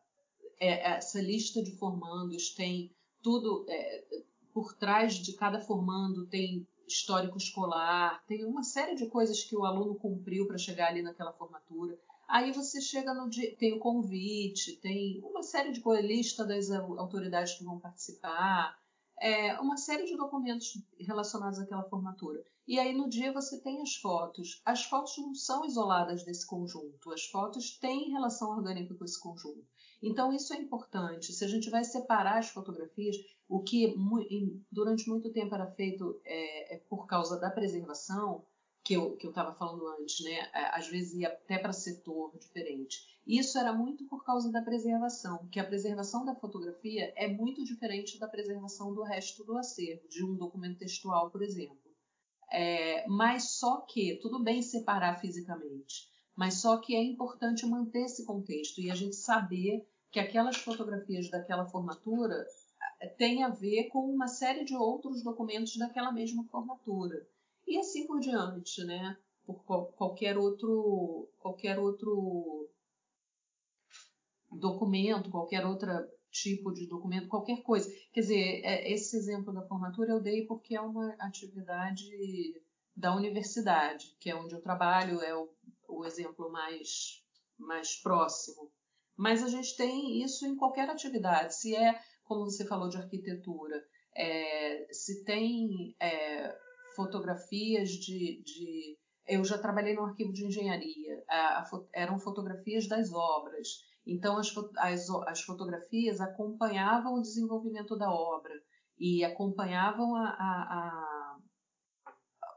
é, 0.60 0.96
essa 0.96 1.20
lista 1.20 1.62
de 1.62 1.72
formandos, 1.72 2.54
tem 2.54 2.94
tudo 3.22 3.66
por 4.52 4.74
trás 4.74 5.14
de 5.14 5.34
cada 5.34 5.60
formando, 5.60 6.26
tem 6.26 6.66
histórico 6.86 7.36
escolar, 7.36 8.24
tem 8.26 8.44
uma 8.44 8.62
série 8.62 8.94
de 8.94 9.06
coisas 9.06 9.44
que 9.44 9.54
o 9.54 9.64
aluno 9.64 9.94
cumpriu 9.94 10.46
para 10.46 10.56
chegar 10.56 10.88
ali 10.88 11.02
naquela 11.02 11.32
formatura. 11.32 11.98
Aí 12.28 12.52
você 12.52 12.78
chega 12.78 13.14
no 13.14 13.30
dia, 13.30 13.56
tem 13.56 13.72
o 13.72 13.78
convite, 13.78 14.76
tem 14.76 15.18
uma 15.24 15.42
série 15.42 15.72
de 15.72 15.80
coisas, 15.80 16.04
lista 16.04 16.44
das 16.44 16.70
autoridades 16.70 17.54
que 17.54 17.64
vão 17.64 17.78
participar, 17.78 18.78
é, 19.18 19.58
uma 19.60 19.78
série 19.78 20.04
de 20.04 20.14
documentos 20.14 20.78
relacionados 21.00 21.58
àquela 21.58 21.88
formatura. 21.88 22.44
E 22.66 22.78
aí 22.78 22.94
no 22.94 23.08
dia 23.08 23.32
você 23.32 23.58
tem 23.62 23.80
as 23.80 23.94
fotos. 23.96 24.60
As 24.62 24.84
fotos 24.84 25.16
não 25.16 25.34
são 25.34 25.64
isoladas 25.64 26.22
desse 26.22 26.46
conjunto, 26.46 27.10
as 27.10 27.24
fotos 27.24 27.78
têm 27.78 28.10
relação 28.10 28.50
orgânica 28.50 28.94
com 28.94 29.04
esse 29.06 29.18
conjunto. 29.18 29.66
Então 30.02 30.30
isso 30.30 30.52
é 30.52 30.58
importante. 30.58 31.32
Se 31.32 31.44
a 31.44 31.48
gente 31.48 31.70
vai 31.70 31.82
separar 31.82 32.38
as 32.38 32.50
fotografias, 32.50 33.16
o 33.48 33.62
que 33.62 33.94
durante 34.70 35.08
muito 35.08 35.32
tempo 35.32 35.54
era 35.54 35.66
feito 35.72 36.20
é, 36.26 36.74
é 36.74 36.78
por 36.90 37.06
causa 37.06 37.40
da 37.40 37.50
preservação, 37.50 38.44
que 38.88 38.94
eu 38.94 39.14
que 39.18 39.26
eu 39.26 39.30
estava 39.30 39.52
falando 39.52 39.86
antes, 40.00 40.24
né? 40.24 40.48
É, 40.54 40.74
às 40.74 40.88
vezes 40.88 41.12
ia 41.12 41.28
até 41.28 41.58
para 41.58 41.74
setor 41.74 42.34
diferente. 42.38 42.96
Isso 43.26 43.58
era 43.58 43.70
muito 43.70 44.06
por 44.06 44.24
causa 44.24 44.50
da 44.50 44.62
preservação, 44.62 45.46
que 45.52 45.60
a 45.60 45.66
preservação 45.66 46.24
da 46.24 46.34
fotografia 46.34 47.12
é 47.14 47.28
muito 47.28 47.62
diferente 47.62 48.18
da 48.18 48.26
preservação 48.26 48.94
do 48.94 49.02
resto 49.02 49.44
do 49.44 49.58
acervo, 49.58 50.08
de 50.08 50.24
um 50.24 50.34
documento 50.34 50.78
textual, 50.78 51.30
por 51.30 51.42
exemplo. 51.42 51.76
É, 52.50 53.06
mas 53.06 53.58
só 53.58 53.82
que 53.82 54.16
tudo 54.22 54.42
bem 54.42 54.62
separar 54.62 55.20
fisicamente, 55.20 56.08
Mas 56.34 56.54
só 56.54 56.78
que 56.78 56.96
é 56.96 57.02
importante 57.02 57.66
manter 57.66 58.06
esse 58.06 58.24
contexto 58.24 58.80
e 58.80 58.90
a 58.90 58.94
gente 58.94 59.16
saber 59.16 59.86
que 60.10 60.18
aquelas 60.18 60.56
fotografias 60.56 61.28
daquela 61.28 61.66
formatura 61.66 62.46
eh, 63.02 63.08
têm 63.08 63.44
a 63.44 63.50
ver 63.50 63.88
com 63.90 64.00
uma 64.10 64.28
série 64.28 64.64
de 64.64 64.74
outros 64.74 65.22
documentos 65.22 65.76
daquela 65.76 66.10
mesma 66.10 66.44
formatura. 66.44 67.26
E 67.68 67.78
assim 67.78 68.06
por 68.06 68.18
diante, 68.18 68.82
né? 68.84 69.16
Por 69.44 69.62
qualquer 69.64 70.38
outro, 70.38 71.28
qualquer 71.38 71.78
outro 71.78 72.68
documento, 74.50 75.30
qualquer 75.30 75.66
outro 75.66 75.90
tipo 76.30 76.72
de 76.72 76.86
documento, 76.86 77.28
qualquer 77.28 77.62
coisa. 77.62 77.90
Quer 78.12 78.20
dizer, 78.20 78.62
é, 78.64 78.90
esse 78.90 79.16
exemplo 79.16 79.52
da 79.52 79.66
formatura 79.66 80.12
eu 80.12 80.20
dei 80.20 80.46
porque 80.46 80.74
é 80.74 80.80
uma 80.80 81.14
atividade 81.18 82.08
da 82.96 83.14
universidade, 83.14 84.16
que 84.18 84.30
é 84.30 84.34
onde 84.34 84.54
eu 84.54 84.62
trabalho, 84.62 85.20
é 85.20 85.34
o, 85.34 85.48
o 85.88 86.04
exemplo 86.06 86.50
mais, 86.50 87.22
mais 87.58 87.96
próximo. 87.96 88.72
Mas 89.16 89.42
a 89.42 89.48
gente 89.48 89.76
tem 89.76 90.22
isso 90.22 90.46
em 90.46 90.56
qualquer 90.56 90.88
atividade. 90.88 91.54
Se 91.54 91.76
é, 91.76 92.00
como 92.24 92.44
você 92.44 92.66
falou, 92.66 92.88
de 92.88 92.96
arquitetura, 92.96 93.84
é, 94.16 94.88
se 94.92 95.24
tem 95.24 95.94
é, 96.00 96.27
fotografias 96.98 97.90
de, 97.90 98.42
de, 98.42 98.98
Eu 99.24 99.44
já 99.44 99.56
trabalhei 99.56 99.94
no 99.94 100.02
arquivo 100.02 100.32
de 100.32 100.44
engenharia, 100.44 101.22
a, 101.28 101.60
a, 101.60 101.70
eram 101.94 102.18
fotografias 102.18 102.88
das 102.88 103.12
obras. 103.12 103.68
Então, 104.04 104.36
as, 104.36 104.52
as, 104.78 105.08
as, 105.28 105.42
fotografias 105.42 106.20
acompanhavam 106.20 107.14
o 107.14 107.22
desenvolvimento 107.22 107.96
da 107.96 108.10
obra 108.12 108.52
e 108.98 109.22
acompanhavam 109.22 110.16
a, 110.16 110.28
a, 110.28 111.36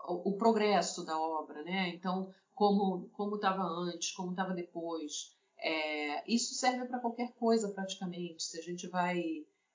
o 0.07 0.35
progresso 0.37 1.05
da 1.05 1.19
obra, 1.19 1.61
né? 1.63 1.89
Então, 1.89 2.31
como 2.55 3.09
como 3.09 3.35
estava 3.35 3.61
antes, 3.63 4.11
como 4.11 4.31
estava 4.31 4.53
depois. 4.53 5.35
É, 5.59 6.23
isso 6.33 6.55
serve 6.55 6.87
para 6.87 6.99
qualquer 6.99 7.31
coisa 7.33 7.71
praticamente. 7.71 8.41
Se 8.41 8.57
a 8.57 8.63
gente 8.63 8.87
vai, 8.87 9.21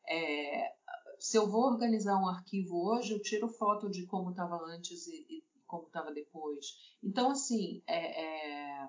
é, 0.09 0.73
se 1.19 1.37
eu 1.37 1.49
vou 1.51 1.65
organizar 1.65 2.21
um 2.21 2.29
arquivo 2.29 2.89
hoje, 2.89 3.13
eu 3.13 3.21
tiro 3.21 3.49
foto 3.49 3.91
de 3.91 4.07
como 4.07 4.31
estava 4.31 4.57
antes 4.67 5.07
e, 5.07 5.27
e 5.29 5.45
como 5.67 5.87
estava 5.87 6.13
depois. 6.13 6.67
Então, 7.03 7.31
assim, 7.31 7.83
é, 7.87 8.23
é 8.23 8.89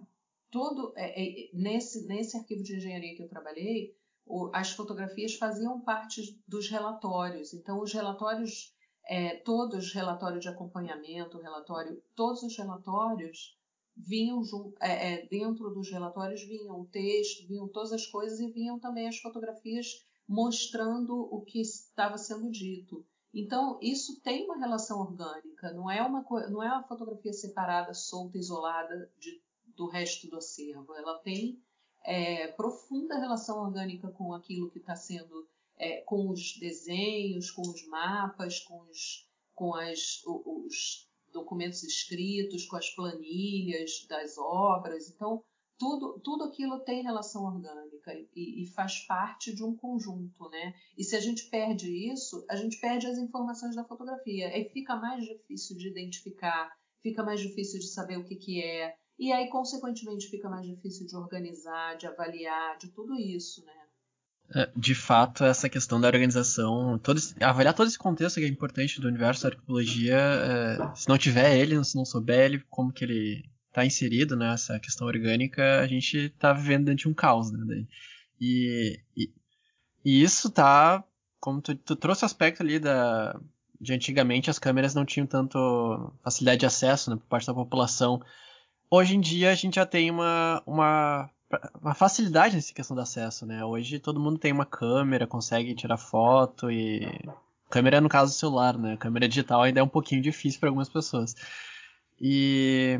todo 0.52 0.94
é, 0.96 1.22
é, 1.22 1.50
nesse 1.54 2.08
nesse 2.08 2.38
arquivo 2.38 2.64
de 2.64 2.76
engenharia 2.76 3.16
que 3.16 3.24
eu 3.24 3.30
trabalhei, 3.30 3.96
o, 4.26 4.50
as 4.54 4.72
fotografias 4.72 5.36
faziam 5.36 5.82
parte 5.82 6.40
dos 6.48 6.70
relatórios. 6.70 7.54
Então, 7.54 7.82
os 7.82 7.94
relatórios 7.94 8.74
é, 9.08 9.38
todos 9.38 9.94
relatório 9.94 10.40
de 10.40 10.50
acompanhamento, 10.50 11.40
relatório, 11.40 12.02
todos 12.16 12.44
os 12.44 12.58
relatórios 12.58 13.58
vinham 13.96 14.42
é, 14.80 15.14
é, 15.14 15.28
dentro 15.28 15.70
dos 15.72 15.90
relatórios 15.90 16.44
vinham 16.44 16.82
o 16.82 16.86
texto, 16.86 17.48
vinham 17.48 17.68
todas 17.68 17.92
as 17.94 18.06
coisas 18.06 18.40
e 18.40 18.52
vinham 18.52 18.80
também 18.80 19.08
as 19.08 19.18
fotografias 19.18 20.06
mostrando 20.28 21.16
o 21.32 21.42
que 21.42 21.62
estava 21.62 22.18
sendo 22.18 22.50
dito. 22.52 23.06
Então 23.34 23.78
isso 23.82 24.20
tem 24.22 24.46
uma 24.46 24.58
relação 24.58 25.00
orgânica, 25.00 25.72
não 25.74 25.90
é 25.90 26.02
uma 26.02 26.26
não 26.50 26.64
é 26.64 26.68
uma 26.68 26.88
fotografia 26.88 27.34
separada, 27.34 27.94
solta, 27.94 28.38
isolada 28.38 29.12
de, 29.18 29.42
do 29.76 29.88
resto 29.88 30.28
do 30.28 30.38
acervo. 30.38 30.94
Ela 30.96 31.20
tem 31.20 31.62
é, 32.04 32.48
profunda 32.54 33.20
relação 33.20 33.62
orgânica 33.64 34.10
com 34.10 34.34
aquilo 34.34 34.70
que 34.70 34.80
está 34.80 34.96
sendo 34.96 35.48
é, 35.78 36.02
com 36.02 36.30
os 36.30 36.58
desenhos, 36.58 37.52
com 37.52 37.62
os 37.62 37.88
mapas, 37.88 38.60
com 38.60 38.82
os, 38.90 39.28
com 39.54 39.76
as, 39.76 40.22
os 40.26 41.08
documentos 41.32 41.84
escritos, 41.84 42.66
com 42.66 42.76
as 42.76 42.90
planilhas 42.90 44.06
das 44.10 44.38
obras. 44.38 45.10
Então, 45.10 45.44
tudo, 45.78 46.20
tudo 46.24 46.46
aquilo 46.46 46.80
tem 46.80 47.04
relação 47.04 47.44
orgânica 47.44 48.14
e, 48.36 48.64
e, 48.64 48.68
faz 48.68 49.00
parte 49.06 49.54
de 49.54 49.64
um 49.64 49.76
conjunto, 49.76 50.50
né? 50.50 50.74
E 50.98 51.04
se 51.04 51.16
a 51.16 51.20
gente 51.20 51.46
perde 51.50 51.90
isso, 52.12 52.46
a 52.50 52.56
gente 52.56 52.80
perde 52.80 53.06
as 53.08 53.18
informações 53.18 53.76
da 53.76 53.84
fotografia. 53.84 54.48
Aí 54.48 54.70
fica 54.70 54.96
mais 54.96 55.24
difícil 55.24 55.78
de 55.78 55.90
identificar, 55.90 56.72
fica 57.02 57.24
mais 57.24 57.40
difícil 57.40 57.80
de 57.80 57.88
saber 57.88 58.18
o 58.18 58.24
que, 58.24 58.36
que 58.36 58.64
é. 58.64 58.96
E 59.20 59.32
aí, 59.32 59.50
consequentemente, 59.50 60.30
fica 60.30 60.50
mais 60.50 60.66
difícil 60.66 61.06
de 61.06 61.16
organizar, 61.16 61.96
de 61.98 62.08
avaliar, 62.08 62.78
de 62.78 62.90
tudo 62.90 63.16
isso, 63.16 63.64
né? 63.66 63.74
É, 64.56 64.72
de 64.76 64.96
fato, 64.96 65.44
essa 65.44 65.68
questão 65.68 66.00
da 66.00 66.08
organização, 66.08 66.98
todo 67.00 67.18
esse, 67.18 67.36
avaliar 67.44 67.74
todo 67.74 67.88
esse 67.88 68.00
contexto 68.00 68.40
que 68.40 68.46
é 68.46 68.48
importante 68.48 69.02
do 69.02 69.08
universo 69.08 69.44
da 69.44 69.50
arqueologia, 69.50 70.18
é, 70.18 70.96
se 70.96 71.10
não 71.10 71.18
tiver 71.18 71.58
ele, 71.58 71.84
se 71.84 71.98
não 71.98 72.06
souber 72.06 72.46
ele, 72.46 72.64
como 72.70 72.94
que 72.94 73.04
ele 73.04 73.44
está 73.78 73.86
inserido 73.86 74.36
nessa 74.36 74.74
né, 74.74 74.80
questão 74.80 75.06
orgânica, 75.06 75.80
a 75.80 75.88
gente 75.88 76.18
está 76.18 76.52
vivendo 76.52 76.86
dentro 76.86 77.04
de 77.04 77.08
um 77.08 77.14
caos, 77.14 77.52
né? 77.52 77.86
E, 78.42 79.00
e, 79.16 79.32
e 80.04 80.24
isso 80.24 80.50
tá, 80.50 81.04
como 81.40 81.62
tu, 81.62 81.76
tu 81.76 81.96
trouxe 81.96 82.24
o 82.24 82.26
aspecto 82.26 82.64
ali 82.64 82.80
da, 82.80 83.40
de 83.80 83.94
antigamente 83.94 84.50
as 84.50 84.58
câmeras 84.58 84.96
não 84.96 85.06
tinham 85.06 85.28
tanto 85.28 86.12
facilidade 86.24 86.62
de 86.62 86.66
acesso 86.66 87.12
né, 87.12 87.18
por 87.18 87.26
parte 87.26 87.46
da 87.46 87.54
população. 87.54 88.20
Hoje 88.90 89.16
em 89.16 89.22
dia 89.22 89.52
a 89.52 89.56
gente 89.56 89.76
já 89.76 89.86
tem 89.86 90.10
uma, 90.10 90.64
uma 90.66 91.30
uma 91.82 91.94
facilidade 91.94 92.56
nessa 92.56 92.74
questão 92.74 92.94
do 92.94 93.02
acesso, 93.02 93.46
né? 93.46 93.64
Hoje 93.64 94.00
todo 94.00 94.20
mundo 94.20 94.38
tem 94.38 94.52
uma 94.52 94.66
câmera, 94.66 95.26
consegue 95.26 95.74
tirar 95.74 95.96
foto 95.96 96.70
e 96.70 97.08
câmera 97.70 98.02
no 98.02 98.10
caso 98.10 98.34
celular, 98.34 98.78
né? 98.78 98.98
Câmera 98.98 99.30
digital 99.30 99.62
ainda 99.62 99.80
é 99.80 99.84
um 99.84 99.88
pouquinho 99.88 100.22
difícil 100.22 100.60
para 100.60 100.68
algumas 100.68 100.90
pessoas. 100.90 101.36
E 102.20 103.00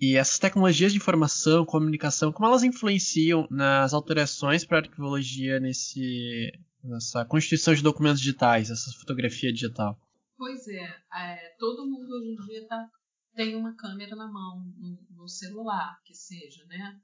e 0.00 0.16
essas 0.16 0.38
tecnologias 0.38 0.92
de 0.92 0.98
informação, 0.98 1.66
comunicação, 1.66 2.32
como 2.32 2.48
elas 2.48 2.62
influenciam 2.62 3.46
nas 3.50 3.92
alterações 3.92 4.64
para 4.64 4.78
a 4.78 4.80
arqueologia 4.80 5.60
nesse 5.60 6.50
nessa 6.82 7.26
constituição 7.26 7.74
de 7.74 7.82
documentos 7.82 8.20
digitais, 8.20 8.70
essa 8.70 8.90
fotografia 8.98 9.52
digital? 9.52 10.00
Pois 10.38 10.66
é, 10.66 10.96
é 11.14 11.54
todo 11.58 11.86
mundo 11.86 12.10
hoje 12.10 12.28
em 12.28 12.36
dia 12.46 12.66
tá, 12.66 12.88
tem 13.34 13.54
uma 13.54 13.74
câmera 13.76 14.16
na 14.16 14.26
mão, 14.26 14.64
no, 14.78 14.98
no 15.10 15.28
celular, 15.28 16.00
que 16.06 16.14
seja, 16.14 16.64
né? 16.64 16.98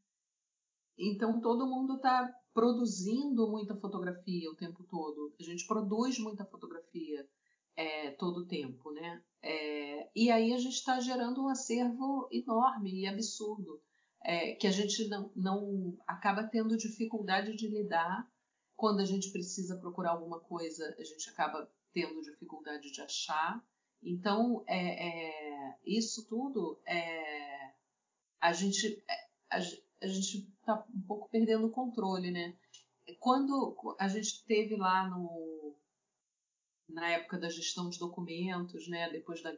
Então 0.99 1.39
todo 1.43 1.67
mundo 1.67 1.97
está 1.97 2.27
produzindo 2.55 3.51
muita 3.51 3.77
fotografia 3.77 4.51
o 4.51 4.57
tempo 4.57 4.83
todo. 4.85 5.35
A 5.39 5.43
gente 5.43 5.67
produz 5.67 6.19
muita 6.19 6.47
fotografia 6.47 7.29
é, 7.77 8.11
todo 8.13 8.39
o 8.39 8.47
tempo, 8.47 8.91
né? 8.93 9.23
É, 9.43 10.09
e 10.15 10.31
aí 10.31 10.53
a 10.53 10.59
gente 10.59 10.75
está 10.75 10.99
gerando 10.99 11.45
um 11.45 11.49
acervo 11.49 12.29
enorme 12.33 13.03
e 13.03 13.07
absurdo 13.07 13.81
é, 14.25 14.55
que 14.55 14.67
a 14.67 14.71
gente 14.73 15.07
não, 15.09 15.31
não 15.37 15.97
acaba 16.07 16.43
tendo 16.43 16.77
dificuldade 16.77 17.55
de 17.55 17.69
lidar 17.69 18.29
quando 18.75 19.01
a 19.01 19.05
gente 19.05 19.31
precisa 19.31 19.77
procurar 19.77 20.11
alguma 20.11 20.41
coisa. 20.41 20.95
A 20.99 21.05
gente 21.05 21.31
acaba 21.31 21.71
tendo 21.93 22.21
dificuldade 22.23 22.91
de 22.91 23.01
achar. 23.01 23.65
Então, 24.03 24.65
é, 24.67 25.09
é 25.09 25.79
isso 25.85 26.27
tudo, 26.27 26.79
é, 26.85 27.73
a 28.41 28.53
gente, 28.53 29.03
é, 29.09 29.29
a, 29.51 29.59
a 30.03 30.07
gente 30.07 30.49
está 30.61 30.85
um 30.95 31.01
pouco 31.03 31.29
perdendo 31.31 31.67
o 31.67 31.71
controle, 31.71 32.31
né? 32.31 32.55
Quando 33.21 33.77
a 33.99 34.09
gente 34.09 34.45
teve 34.45 34.77
lá 34.77 35.09
no 35.09 35.66
na 36.89 37.09
época 37.11 37.39
da 37.39 37.49
gestão 37.49 37.89
de 37.89 37.99
documentos, 37.99 38.89
né, 38.89 39.11
depois 39.11 39.43
da 39.43 39.53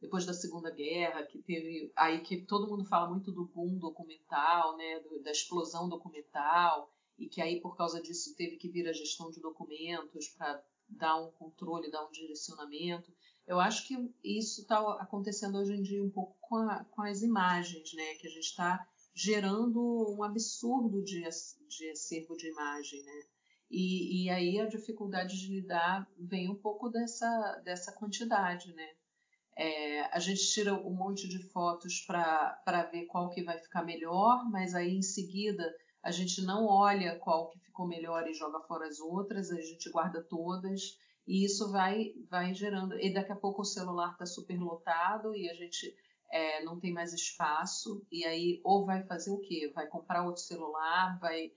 depois 0.00 0.26
da 0.26 0.34
Segunda 0.34 0.70
Guerra, 0.70 1.24
que 1.24 1.38
teve 1.38 1.90
aí 1.96 2.20
que 2.20 2.42
todo 2.42 2.68
mundo 2.68 2.84
fala 2.84 3.08
muito 3.08 3.32
do 3.32 3.46
boom 3.46 3.78
documental, 3.78 4.76
né, 4.76 5.00
do, 5.00 5.22
da 5.22 5.30
explosão 5.30 5.88
documental, 5.88 6.92
e 7.18 7.26
que 7.26 7.40
aí 7.40 7.60
por 7.60 7.76
causa 7.76 8.00
disso 8.00 8.36
teve 8.36 8.56
que 8.56 8.68
vir 8.68 8.86
a 8.86 8.92
gestão 8.92 9.30
de 9.30 9.40
documentos 9.40 10.28
para 10.28 10.62
dar 10.88 11.16
um 11.16 11.30
controle, 11.32 11.90
dar 11.90 12.06
um 12.06 12.10
direcionamento. 12.10 13.10
Eu 13.46 13.58
acho 13.58 13.86
que 13.86 13.94
isso 14.22 14.62
está 14.62 14.78
acontecendo 15.00 15.56
hoje 15.56 15.72
em 15.72 15.82
dia 15.82 16.04
um 16.04 16.10
pouco 16.10 16.36
com, 16.40 16.56
a, 16.56 16.84
com 16.84 17.02
as 17.02 17.22
imagens, 17.22 17.94
né, 17.94 18.14
que 18.16 18.26
a 18.26 18.30
gente 18.30 18.44
está 18.44 18.86
gerando 19.14 19.80
um 20.14 20.22
absurdo 20.22 21.02
de, 21.02 21.22
de 21.68 21.90
acervo 21.90 22.36
de 22.36 22.48
imagem, 22.48 23.02
né? 23.02 23.22
E, 23.70 24.24
e 24.24 24.30
aí 24.30 24.60
a 24.60 24.66
dificuldade 24.66 25.38
de 25.40 25.48
lidar 25.48 26.08
vem 26.18 26.48
um 26.48 26.54
pouco 26.54 26.88
dessa, 26.88 27.60
dessa 27.64 27.92
quantidade, 27.92 28.72
né? 28.74 28.88
É, 29.58 30.02
a 30.14 30.18
gente 30.18 30.52
tira 30.52 30.74
um 30.74 30.94
monte 30.94 31.28
de 31.28 31.38
fotos 31.50 32.00
para 32.06 32.88
ver 32.92 33.06
qual 33.06 33.30
que 33.30 33.42
vai 33.42 33.58
ficar 33.58 33.82
melhor, 33.82 34.44
mas 34.50 34.74
aí 34.74 34.94
em 34.94 35.02
seguida 35.02 35.74
a 36.02 36.10
gente 36.10 36.42
não 36.42 36.66
olha 36.66 37.18
qual 37.18 37.48
que 37.48 37.58
ficou 37.58 37.86
melhor 37.86 38.28
e 38.28 38.34
joga 38.34 38.60
fora 38.60 38.86
as 38.86 39.00
outras, 39.00 39.50
a 39.50 39.60
gente 39.60 39.90
guarda 39.90 40.22
todas 40.22 40.98
e 41.26 41.44
isso 41.44 41.72
vai, 41.72 42.12
vai 42.30 42.54
gerando. 42.54 42.98
E 43.00 43.12
daqui 43.12 43.32
a 43.32 43.36
pouco 43.36 43.62
o 43.62 43.64
celular 43.64 44.12
está 44.12 44.24
super 44.26 44.58
lotado 44.60 45.34
e 45.34 45.50
a 45.50 45.54
gente 45.54 45.92
é, 46.30 46.62
não 46.62 46.78
tem 46.78 46.92
mais 46.92 47.12
espaço, 47.12 48.04
e 48.10 48.24
aí 48.24 48.60
ou 48.64 48.84
vai 48.84 49.02
fazer 49.04 49.30
o 49.30 49.40
quê? 49.40 49.72
Vai 49.74 49.86
comprar 49.88 50.24
outro 50.24 50.42
celular, 50.42 51.18
vai 51.18 51.50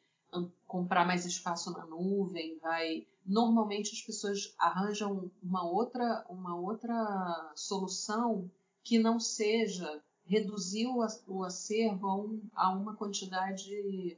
comprar 0.67 1.05
mais 1.05 1.25
espaço 1.25 1.71
na 1.71 1.85
nuvem, 1.85 2.57
vai. 2.59 3.07
Normalmente 3.25 3.93
as 3.93 4.01
pessoas 4.01 4.53
arranjam 4.57 5.31
uma 5.41 5.63
outra, 5.63 6.25
uma 6.29 6.55
outra 6.55 7.51
solução 7.55 8.49
que 8.83 8.99
não 8.99 9.19
seja 9.19 10.03
reduzir 10.25 10.87
o, 10.87 11.43
acervo 11.43 12.07
a, 12.07 12.15
um, 12.15 12.41
a 12.53 12.69
uma 12.71 12.95
quantidade 12.95 14.17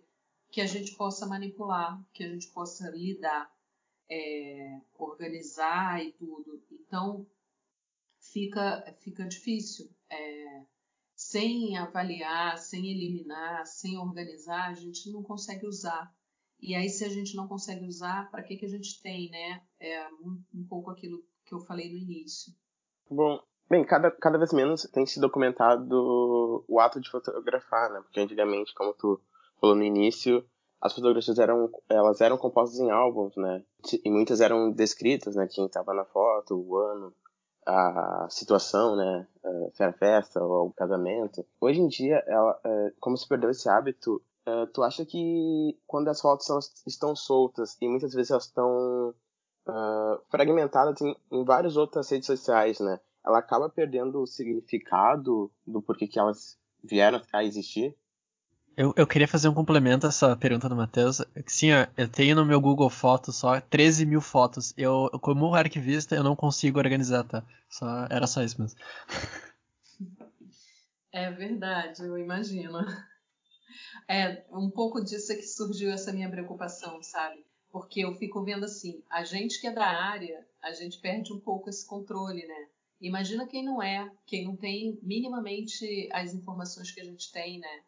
que 0.50 0.60
a 0.60 0.65
gente 0.65 0.93
possa 0.95 1.26
manipular, 1.26 2.04
que 2.13 2.24
a 2.24 2.28
gente 2.28 2.47
possa 2.47 2.89
lidar, 2.89 3.50
é, 4.10 4.82
organizar 4.97 6.04
e 6.04 6.12
tudo. 6.12 6.62
Então, 6.69 7.26
fica, 8.19 8.93
fica 9.00 9.26
difícil. 9.26 9.89
É, 10.10 10.65
sem 11.21 11.77
avaliar, 11.77 12.57
sem 12.57 12.89
eliminar, 12.89 13.63
sem 13.67 13.95
organizar, 13.95 14.69
a 14.69 14.73
gente 14.73 15.12
não 15.12 15.21
consegue 15.21 15.67
usar. 15.67 16.12
E 16.60 16.73
aí, 16.73 16.89
se 16.89 17.05
a 17.05 17.10
gente 17.10 17.36
não 17.36 17.47
consegue 17.47 17.86
usar, 17.86 18.29
para 18.31 18.41
que, 18.41 18.57
que 18.57 18.65
a 18.65 18.69
gente 18.69 18.99
tem, 19.03 19.29
né? 19.29 19.62
É 19.79 20.07
um, 20.13 20.43
um 20.53 20.67
pouco 20.67 20.89
aquilo 20.89 21.23
que 21.45 21.53
eu 21.53 21.60
falei 21.60 21.91
no 21.91 21.97
início. 21.97 22.51
Bom, 23.10 23.39
bem, 23.69 23.86
cada, 23.86 24.10
cada 24.10 24.39
vez 24.39 24.51
menos 24.51 24.81
tem 24.91 25.05
se 25.05 25.19
documentado 25.19 26.65
o 26.67 26.79
ato 26.79 26.99
de 26.99 27.10
fotografar, 27.10 27.91
né? 27.91 28.01
Porque 28.01 28.19
antigamente, 28.19 28.73
como 28.73 28.93
tu 28.93 29.21
falou 29.60 29.75
no 29.75 29.84
início, 29.84 30.43
as 30.81 30.93
fotografias 30.93 31.38
eram 31.38 31.69
elas 31.88 32.19
eram 32.19 32.38
compostas 32.38 32.79
em 32.79 32.89
álbuns, 32.89 33.36
né? 33.38 33.63
E 34.03 34.10
muitas 34.10 34.41
eram 34.41 34.71
descritas, 34.71 35.36
né? 35.36 35.47
Quem 35.47 35.67
estava 35.67 35.93
na 35.93 36.05
foto, 36.05 36.55
o 36.55 36.77
ano, 36.77 37.13
a 37.65 38.28
situação, 38.30 38.95
né? 38.95 39.28
Se 39.74 39.84
era 39.84 39.93
festa 39.93 40.43
ou 40.43 40.67
um 40.67 40.71
casamento. 40.71 41.45
Hoje 41.60 41.80
em 41.80 41.88
dia, 41.88 42.24
ela, 42.28 42.60
é, 42.63 42.93
como 43.00 43.17
se 43.17 43.28
perdeu 43.28 43.50
esse 43.50 43.69
hábito, 43.69 44.21
é, 44.45 44.65
tu 44.67 44.84
acha 44.84 45.06
que 45.06 45.78
quando 45.86 46.08
as 46.08 46.19
fotos 46.19 46.47
estão 46.86 47.15
soltas 47.15 47.78
e 47.80 47.88
muitas 47.88 48.13
vezes 48.13 48.32
elas 48.32 48.45
estão 48.45 49.13
uh, 49.67 50.21
fragmentadas 50.30 51.00
em, 51.02 51.15
em 51.32 51.43
várias 51.43 51.78
outras 51.78 52.10
redes 52.10 52.28
sociais, 52.28 52.80
né? 52.80 53.00
Ela 53.26 53.38
acaba 53.38 53.69
perdendo 53.69 54.21
o 54.21 54.28
significado 54.28 55.52
do 55.65 55.82
porquê 55.82 56.08
que 56.08 56.19
elas 56.19 56.58
vieram 56.84 57.21
a 57.32 57.43
existir? 57.43 57.95
Eu, 58.77 58.93
eu 58.95 59.05
queria 59.05 59.27
fazer 59.27 59.49
um 59.49 59.53
complemento 59.53 60.05
a 60.05 60.10
essa 60.10 60.36
pergunta 60.36 60.69
do 60.69 60.75
Matheus. 60.75 61.21
Sim, 61.45 61.67
eu 61.97 62.07
tenho 62.07 62.36
no 62.36 62.45
meu 62.45 62.62
Google 62.62 62.89
Fotos 62.89 63.36
só 63.36 63.60
13 63.60 64.05
mil 64.05 64.21
fotos. 64.21 64.73
Eu, 64.77 65.10
como 65.21 65.53
arquivista, 65.53 66.15
eu 66.15 66.23
não 66.23 66.36
consigo 66.36 66.79
organizar, 66.79 67.23
tá? 67.25 67.43
Só, 67.69 68.05
era 68.10 68.25
só 68.27 68.41
isso 68.43 68.62
mesmo. 68.62 68.79
É 71.13 71.29
verdade, 71.29 72.01
eu 72.03 72.17
imagino. 72.17 72.79
É, 74.07 74.45
um 74.49 74.69
pouco 74.69 75.03
disso 75.03 75.34
é 75.34 75.36
que 75.36 75.43
surgiu 75.43 75.91
essa 75.91 76.13
minha 76.13 76.29
preocupação, 76.29 77.03
sabe? 77.03 77.45
Porque 77.69 77.99
eu 77.99 78.15
fico 78.15 78.43
vendo 78.45 78.63
assim, 78.63 79.03
a 79.10 79.23
gente 79.25 79.60
que 79.60 79.67
é 79.67 79.73
da 79.73 79.86
área, 79.86 80.45
a 80.62 80.71
gente 80.71 80.99
perde 80.99 81.34
um 81.34 81.39
pouco 81.39 81.69
esse 81.69 81.86
controle, 81.86 82.47
né? 82.47 82.67
Imagina 83.01 83.45
quem 83.45 83.63
não 83.63 83.84
é, 83.84 84.10
quem 84.25 84.45
não 84.45 84.55
tem 84.55 84.97
minimamente 85.01 86.07
as 86.13 86.34
informações 86.34 86.91
que 86.91 87.01
a 87.01 87.05
gente 87.05 87.29
tem, 87.31 87.60
né? 87.60 87.81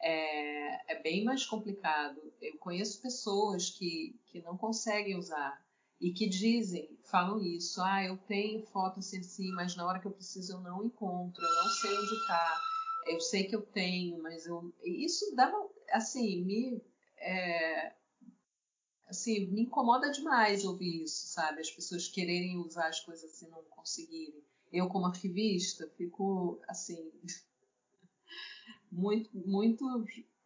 É, 0.00 0.94
é 0.94 1.02
bem 1.02 1.24
mais 1.24 1.44
complicado. 1.46 2.20
Eu 2.40 2.56
conheço 2.58 3.00
pessoas 3.00 3.70
que, 3.70 4.18
que 4.26 4.40
não 4.42 4.56
conseguem 4.56 5.16
usar 5.16 5.62
e 6.00 6.12
que 6.12 6.28
dizem, 6.28 6.98
falam 7.04 7.40
isso, 7.40 7.80
ah, 7.80 8.04
eu 8.04 8.16
tenho 8.18 8.60
foto 8.66 8.98
assim, 8.98 9.20
assim, 9.20 9.50
mas 9.52 9.76
na 9.76 9.86
hora 9.86 10.00
que 10.00 10.06
eu 10.06 10.10
preciso 10.10 10.54
eu 10.54 10.60
não 10.60 10.84
encontro, 10.84 11.42
eu 11.42 11.54
não 11.54 11.68
sei 11.70 11.96
onde 11.96 12.14
está 12.14 12.60
eu 13.06 13.20
sei 13.20 13.44
que 13.44 13.54
eu 13.54 13.62
tenho, 13.62 14.20
mas 14.22 14.46
eu 14.46 14.72
isso 14.82 15.34
dá 15.34 15.52
assim 15.90 16.42
me 16.44 16.82
é, 17.18 17.94
assim 19.06 19.46
me 19.46 19.62
incomoda 19.62 20.10
demais 20.10 20.64
ouvir 20.64 21.04
isso, 21.04 21.26
sabe? 21.28 21.60
As 21.60 21.70
pessoas 21.70 22.08
quererem 22.08 22.56
usar 22.58 22.88
as 22.88 23.00
coisas 23.00 23.30
assim 23.30 23.48
não 23.48 23.62
conseguirem. 23.64 24.42
Eu 24.72 24.88
como 24.88 25.06
arquivista 25.06 25.88
fico 25.96 26.60
assim 26.66 27.12
muito 28.94 29.30
muito 29.34 29.84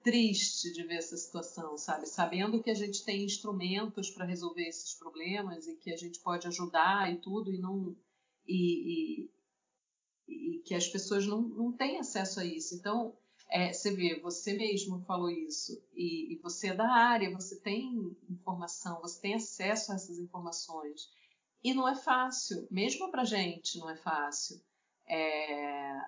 triste 0.03 0.73
de 0.73 0.85
ver 0.85 0.97
essa 0.97 1.17
situação, 1.17 1.77
sabe? 1.77 2.07
Sabendo 2.07 2.63
que 2.63 2.71
a 2.71 2.75
gente 2.75 3.05
tem 3.05 3.25
instrumentos 3.25 4.11
para 4.11 4.25
resolver 4.25 4.67
esses 4.67 4.95
problemas 4.95 5.67
e 5.67 5.77
que 5.77 5.93
a 5.93 5.97
gente 5.97 6.21
pode 6.21 6.47
ajudar 6.47 7.13
e 7.13 7.17
tudo 7.17 7.53
e 7.53 7.59
não 7.59 7.97
e, 8.47 9.25
e 9.25 9.31
e 10.29 10.59
que 10.65 10.75
as 10.75 10.87
pessoas 10.87 11.27
não, 11.27 11.41
não 11.41 11.73
têm 11.73 11.99
acesso 11.99 12.41
a 12.41 12.45
isso. 12.45 12.75
Então, 12.75 13.17
é, 13.51 13.73
você 13.73 13.91
vê, 13.95 14.21
você 14.21 14.53
mesmo 14.53 15.01
falou 15.05 15.31
isso, 15.31 15.83
e, 15.95 16.35
e, 16.35 16.39
você 16.43 16.69
é 16.69 16.75
da 16.75 16.89
área, 16.89 17.33
você 17.33 17.59
tem 17.59 18.15
informação, 18.29 19.01
você 19.01 19.21
tem 19.21 19.35
acesso 19.35 19.91
a 19.91 19.95
essas 19.95 20.19
informações. 20.19 21.09
E 21.65 21.73
não 21.73 21.89
é 21.89 21.95
fácil, 21.95 22.69
mesmo 22.71 23.11
para 23.11 23.25
gente 23.25 23.79
não 23.79 23.89
é 23.89 23.97
fácil. 23.97 24.61
É... 25.07 25.99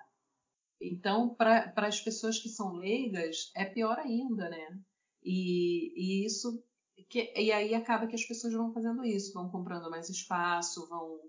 Então, 0.81 1.35
para 1.35 1.73
as 1.77 2.01
pessoas 2.01 2.39
que 2.39 2.49
são 2.49 2.73
leigas, 2.73 3.51
é 3.55 3.65
pior 3.65 3.99
ainda, 3.99 4.49
né? 4.49 4.79
E, 5.23 5.93
e 5.95 6.25
isso. 6.25 6.63
Que, 7.09 7.31
e 7.35 7.51
aí 7.51 7.75
acaba 7.75 8.07
que 8.07 8.15
as 8.15 8.25
pessoas 8.25 8.53
vão 8.53 8.73
fazendo 8.73 9.03
isso, 9.03 9.33
vão 9.33 9.49
comprando 9.49 9.89
mais 9.89 10.09
espaço, 10.09 10.87
vão 10.87 11.19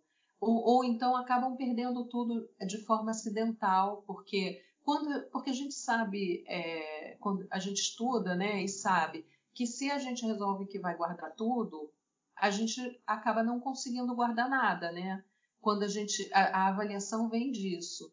ou, 0.42 0.56
ou 0.56 0.84
então 0.84 1.14
acabam 1.14 1.56
perdendo 1.56 2.04
tudo 2.08 2.48
de 2.66 2.78
forma 2.78 3.12
acidental, 3.12 4.02
porque 4.04 4.60
quando, 4.82 5.30
porque 5.30 5.50
a 5.50 5.54
gente 5.54 5.72
sabe, 5.72 6.44
é, 6.48 7.16
quando 7.20 7.46
a 7.48 7.60
gente 7.60 7.80
estuda, 7.80 8.34
né, 8.34 8.60
e 8.60 8.68
sabe 8.68 9.24
que 9.54 9.68
se 9.68 9.88
a 9.88 9.98
gente 9.98 10.26
resolve 10.26 10.66
que 10.66 10.80
vai 10.80 10.96
guardar 10.96 11.32
tudo, 11.36 11.92
a 12.36 12.50
gente 12.50 13.00
acaba 13.06 13.44
não 13.44 13.60
conseguindo 13.60 14.16
guardar 14.16 14.48
nada, 14.48 14.90
né? 14.90 15.24
Quando 15.60 15.84
a 15.84 15.88
gente 15.88 16.28
a, 16.32 16.64
a 16.64 16.68
avaliação 16.70 17.28
vem 17.28 17.52
disso, 17.52 18.12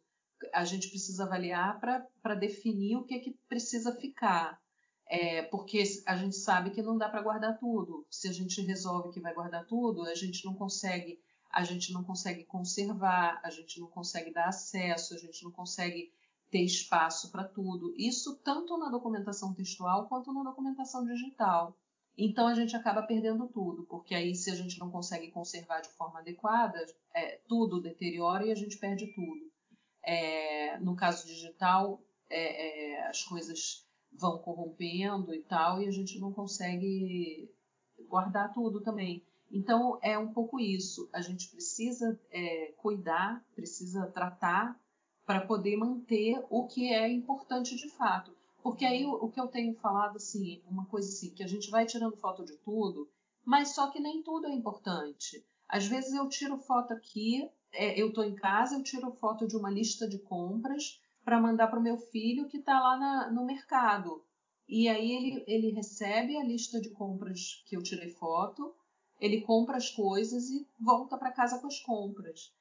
a 0.54 0.64
gente 0.64 0.90
precisa 0.90 1.24
avaliar 1.24 1.80
para 1.80 2.36
definir 2.36 2.98
o 2.98 3.04
que 3.04 3.16
é 3.16 3.20
que 3.20 3.38
precisa 3.48 3.96
ficar. 3.96 4.60
É, 5.08 5.42
porque 5.44 5.84
a 6.06 6.16
gente 6.16 6.36
sabe 6.36 6.70
que 6.70 6.84
não 6.84 6.98
dá 6.98 7.10
para 7.10 7.22
guardar 7.22 7.58
tudo. 7.58 8.06
Se 8.12 8.28
a 8.28 8.32
gente 8.32 8.62
resolve 8.62 9.12
que 9.12 9.20
vai 9.20 9.34
guardar 9.34 9.66
tudo, 9.66 10.04
a 10.04 10.14
gente 10.14 10.46
não 10.46 10.54
consegue 10.54 11.20
a 11.52 11.64
gente 11.64 11.92
não 11.92 12.04
consegue 12.04 12.44
conservar, 12.44 13.42
a 13.44 13.50
gente 13.50 13.80
não 13.80 13.88
consegue 13.88 14.32
dar 14.32 14.50
acesso, 14.50 15.16
a 15.16 15.18
gente 15.18 15.44
não 15.44 15.52
consegue 15.52 16.14
ter 16.50 16.62
espaço 16.62 17.32
para 17.32 17.44
tudo. 17.44 17.94
Isso 17.98 18.36
tanto 18.44 18.78
na 18.78 18.90
documentação 18.90 19.54
textual 19.54 20.08
quanto 20.08 20.32
na 20.32 20.44
documentação 20.44 21.04
digital. 21.06 21.76
Então 22.18 22.48
a 22.48 22.54
gente 22.54 22.76
acaba 22.76 23.02
perdendo 23.04 23.48
tudo, 23.48 23.84
porque 23.86 24.14
aí 24.14 24.36
se 24.36 24.52
a 24.52 24.56
gente 24.56 24.78
não 24.80 24.92
consegue 24.92 25.32
conservar 25.32 25.82
de 25.82 25.90
forma 25.90 26.20
adequada, 26.20 26.86
é, 27.14 27.40
tudo 27.48 27.82
deteriora 27.82 28.46
e 28.46 28.52
a 28.52 28.56
gente 28.56 28.78
perde 28.78 29.08
tudo. 29.14 29.49
É, 30.04 30.78
no 30.80 30.96
caso 30.96 31.28
digital, 31.28 32.02
é, 32.30 32.98
é 32.98 33.08
as 33.08 33.24
coisas 33.24 33.88
vão 34.12 34.40
corrompendo 34.40 35.34
e 35.34 35.42
tal, 35.44 35.82
e 35.82 35.88
a 35.88 35.92
gente 35.92 36.20
não 36.20 36.32
consegue 36.32 37.52
guardar 38.08 38.54
tudo 38.54 38.82
também. 38.82 39.24
Então, 39.52 40.00
é 40.02 40.18
um 40.18 40.32
pouco 40.32 40.60
isso. 40.60 41.10
A 41.12 41.22
gente 41.22 41.50
precisa 41.50 42.20
é, 42.32 42.74
cuidar, 42.78 43.44
precisa 43.56 44.08
tratar 44.08 44.80
para 45.26 45.42
poder 45.42 45.76
manter 45.78 46.44
o 46.50 46.66
que 46.68 46.94
é 46.94 47.08
importante 47.08 47.76
de 47.76 47.90
fato. 47.90 48.36
Porque 48.62 48.86
aí 48.86 49.06
o, 49.06 49.30
que 49.30 49.40
eu 49.40 49.48
tenho 49.48 49.74
falado, 49.76 50.18
assim, 50.18 50.62
uma 50.68 50.86
coisa 50.86 51.08
assim, 51.08 51.34
que 51.34 51.44
a 51.44 51.48
gente 51.48 51.70
vai 51.70 51.86
tirando 51.86 52.18
foto 52.18 52.44
de 52.44 52.58
tudo, 52.58 53.10
mas 53.46 53.70
só 53.70 53.90
que 53.90 54.00
nem 54.00 54.22
tudo 54.22 54.48
é 54.48 54.52
importante. 54.52 55.44
Às 55.68 55.88
vezes 55.88 56.14
eu 56.14 56.28
tiro 56.28 56.58
foto 56.58 56.94
aqui, 56.94 57.50
é, 57.74 58.00
eu 58.00 58.10
estou 58.10 58.24
em 58.24 58.36
casa, 58.36 58.76
eu 58.76 58.84
tiro 58.84 59.12
foto 59.14 59.48
de 59.48 59.56
uma 59.56 59.70
lista 59.70 60.08
de 60.08 60.20
compras 60.20 61.02
para 61.24 61.40
mandar 61.40 61.68
para 61.68 61.80
o 61.80 61.84
meu 61.84 61.98
filho 61.98 62.48
que 62.48 62.58
está 62.58 62.80
lá 62.80 62.98
na, 62.98 63.32
no 63.32 63.46
mercado. 63.46 64.24
E 64.68 64.88
aí 64.88 65.12
ele, 65.12 65.44
ele 65.48 65.72
recebe 65.72 66.38
a 66.38 66.44
lista 66.44 66.80
de 66.80 66.92
compras 66.92 67.64
que 67.66 67.76
eu 67.76 67.84
tirei 67.84 68.10
foto, 68.12 68.74
ele 69.20 69.42
compra 69.42 69.78
as 69.78 69.90
coisas 69.90 70.50
e 70.50 70.68
volta 70.80 71.18
para 71.18 71.32
casa 71.32 71.60
com 71.60 71.68
as 71.68 71.80
compras. 71.80 72.54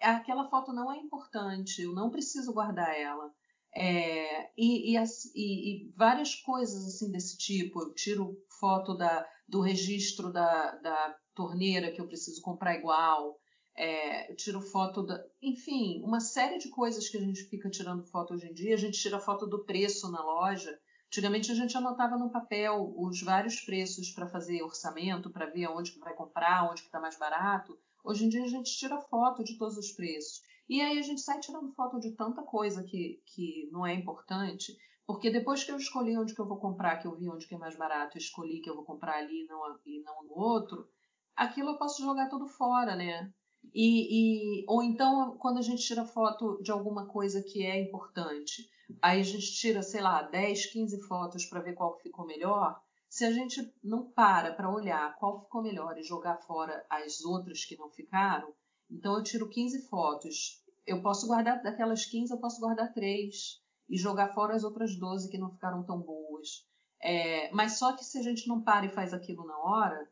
Aquela 0.00 0.48
foto 0.48 0.72
não 0.72 0.92
é 0.92 0.98
importante, 0.98 1.82
eu 1.82 1.94
não 1.94 2.10
preciso 2.10 2.52
guardar 2.52 2.94
ela. 2.94 3.32
É, 3.76 4.50
e, 4.56 4.96
e, 4.96 4.98
e, 5.34 5.92
várias 5.96 6.34
coisas 6.36 6.86
assim 6.86 7.10
desse 7.10 7.36
tipo. 7.36 7.80
Eu 7.80 7.94
tiro 7.94 8.36
foto 8.60 8.94
da, 8.94 9.26
do 9.48 9.60
registro 9.60 10.32
da, 10.32 10.76
da 10.76 11.16
torneira 11.34 11.90
que 11.90 12.00
eu 12.00 12.06
preciso 12.06 12.40
comprar 12.40 12.76
igual. 12.76 13.40
É, 13.76 14.32
tiro 14.34 14.60
foto 14.60 15.02
da. 15.02 15.24
Enfim, 15.42 16.02
uma 16.04 16.20
série 16.20 16.58
de 16.58 16.68
coisas 16.68 17.08
que 17.08 17.16
a 17.16 17.20
gente 17.20 17.44
fica 17.44 17.68
tirando 17.68 18.04
foto 18.04 18.34
hoje 18.34 18.46
em 18.46 18.54
dia. 18.54 18.74
A 18.74 18.78
gente 18.78 18.98
tira 18.98 19.18
foto 19.18 19.46
do 19.46 19.64
preço 19.64 20.10
na 20.10 20.22
loja. 20.22 20.78
Antigamente 21.08 21.50
a 21.52 21.54
gente 21.54 21.76
anotava 21.76 22.16
no 22.16 22.30
papel 22.30 22.92
os 22.96 23.22
vários 23.22 23.60
preços 23.60 24.10
para 24.10 24.26
fazer 24.26 24.62
orçamento, 24.62 25.30
para 25.30 25.46
ver 25.46 25.68
onde 25.68 25.92
que 25.92 26.00
vai 26.00 26.14
comprar, 26.14 26.68
onde 26.70 26.82
que 26.82 26.88
está 26.88 27.00
mais 27.00 27.16
barato. 27.18 27.78
Hoje 28.02 28.24
em 28.24 28.28
dia 28.28 28.44
a 28.44 28.48
gente 28.48 28.76
tira 28.76 29.00
foto 29.00 29.44
de 29.44 29.56
todos 29.56 29.76
os 29.76 29.92
preços. 29.92 30.42
E 30.68 30.80
aí 30.80 30.98
a 30.98 31.02
gente 31.02 31.20
sai 31.20 31.40
tirando 31.40 31.72
foto 31.72 32.00
de 32.00 32.12
tanta 32.12 32.42
coisa 32.42 32.82
que, 32.82 33.22
que 33.26 33.68
não 33.70 33.86
é 33.86 33.94
importante, 33.94 34.76
porque 35.06 35.30
depois 35.30 35.62
que 35.62 35.70
eu 35.70 35.76
escolhi 35.76 36.16
onde 36.16 36.34
que 36.34 36.40
eu 36.40 36.48
vou 36.48 36.58
comprar, 36.58 36.96
que 36.96 37.06
eu 37.06 37.14
vi 37.14 37.28
onde 37.28 37.46
que 37.46 37.54
é 37.54 37.58
mais 37.58 37.76
barato, 37.76 38.16
escolhi 38.16 38.60
que 38.60 38.70
eu 38.70 38.74
vou 38.74 38.84
comprar 38.84 39.18
ali 39.18 39.42
e 39.42 39.46
não, 39.46 39.78
e 39.84 40.02
não 40.02 40.24
no 40.24 40.38
outro, 40.38 40.88
aquilo 41.36 41.70
eu 41.70 41.78
posso 41.78 42.02
jogar 42.02 42.28
tudo 42.28 42.48
fora, 42.48 42.96
né? 42.96 43.30
E, 43.74 44.60
e, 44.60 44.64
ou 44.68 44.82
então, 44.82 45.36
quando 45.38 45.58
a 45.58 45.62
gente 45.62 45.82
tira 45.82 46.04
foto 46.04 46.62
de 46.62 46.70
alguma 46.70 47.06
coisa 47.06 47.42
que 47.42 47.66
é 47.66 47.80
importante, 47.80 48.70
aí 49.02 49.20
a 49.20 49.24
gente 49.24 49.52
tira, 49.52 49.82
sei 49.82 50.00
lá, 50.00 50.22
10, 50.22 50.66
15 50.66 51.02
fotos 51.08 51.44
para 51.46 51.60
ver 51.60 51.74
qual 51.74 51.98
ficou 51.98 52.24
melhor. 52.24 52.80
Se 53.08 53.24
a 53.24 53.32
gente 53.32 53.72
não 53.82 54.10
para 54.12 54.52
para 54.54 54.70
olhar 54.70 55.16
qual 55.16 55.42
ficou 55.42 55.62
melhor 55.62 55.98
e 55.98 56.04
jogar 56.04 56.36
fora 56.42 56.86
as 56.88 57.24
outras 57.24 57.64
que 57.64 57.76
não 57.76 57.90
ficaram, 57.90 58.52
então 58.88 59.16
eu 59.16 59.22
tiro 59.24 59.48
15 59.48 59.88
fotos. 59.88 60.62
Eu 60.86 61.02
posso 61.02 61.26
guardar 61.26 61.60
daquelas 61.62 62.04
15, 62.04 62.32
eu 62.32 62.38
posso 62.38 62.60
guardar 62.60 62.92
3 62.92 63.60
e 63.88 63.96
jogar 63.96 64.34
fora 64.34 64.54
as 64.54 64.62
outras 64.62 64.96
12 64.96 65.30
que 65.30 65.38
não 65.38 65.50
ficaram 65.50 65.82
tão 65.84 66.00
boas. 66.00 66.64
É, 67.02 67.50
mas 67.52 67.78
só 67.78 67.94
que 67.94 68.04
se 68.04 68.18
a 68.18 68.22
gente 68.22 68.46
não 68.46 68.62
para 68.62 68.86
e 68.86 68.94
faz 68.94 69.12
aquilo 69.12 69.44
na 69.44 69.58
hora, 69.58 70.08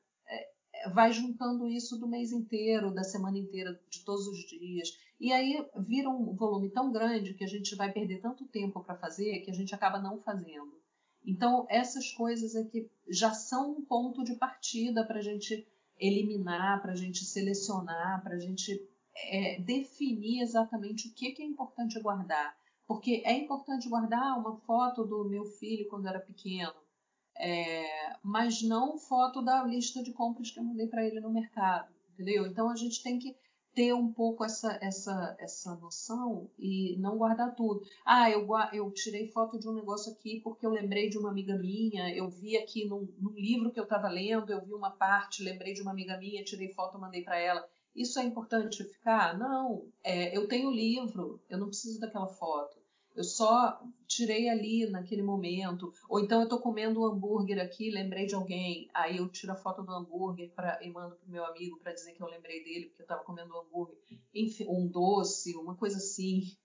vai 0.93 1.13
juntando 1.13 1.69
isso 1.69 1.99
do 1.99 2.09
mês 2.09 2.33
inteiro, 2.33 2.93
da 2.93 3.05
semana 3.05 3.39
inteira, 3.39 3.79
de 3.91 4.05
todos 4.05 4.27
os 4.27 4.39
dias. 4.39 4.89
E 5.21 5.33
aí 5.33 5.65
vira 5.79 6.11
um 6.11 6.35
volume 6.35 6.71
tão 6.71 6.91
grande 6.91 7.35
que 7.35 7.45
a 7.45 7.49
gente 7.49 7.75
vai 7.77 7.93
perder 7.93 8.21
tanto 8.21 8.47
tempo 8.47 8.83
para 8.83 8.99
fazer 8.99 9.41
que 9.41 9.51
a 9.51 9.55
gente 9.55 9.75
acaba 9.75 10.01
não 10.01 10.21
fazendo. 10.21 10.81
Então, 11.25 11.67
essas 11.71 12.11
coisas 12.11 12.55
é 12.55 12.65
que 12.65 12.91
já 13.09 13.33
são 13.33 13.73
um 13.73 13.85
ponto 13.85 14.25
de 14.25 14.35
partida 14.35 15.07
para 15.07 15.19
a 15.19 15.23
gente 15.23 15.67
eliminar, 15.99 16.83
para 16.83 16.93
a 16.93 16.97
gente 16.97 17.25
selecionar, 17.25 18.23
para 18.23 18.35
a 18.35 18.39
gente 18.39 18.89
é, 19.15 19.61
definir 19.61 20.43
exatamente 20.43 21.09
o 21.09 21.15
que, 21.15 21.31
que 21.31 21.43
é 21.43 21.47
importante 21.47 22.01
guardar. 22.01 22.57
Porque 22.87 23.23
é 23.25 23.33
importante 23.33 23.89
guardar 23.89 24.39
uma 24.39 24.57
foto 24.63 25.05
do 25.05 25.29
meu 25.29 25.45
filho 25.45 25.89
quando 25.89 26.09
era 26.09 26.19
pequeno, 26.19 26.75
é, 27.43 28.17
mas 28.23 28.63
não 28.63 28.97
foto 28.97 29.43
da 29.43 29.65
lista 29.65 30.01
de 30.01 30.13
compras 30.13 30.53
que 30.53 30.61
eu 30.61 30.65
mandei 30.65 30.87
para 30.87 31.05
ele 31.05 31.19
no 31.19 31.29
mercado, 31.29 31.93
entendeu? 32.13 32.47
Então 32.47 32.71
a 32.71 32.77
gente 32.77 33.03
tem 33.03 33.19
que 33.19 33.37
ter 33.75 33.93
um 33.93 34.13
pouco 34.13 34.45
essa, 34.45 34.79
essa, 34.81 35.37
essa 35.41 35.75
noção 35.75 36.49
e 36.57 36.97
não 36.99 37.19
guardar 37.19 37.57
tudo. 37.57 37.83
Ah, 38.05 38.31
eu, 38.31 38.47
eu 38.73 38.89
tirei 38.93 39.27
foto 39.27 39.59
de 39.59 39.69
um 39.69 39.73
negócio 39.75 40.13
aqui 40.13 40.41
porque 40.45 40.65
eu 40.65 40.71
lembrei 40.71 41.09
de 41.09 41.19
uma 41.19 41.31
amiga 41.31 41.59
minha, 41.59 42.15
eu 42.15 42.29
vi 42.29 42.57
aqui 42.57 42.87
num, 42.87 43.09
num 43.19 43.35
livro 43.35 43.73
que 43.73 43.81
eu 43.81 43.85
estava 43.85 44.09
lendo, 44.09 44.53
eu 44.53 44.65
vi 44.65 44.73
uma 44.73 44.91
parte, 44.91 45.43
lembrei 45.43 45.73
de 45.73 45.83
uma 45.83 45.91
amiga 45.91 46.17
minha, 46.19 46.45
tirei 46.45 46.69
foto, 46.69 46.97
mandei 46.97 47.25
para 47.25 47.39
ela. 47.39 47.67
Isso 47.97 48.21
é 48.21 48.25
importante 48.25 48.85
ficar? 48.85 49.37
Não. 49.37 49.87
É, 50.05 50.37
eu 50.37 50.47
tenho 50.47 50.71
livro, 50.71 51.41
eu 51.51 51.59
não 51.59 51.67
preciso 51.67 51.99
daquela 51.99 52.29
foto. 52.29 52.82
Eu 53.15 53.25
só 53.25 53.83
tirei 54.07 54.49
ali 54.49 54.89
naquele 54.89 55.23
momento. 55.23 55.93
Ou 56.09 56.21
então 56.21 56.39
eu 56.39 56.45
estou 56.45 56.61
comendo 56.61 57.01
um 57.01 57.07
hambúrguer 57.07 57.61
aqui, 57.61 57.91
lembrei 57.91 58.27
de 58.27 58.35
alguém. 58.35 58.91
Aí 58.95 59.19
eu 59.19 59.29
tiro 59.29 59.53
a 59.53 59.57
foto 59.57 59.83
do 59.83 59.93
hambúrguer 59.93 60.51
pra, 60.55 60.83
e 60.83 60.91
mando 60.91 61.17
pro 61.17 61.31
meu 61.31 61.45
amigo 61.45 61.79
para 61.79 61.93
dizer 61.93 62.13
que 62.13 62.23
eu 62.23 62.29
lembrei 62.29 62.65
dele 62.65 62.87
porque 62.87 63.03
eu 63.03 63.05
estava 63.05 63.25
comendo 63.25 63.55
um 63.55 63.61
hambúrguer. 63.61 63.99
Enfim, 64.35 64.67
um 64.69 64.87
doce, 64.87 65.55
uma 65.57 65.75
coisa 65.75 65.99
assim. 65.99 66.57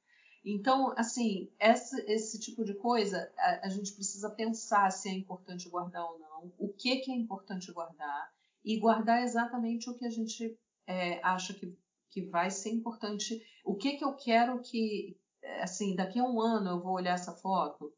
Então, 0.49 0.93
assim, 0.95 1.51
esse 1.60 2.39
tipo 2.39 2.63
de 2.63 2.73
coisa 2.73 3.29
a, 3.38 3.67
a, 3.67 3.69
gente 3.69 3.93
precisa 3.93 4.29
pensar 4.29 4.89
se 4.91 5.10
é 5.10 5.12
importante 5.12 5.67
guardar 5.67 6.05
ou 6.05 6.17
não, 6.19 6.53
o 6.57 6.69
que, 6.69 6.97
que 6.97 7.12
é 7.12 7.15
importante 7.15 7.69
guardar 7.73 8.31
e 8.63 8.79
guardar 8.79 9.23
exatamente 9.23 9.89
o 9.89 9.93
que 9.93 10.05
a 10.05 10.10
gente 10.10 10.57
é, 10.88 11.19
acha 11.21 11.53
que, 11.53 11.77
que 12.10 12.21
vai 12.21 12.49
ser 12.49 12.69
importante, 12.69 13.45
o 13.65 13.75
que, 13.75 13.97
que 13.97 14.05
eu 14.05 14.13
quero 14.13 14.62
que, 14.62 15.17
assim, 15.62 15.95
daqui 15.95 16.19
a 16.19 16.23
um 16.23 16.41
ano 16.41 16.71
eu 16.71 16.82
vou 16.82 16.93
olhar 16.93 17.13
essa 17.13 17.34
foto, 17.34 17.93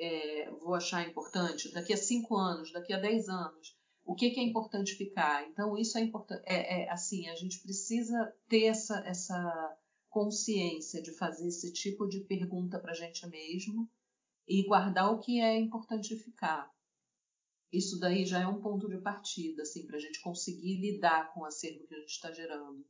é, 0.00 0.50
vou 0.50 0.74
achar 0.74 1.08
importante, 1.08 1.72
daqui 1.72 1.92
a 1.92 1.96
cinco 1.96 2.36
anos, 2.36 2.72
daqui 2.72 2.92
a 2.92 3.00
dez 3.00 3.28
anos, 3.28 3.76
o 4.04 4.14
que, 4.14 4.30
que 4.30 4.40
é 4.40 4.42
importante 4.42 4.94
ficar? 4.94 5.46
Então, 5.48 5.76
isso 5.76 5.98
é 5.98 6.00
importante, 6.00 6.42
é, 6.46 6.82
é, 6.82 6.90
assim, 6.90 7.28
a 7.28 7.34
gente 7.34 7.60
precisa 7.60 8.34
ter 8.48 8.64
essa, 8.64 8.98
essa 9.06 9.78
consciência 10.08 11.02
de 11.02 11.12
fazer 11.12 11.48
esse 11.48 11.72
tipo 11.72 12.06
de 12.06 12.20
pergunta 12.20 12.78
para 12.78 12.92
a 12.92 12.94
gente 12.94 13.26
mesmo 13.26 13.86
e 14.46 14.66
guardar 14.66 15.12
o 15.12 15.20
que 15.20 15.40
é 15.40 15.58
importante 15.58 16.16
ficar. 16.16 16.72
Isso 17.70 18.00
daí 18.00 18.24
já 18.24 18.40
é 18.40 18.46
um 18.46 18.62
ponto 18.62 18.88
de 18.88 18.96
partida, 18.96 19.62
assim, 19.62 19.86
para 19.86 19.96
a 19.98 20.00
gente 20.00 20.22
conseguir 20.22 20.80
lidar 20.80 21.34
com 21.34 21.40
o 21.40 21.44
acervo 21.44 21.86
que 21.86 21.94
a 21.94 21.98
gente 21.98 22.08
está 22.08 22.32
gerando. 22.32 22.82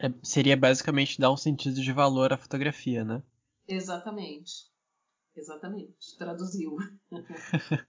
É, 0.00 0.12
seria 0.22 0.56
basicamente 0.56 1.20
dar 1.20 1.32
um 1.32 1.36
sentido 1.36 1.80
de 1.80 1.92
valor 1.92 2.32
à 2.32 2.38
fotografia, 2.38 3.04
né? 3.04 3.22
Exatamente. 3.66 4.68
Exatamente. 5.36 6.16
Traduziu. 6.16 6.76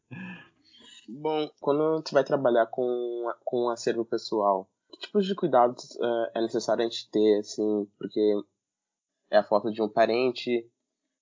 Bom, 1.08 1.50
quando 1.60 2.04
você 2.04 2.14
vai 2.14 2.24
trabalhar 2.24 2.68
com, 2.68 3.32
com 3.44 3.66
um 3.66 3.70
acervo 3.70 4.06
pessoal, 4.06 4.70
que 4.92 5.00
tipos 5.00 5.26
de 5.26 5.34
cuidados 5.34 5.96
uh, 5.96 6.32
é 6.36 6.42
necessário 6.42 6.84
a 6.84 6.90
gente 6.90 7.10
ter, 7.10 7.40
assim, 7.40 7.88
porque 7.98 8.36
é 9.32 9.38
a 9.38 9.44
foto 9.44 9.72
de 9.72 9.82
um 9.82 9.90
parente 9.90 10.70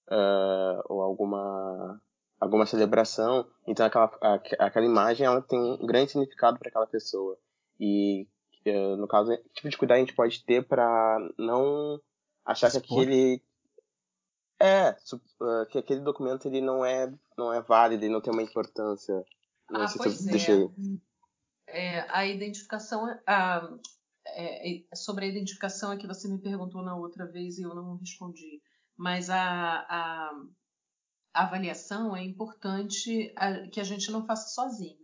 uh, 0.10 0.82
ou 0.89 1.02
alguma 1.02 2.02
alguma 2.39 2.67
celebração, 2.67 3.50
então 3.65 3.86
aquela, 3.86 4.12
aquela 4.60 4.86
imagem 4.86 5.26
ela 5.26 5.41
tem 5.41 5.60
um 5.60 5.86
grande 5.88 6.12
significado 6.12 6.60
para 6.60 6.69
aquela 6.69 6.86
pessoa. 6.86 7.36
E 7.80 8.28
no 8.97 9.08
caso, 9.08 9.32
que 9.38 9.49
tipo 9.53 9.69
de 9.69 9.77
cuidado 9.77 9.97
a 9.97 9.99
gente 9.99 10.15
pode 10.15 10.43
ter 10.43 10.65
para 10.65 11.17
não 11.38 12.01
achar 12.45 12.71
que 12.71 12.77
aquele 12.77 13.41
é 14.60 14.89
uh, 14.89 15.65
que 15.69 15.77
aquele 15.77 16.01
documento 16.01 16.47
ele 16.47 16.62
não 16.62 16.84
é 16.84 17.13
não 17.38 17.53
é 17.53 17.62
válido 17.62 18.06
e 18.06 18.10
não 18.10 18.21
tem 18.21 18.34
uma 18.34 18.41
importância. 18.41 19.23
Não 19.69 19.82
ah, 19.82 19.93
pois 19.95 20.13
se 20.13 20.27
é. 20.27 20.32
Deixei... 20.32 20.69
é. 21.67 21.99
A 22.10 22.25
identificação 22.25 23.06
a, 23.25 23.69
é, 24.25 24.77
é, 24.77 24.95
sobre 24.95 25.25
a 25.25 25.27
identificação 25.27 25.91
é 25.91 25.97
que 25.97 26.08
você 26.08 26.27
me 26.27 26.39
perguntou 26.39 26.82
na 26.82 26.95
outra 26.95 27.25
vez 27.25 27.58
e 27.58 27.63
eu 27.63 27.75
não 27.75 27.97
respondi. 27.97 28.62
Mas 28.95 29.30
a, 29.30 29.39
a, 29.39 30.32
a 31.34 31.43
avaliação 31.43 32.15
é 32.15 32.23
importante 32.23 33.32
a, 33.36 33.67
que 33.67 33.80
a 33.80 33.84
gente 33.84 34.12
não 34.12 34.25
faça 34.25 34.49
sozinho? 34.49 34.97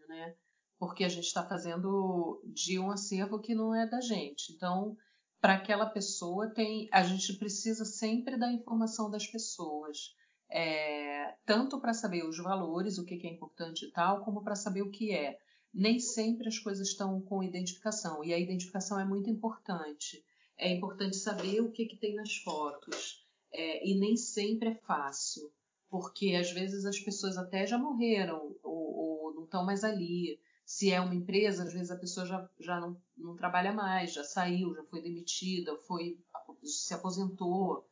Porque 0.84 1.06
a 1.06 1.10
gente 1.10 1.28
está 1.28 1.42
fazendo 1.48 2.42
de 2.44 2.78
um 2.78 2.92
acervo 2.92 3.40
que 3.40 3.56
não 3.56 3.74
é 3.74 3.88
da 3.88 4.02
gente. 4.02 4.52
Então, 4.52 4.98
para 5.40 5.54
aquela 5.54 5.86
pessoa 5.86 6.50
tem, 6.50 6.90
a 6.92 7.02
gente 7.04 7.38
precisa 7.38 7.86
sempre 7.86 8.36
da 8.36 8.52
informação 8.52 9.10
das 9.10 9.26
pessoas, 9.26 10.14
é, 10.50 11.36
tanto 11.46 11.80
para 11.80 11.94
saber 11.94 12.26
os 12.26 12.38
valores, 12.38 12.98
o 12.98 13.06
que, 13.06 13.16
que 13.16 13.26
é 13.26 13.32
importante 13.32 13.86
e 13.86 13.92
tal, 13.92 14.26
como 14.26 14.44
para 14.44 14.56
saber 14.56 14.82
o 14.82 14.92
que 14.92 15.14
é. 15.14 15.40
Nem 15.74 16.00
sempre 16.00 16.50
as 16.50 16.60
coisas 16.60 16.90
estão 16.90 17.22
com 17.22 17.42
identificação 17.42 18.22
e 18.22 18.34
a 18.34 18.38
identificação 18.38 19.00
é 19.00 19.06
muito 19.06 19.30
importante. 19.30 20.22
É 20.58 20.70
importante 20.70 21.16
saber 21.16 21.62
o 21.62 21.72
que, 21.72 21.86
que 21.86 21.96
tem 21.96 22.14
nas 22.14 22.36
fotos 22.36 23.26
é, 23.54 23.88
e 23.88 23.98
nem 23.98 24.18
sempre 24.18 24.72
é 24.72 24.76
fácil, 24.76 25.50
porque 25.90 26.36
às 26.36 26.52
vezes 26.52 26.84
as 26.84 27.00
pessoas 27.00 27.38
até 27.38 27.66
já 27.66 27.78
morreram 27.78 28.54
ou, 28.62 28.96
ou 28.96 29.34
não 29.34 29.46
estão 29.46 29.66
mais 29.66 29.86
ali. 29.86 30.38
Se 30.74 30.92
é 30.92 31.00
uma 31.00 31.14
empresa, 31.14 31.66
às 31.66 31.72
vezes 31.72 31.92
a 31.92 31.96
pessoa 31.96 32.26
já, 32.26 32.50
já 32.60 32.80
não, 32.80 33.00
não 33.16 33.36
trabalha 33.36 33.72
mais, 33.72 34.12
já 34.12 34.24
saiu, 34.24 34.74
já 34.74 34.84
foi 34.86 35.04
demitida, 35.04 35.78
foi 35.78 36.18
se 36.64 36.92
aposentou. 36.96 37.88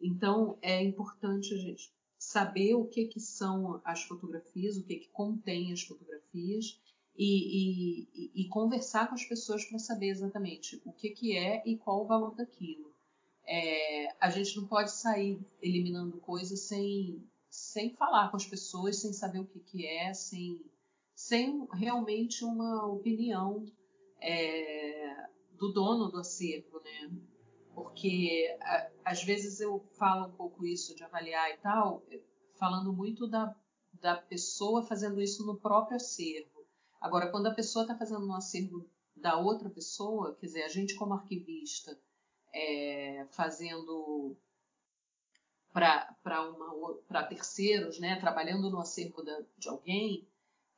Então 0.00 0.56
é 0.62 0.80
importante 0.80 1.52
a 1.52 1.56
gente 1.56 1.92
saber 2.16 2.74
o 2.74 2.86
que, 2.86 3.06
que 3.06 3.18
são 3.18 3.80
as 3.84 4.04
fotografias, 4.04 4.76
o 4.76 4.84
que, 4.84 4.94
que 4.94 5.08
contém 5.08 5.72
as 5.72 5.82
fotografias 5.82 6.80
e, 7.18 8.04
e, 8.14 8.30
e 8.44 8.48
conversar 8.48 9.08
com 9.08 9.16
as 9.16 9.24
pessoas 9.24 9.64
para 9.64 9.80
saber 9.80 10.10
exatamente 10.10 10.80
o 10.84 10.92
que, 10.92 11.10
que 11.10 11.36
é 11.36 11.64
e 11.66 11.76
qual 11.78 12.04
o 12.04 12.06
valor 12.06 12.36
daquilo. 12.36 12.94
É, 13.44 14.14
a 14.20 14.30
gente 14.30 14.56
não 14.56 14.68
pode 14.68 14.92
sair 14.92 15.44
eliminando 15.60 16.16
coisas 16.18 16.60
sem, 16.60 17.28
sem 17.50 17.90
falar 17.96 18.30
com 18.30 18.36
as 18.36 18.46
pessoas, 18.46 19.00
sem 19.00 19.12
saber 19.12 19.40
o 19.40 19.46
que, 19.46 19.58
que 19.58 19.84
é, 19.84 20.14
sem 20.14 20.64
sem 21.20 21.68
realmente 21.74 22.44
uma 22.44 22.86
opinião 22.86 23.66
é, 24.18 25.28
do 25.52 25.70
dono 25.70 26.10
do 26.10 26.18
acervo, 26.18 26.80
né? 26.80 27.12
Porque 27.74 28.56
a, 28.62 28.90
às 29.04 29.22
vezes 29.22 29.60
eu 29.60 29.86
falo 29.98 30.28
um 30.28 30.32
pouco 30.32 30.64
isso 30.64 30.94
de 30.96 31.04
avaliar 31.04 31.50
e 31.50 31.58
tal, 31.58 32.02
falando 32.58 32.90
muito 32.92 33.28
da, 33.28 33.54
da 33.92 34.16
pessoa 34.16 34.82
fazendo 34.82 35.20
isso 35.20 35.44
no 35.44 35.60
próprio 35.60 35.96
acervo. 35.96 36.66
Agora, 36.98 37.30
quando 37.30 37.46
a 37.48 37.54
pessoa 37.54 37.82
está 37.82 37.94
fazendo 37.94 38.26
no 38.26 38.34
acervo 38.34 38.88
da 39.14 39.36
outra 39.36 39.68
pessoa, 39.68 40.34
quer 40.36 40.46
dizer, 40.46 40.62
a 40.62 40.68
gente 40.68 40.94
como 40.94 41.12
arquivista 41.12 42.00
é, 42.52 43.26
fazendo 43.30 44.36
para 45.70 47.26
terceiros, 47.28 48.00
né, 48.00 48.18
trabalhando 48.18 48.70
no 48.70 48.80
acervo 48.80 49.22
da, 49.22 49.44
de 49.58 49.68
alguém, 49.68 50.26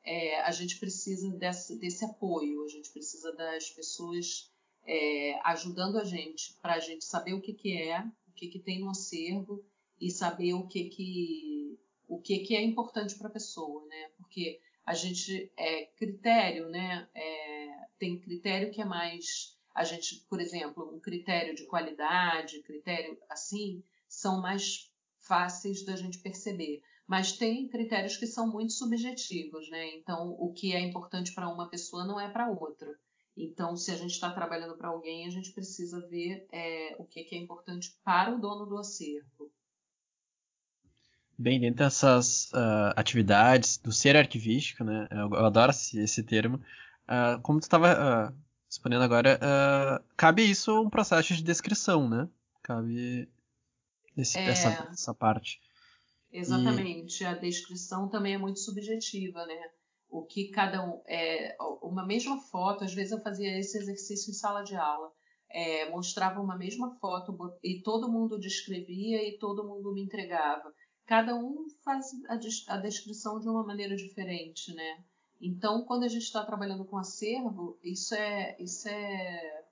é, 0.03 0.41
a 0.41 0.51
gente 0.51 0.77
precisa 0.77 1.29
desse, 1.29 1.77
desse, 1.77 2.03
apoio, 2.03 2.63
a 2.63 2.67
gente 2.67 2.89
precisa 2.89 3.31
das 3.33 3.69
pessoas 3.69 4.51
é, 4.85 5.39
ajudando 5.45 5.97
a 5.97 6.03
gente 6.03 6.53
para 6.61 6.75
a 6.75 6.79
gente 6.79 7.05
saber 7.05 7.33
o 7.33 7.41
que, 7.41 7.53
que 7.53 7.81
é, 7.81 8.01
o 8.27 8.31
que, 8.35 8.47
que 8.47 8.59
tem 8.59 8.81
no 8.81 8.89
acervo 8.89 9.63
e 9.99 10.11
saber 10.11 10.53
o 10.53 10.67
que, 10.67 10.89
que, 10.89 11.79
o 12.07 12.19
que, 12.19 12.39
que 12.39 12.55
é 12.55 12.61
importante 12.61 13.15
para 13.15 13.27
a 13.29 13.31
pessoa, 13.31 13.85
né? 13.87 14.09
Porque 14.17 14.59
a 14.85 14.93
gente 14.93 15.49
é 15.55 15.85
critério, 15.85 16.67
né? 16.69 17.07
É, 17.15 17.87
tem 17.97 18.19
critério 18.19 18.71
que 18.71 18.81
é 18.81 18.85
mais 18.85 19.57
A 19.73 19.85
gente, 19.85 20.17
por 20.29 20.41
exemplo, 20.41 20.93
um 20.93 20.99
critério 20.99 21.55
de 21.55 21.65
qualidade, 21.65 22.61
critério 22.63 23.17
assim, 23.29 23.81
são 24.07 24.41
mais 24.41 24.91
fáceis 25.17 25.83
da 25.83 25.95
gente 25.95 26.19
perceber. 26.19 26.83
Mas 27.07 27.33
tem 27.33 27.67
critérios 27.67 28.17
que 28.17 28.25
são 28.25 28.47
muito 28.47 28.73
subjetivos, 28.73 29.69
né? 29.69 29.95
Então, 29.95 30.35
o 30.39 30.53
que 30.53 30.73
é 30.73 30.79
importante 30.79 31.33
para 31.33 31.49
uma 31.49 31.69
pessoa 31.69 32.05
não 32.05 32.19
é 32.19 32.29
para 32.29 32.49
outra. 32.49 32.87
Então, 33.35 33.75
se 33.75 33.91
a 33.91 33.95
gente 33.95 34.11
está 34.11 34.31
trabalhando 34.31 34.77
para 34.77 34.89
alguém, 34.89 35.25
a 35.25 35.29
gente 35.29 35.51
precisa 35.51 35.99
ver 36.07 36.47
é, 36.51 36.95
o 36.99 37.05
que, 37.05 37.23
que 37.23 37.35
é 37.35 37.37
importante 37.37 37.97
para 38.03 38.33
o 38.33 38.39
dono 38.39 38.65
do 38.65 38.77
acervo. 38.77 39.51
Bem, 41.37 41.59
dentro 41.59 41.83
dessas 41.83 42.51
uh, 42.51 42.93
atividades 42.95 43.77
do 43.77 43.91
ser 43.91 44.15
arquivístico, 44.15 44.83
né? 44.83 45.07
Eu, 45.09 45.31
eu 45.31 45.45
adoro 45.45 45.71
esse, 45.71 45.99
esse 45.99 46.23
termo. 46.23 46.57
Uh, 47.05 47.41
como 47.41 47.59
tu 47.59 47.63
estava 47.63 48.31
uh, 48.31 48.35
exponendo 48.69 49.03
agora, 49.03 49.39
cabe 50.15 50.43
isso 50.43 50.79
um 50.79 50.89
processo 50.89 51.33
de 51.33 51.43
descrição, 51.43 52.07
né? 52.07 52.29
Cabe 52.61 53.27
esse, 54.15 54.37
é... 54.37 54.45
essa, 54.45 54.69
essa 54.91 55.13
parte. 55.13 55.59
Exatamente. 56.33 57.23
E... 57.23 57.25
A 57.25 57.33
descrição 57.33 58.09
também 58.09 58.33
é 58.33 58.37
muito 58.37 58.59
subjetiva, 58.59 59.45
né? 59.45 59.69
O 60.09 60.23
que 60.23 60.49
cada 60.49 60.85
um. 60.85 61.01
É, 61.07 61.55
uma 61.81 62.05
mesma 62.05 62.39
foto, 62.39 62.83
às 62.83 62.93
vezes 62.93 63.11
eu 63.11 63.21
fazia 63.21 63.57
esse 63.57 63.77
exercício 63.77 64.31
em 64.31 64.33
sala 64.33 64.63
de 64.63 64.75
aula. 64.75 65.11
É, 65.49 65.89
mostrava 65.89 66.41
uma 66.41 66.57
mesma 66.57 66.95
foto 66.95 67.37
e 67.63 67.79
todo 67.81 68.11
mundo 68.11 68.39
descrevia 68.39 69.27
e 69.27 69.37
todo 69.37 69.63
mundo 69.63 69.93
me 69.93 70.01
entregava 70.01 70.73
cada 71.05 71.35
um 71.35 71.67
faz 71.83 72.07
a, 72.27 72.73
a 72.73 72.77
descrição 72.77 73.39
de 73.39 73.47
uma 73.47 73.63
maneira 73.63 73.95
diferente, 73.95 74.73
né? 74.73 75.03
Então, 75.41 75.83
quando 75.83 76.03
a 76.03 76.07
gente 76.07 76.23
está 76.23 76.43
trabalhando 76.45 76.85
com 76.85 76.97
acervo, 76.97 77.77
isso 77.83 78.15
é, 78.15 78.55
isso 78.59 78.87
é 78.87 79.65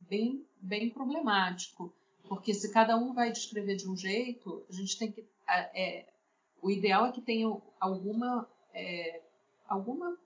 bem, 0.00 0.46
bem 0.60 0.90
problemático, 0.90 1.94
porque 2.28 2.54
se 2.54 2.72
cada 2.72 2.96
um 2.96 3.12
vai 3.12 3.30
descrever 3.30 3.76
de 3.76 3.88
um 3.88 3.96
jeito, 3.96 4.64
a 4.68 4.72
gente 4.72 4.98
tem 4.98 5.12
que. 5.12 5.26
É, 5.48 6.06
o 6.62 6.70
ideal 6.70 7.06
é 7.06 7.12
que 7.12 7.20
tenha 7.20 7.54
alguma, 7.78 8.48
é, 8.72 9.22
alguma, 9.68 10.16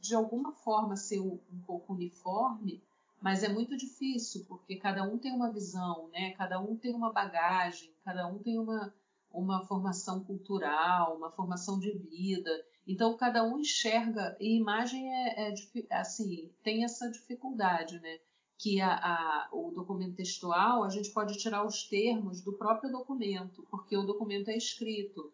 de 0.00 0.14
alguma 0.14 0.52
forma, 0.52 0.96
ser 0.96 1.20
um 1.20 1.38
pouco 1.66 1.94
uniforme, 1.94 2.82
mas 3.20 3.42
é 3.42 3.48
muito 3.48 3.76
difícil, 3.76 4.44
porque 4.46 4.76
cada 4.76 5.02
um 5.02 5.18
tem 5.18 5.32
uma 5.32 5.50
visão, 5.50 6.08
né? 6.12 6.32
cada 6.32 6.60
um 6.60 6.76
tem 6.76 6.94
uma 6.94 7.12
bagagem, 7.12 7.92
cada 8.04 8.26
um 8.26 8.38
tem 8.38 8.58
uma 8.58 8.92
uma 9.36 9.64
formação 9.66 10.24
cultural, 10.24 11.16
uma 11.16 11.30
formação 11.30 11.78
de 11.78 11.90
vida. 11.92 12.50
Então 12.86 13.16
cada 13.16 13.44
um 13.44 13.58
enxerga 13.58 14.36
e 14.40 14.56
imagem 14.56 15.12
é, 15.12 15.50
é 15.50 15.54
assim 15.90 16.50
tem 16.62 16.84
essa 16.84 17.10
dificuldade, 17.10 18.00
né? 18.00 18.18
Que 18.58 18.80
a, 18.80 18.94
a, 18.94 19.48
o 19.52 19.70
documento 19.70 20.16
textual 20.16 20.82
a 20.84 20.88
gente 20.88 21.10
pode 21.10 21.36
tirar 21.36 21.64
os 21.64 21.84
termos 21.84 22.40
do 22.40 22.54
próprio 22.54 22.90
documento, 22.90 23.66
porque 23.70 23.96
o 23.96 24.04
documento 24.04 24.48
é 24.48 24.56
escrito. 24.56 25.32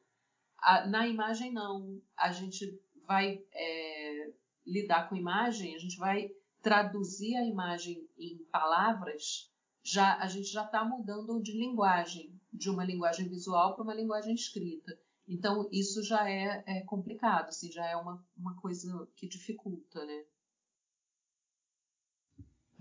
A, 0.59 0.87
na 0.87 1.07
imagem 1.07 1.53
não, 1.53 2.01
a 2.17 2.33
gente 2.33 2.81
vai 3.07 3.43
é, 3.53 4.33
lidar 4.67 5.09
com 5.09 5.17
imagem, 5.17 5.75
a 5.75 5.79
gente 5.79 5.97
vai 5.99 6.31
traduzir 6.61 7.37
a 7.37 7.45
imagem 7.45 8.09
em 8.19 8.39
palavras 8.51 9.53
já 9.83 10.17
a 10.19 10.29
gente 10.29 10.49
já 10.49 10.65
está 10.65 10.85
mudando 10.85 11.43
de 11.43 11.53
linguagem, 11.53 12.41
de 12.53 12.71
uma 12.71 12.85
linguagem 12.85 13.29
visual 13.29 13.75
para 13.75 13.83
uma 13.83 13.95
linguagem 13.95 14.35
escrita. 14.35 14.97
Então, 15.27 15.69
isso 15.73 16.03
já 16.03 16.29
é, 16.29 16.63
é 16.67 16.81
complicado, 16.83 17.49
assim, 17.49 17.71
já 17.71 17.85
é 17.87 17.97
uma, 17.97 18.25
uma 18.37 18.55
coisa 18.61 19.09
que 19.17 19.27
dificulta, 19.27 20.05
né? 20.05 20.25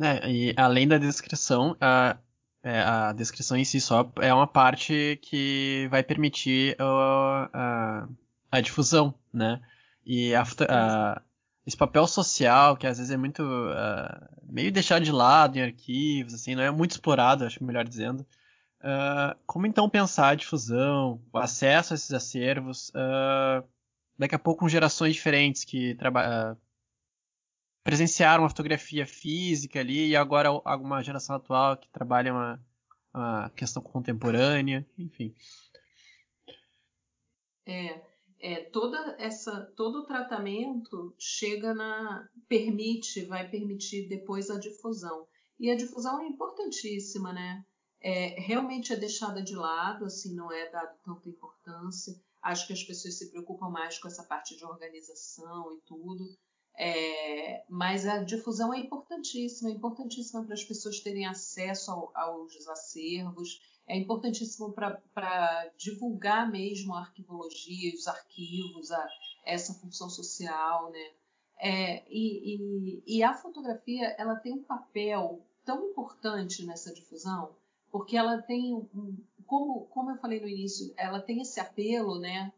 É, 0.02 0.30
e 0.32 0.54
além 0.58 0.88
da 0.88 0.98
descrição, 0.98 1.76
a, 1.80 2.18
é, 2.64 2.82
a 2.82 3.14
descrição 3.14 3.56
em 3.58 3.64
si 3.64 3.80
só 3.80 4.12
é 4.20 4.34
uma 4.34 4.48
parte 4.48 5.20
que 5.22 5.88
vai 5.92 6.04
permitir 6.04 6.76
a, 6.80 7.50
a, 7.54 8.08
a 8.52 8.62
difusão, 8.62 9.14
né? 9.34 9.62
E 10.06 10.34
a, 10.34 10.44
esse 11.66 11.78
papel 11.78 12.08
social, 12.08 12.76
que 12.76 12.88
às 12.88 12.98
vezes 12.98 13.12
é 13.12 13.18
muito 13.18 13.44
meio 14.44 14.72
deixado 14.72 15.04
de 15.04 15.12
lado 15.12 15.58
em 15.58 15.62
arquivos, 15.62 16.34
assim, 16.34 16.56
não 16.56 16.64
é 16.64 16.72
muito 16.72 16.92
explorado, 16.92 17.46
acho 17.46 17.64
melhor 17.64 17.88
dizendo. 17.88 18.26
Uh, 18.82 19.38
como 19.46 19.68
então 19.68 19.88
pensar 19.88 20.30
a 20.30 20.36
difusão, 20.36 21.22
o 21.32 21.38
acesso 21.38 21.94
a 21.94 21.96
esses 21.96 22.12
acervos, 22.12 22.90
uh, 22.90 23.64
daqui 24.18 24.34
a 24.34 24.40
pouco 24.40 24.62
com 24.62 24.70
gerações 24.70 25.14
diferentes 25.14 25.64
que 25.64 25.96
presenciaram 27.84 28.46
a 28.46 28.50
fotografia 28.50 29.06
física 29.06 29.80
ali 29.80 30.10
e 30.10 30.16
agora 30.16 30.50
alguma 30.64 31.04
geração 31.04 31.36
atual 31.36 31.78
que 31.78 31.90
trabalha 31.90 32.34
uma, 32.34 32.66
uma 33.14 33.50
questão 33.52 33.82
contemporânea, 33.82 34.86
enfim. 34.98 35.36
É, 37.66 38.02
é, 38.40 38.64
toda 38.66 39.16
essa, 39.20 39.62
todo 39.76 40.00
o 40.00 40.06
tratamento 40.06 41.16
chega 41.18 41.74
na. 41.74 42.28
permite, 42.48 43.26
vai 43.26 43.48
permitir 43.50 44.08
depois 44.08 44.50
a 44.50 44.60
difusão. 44.60 45.28
E 45.60 45.70
a 45.70 45.76
difusão 45.76 46.20
é 46.22 46.28
importantíssima, 46.28 47.32
né? 47.32 47.64
É, 48.04 48.40
realmente 48.40 48.92
é 48.92 48.96
deixada 48.96 49.44
de 49.44 49.56
lado, 49.56 50.06
assim, 50.06 50.34
não 50.34 50.52
é 50.52 50.70
dado 50.72 50.98
tanta 51.04 51.30
importância. 51.30 52.20
Acho 52.42 52.66
que 52.66 52.74
as 52.74 52.84
pessoas 52.84 53.20
se 53.20 53.30
preocupam 53.30 53.70
mais 53.70 54.00
com 54.00 54.08
essa 54.08 54.24
parte 54.24 54.58
de 54.58 54.66
organização 54.66 55.72
e 55.78 55.82
tudo. 55.86 56.36
É, 56.84 57.64
mas 57.70 58.08
a 58.08 58.24
difusão 58.24 58.74
é 58.74 58.80
importantíssima, 58.80 59.70
é 59.70 59.74
importantíssima 59.74 60.44
para 60.44 60.56
as 60.56 60.64
pessoas 60.64 61.00
terem 61.00 61.28
acesso 61.28 61.92
ao, 61.92 62.12
aos 62.16 62.68
acervos, 62.68 63.62
é 63.88 63.96
importantíssimo 63.96 64.74
para 64.74 65.72
divulgar 65.78 66.50
mesmo 66.50 66.96
a 66.96 67.02
arquivologia, 67.02 67.94
os 67.94 68.08
arquivos, 68.08 68.92
a, 68.92 69.08
essa 69.46 69.76
função 69.76 70.10
social, 70.10 70.90
né? 70.90 71.12
É, 71.60 72.04
e, 72.10 72.56
e, 72.56 73.04
e, 73.06 73.22
a 73.22 73.36
fotografia 73.36 74.16
ela 74.18 74.36
tem 74.38 74.52
um 74.52 74.64
papel 74.64 75.46
tão 75.64 75.92
importante 75.92 76.66
nessa 76.66 76.92
difusão, 76.92 77.56
porque 77.92 78.18
ela 78.18 78.42
tem, 78.42 78.90
como, 79.46 79.86
como 79.86 80.10
eu 80.10 80.18
falei 80.18 80.42
no 80.42 80.50
início, 80.50 80.92
ela 80.98 81.22
tem 81.22 81.42
esse 81.42 81.60
apelo, 81.60 82.18
né? 82.18 82.52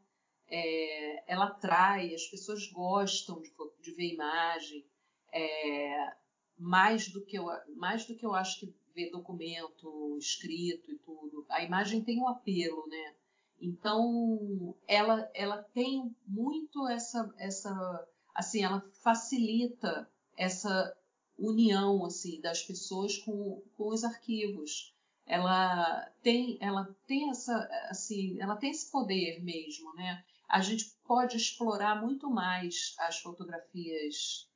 É, 0.55 1.23
ela 1.25 1.45
atrai, 1.45 2.13
as 2.13 2.27
pessoas 2.27 2.67
gostam 2.67 3.41
de, 3.41 3.51
de 3.81 3.91
ver 3.91 4.13
imagem, 4.13 4.85
é, 5.33 6.13
mais 6.55 7.07
do 7.07 7.25
que 7.25 7.35
eu, 7.35 7.47
mais 7.75 8.05
do 8.05 8.15
que 8.15 8.23
eu 8.23 8.35
acho 8.35 8.59
que 8.59 8.75
ver 8.93 9.09
documento 9.09 10.15
escrito 10.19 10.91
e 10.91 10.99
tudo. 10.99 11.43
A 11.49 11.63
imagem 11.63 12.03
tem 12.03 12.19
um 12.19 12.27
apelo, 12.27 12.87
né? 12.87 13.15
Então, 13.59 14.75
ela, 14.87 15.27
ela 15.33 15.63
tem 15.73 16.15
muito 16.27 16.87
essa, 16.87 17.33
essa, 17.39 18.07
assim, 18.35 18.63
ela 18.63 18.87
facilita 19.01 20.07
essa 20.37 20.95
união, 21.35 22.05
assim, 22.05 22.39
das 22.41 22.61
pessoas 22.61 23.17
com, 23.17 23.63
com 23.75 23.87
os 23.87 24.03
arquivos. 24.03 24.93
Ela 25.25 26.11
tem, 26.21 26.57
ela 26.61 26.95
tem 27.07 27.31
essa, 27.31 27.57
assim, 27.89 28.39
ela 28.39 28.55
tem 28.55 28.69
esse 28.69 28.91
poder 28.91 29.41
mesmo, 29.41 29.95
né? 29.95 30.23
A 30.49 30.61
gente 30.61 30.95
pode 31.05 31.37
explorar 31.37 32.01
muito 32.01 32.29
mais 32.29 32.95
as 32.99 33.19
fotografias, 33.19 34.49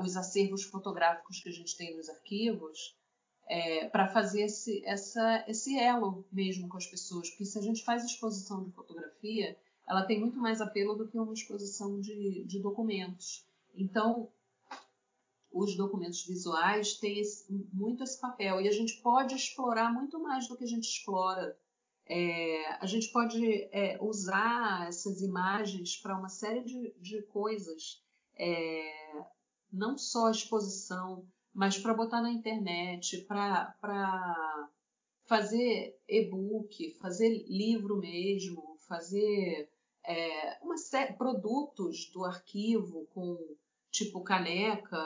os 0.00 0.16
acervos 0.16 0.64
fotográficos 0.64 1.40
que 1.40 1.48
a 1.48 1.52
gente 1.52 1.76
tem 1.76 1.96
nos 1.96 2.08
arquivos, 2.08 2.96
é, 3.48 3.88
para 3.88 4.08
fazer 4.08 4.42
esse, 4.42 4.84
essa, 4.84 5.44
esse 5.46 5.78
elo 5.78 6.24
mesmo 6.32 6.68
com 6.68 6.76
as 6.76 6.86
pessoas. 6.86 7.28
Porque 7.30 7.44
se 7.44 7.58
a 7.58 7.62
gente 7.62 7.84
faz 7.84 8.04
exposição 8.04 8.64
de 8.64 8.70
fotografia, 8.70 9.58
ela 9.86 10.04
tem 10.04 10.20
muito 10.20 10.38
mais 10.38 10.60
apelo 10.60 10.94
do 10.94 11.08
que 11.08 11.18
uma 11.18 11.32
exposição 11.32 12.00
de, 12.00 12.44
de 12.44 12.60
documentos. 12.60 13.44
Então, 13.74 14.28
os 15.52 15.76
documentos 15.76 16.24
visuais 16.24 16.94
têm 16.94 17.18
esse, 17.18 17.52
muito 17.72 18.02
esse 18.02 18.18
papel 18.18 18.60
e 18.60 18.68
a 18.68 18.72
gente 18.72 19.02
pode 19.02 19.34
explorar 19.34 19.92
muito 19.92 20.18
mais 20.18 20.48
do 20.48 20.56
que 20.56 20.64
a 20.64 20.68
gente 20.68 20.88
explora. 20.88 21.56
É, 22.06 22.76
a 22.80 22.86
gente 22.86 23.10
pode 23.12 23.68
é, 23.72 23.98
usar 24.00 24.88
essas 24.88 25.20
imagens 25.22 25.96
para 25.96 26.18
uma 26.18 26.28
série 26.28 26.62
de, 26.62 26.94
de 26.98 27.22
coisas, 27.22 28.02
é, 28.36 29.24
não 29.72 29.96
só 29.96 30.30
exposição, 30.30 31.24
mas 31.54 31.78
para 31.78 31.94
botar 31.94 32.20
na 32.20 32.30
internet, 32.30 33.22
para 33.22 34.68
fazer 35.26 35.98
e-book, 36.08 36.96
fazer 37.00 37.44
livro 37.48 37.96
mesmo, 37.96 38.76
fazer 38.88 39.70
é, 40.04 40.58
uma 40.62 40.76
série, 40.76 41.14
produtos 41.14 42.10
do 42.12 42.24
arquivo 42.24 43.06
com 43.14 43.38
tipo 43.90 44.22
caneca, 44.22 44.98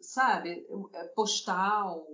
sabe, 0.00 0.66
é, 0.92 1.04
postal. 1.08 2.06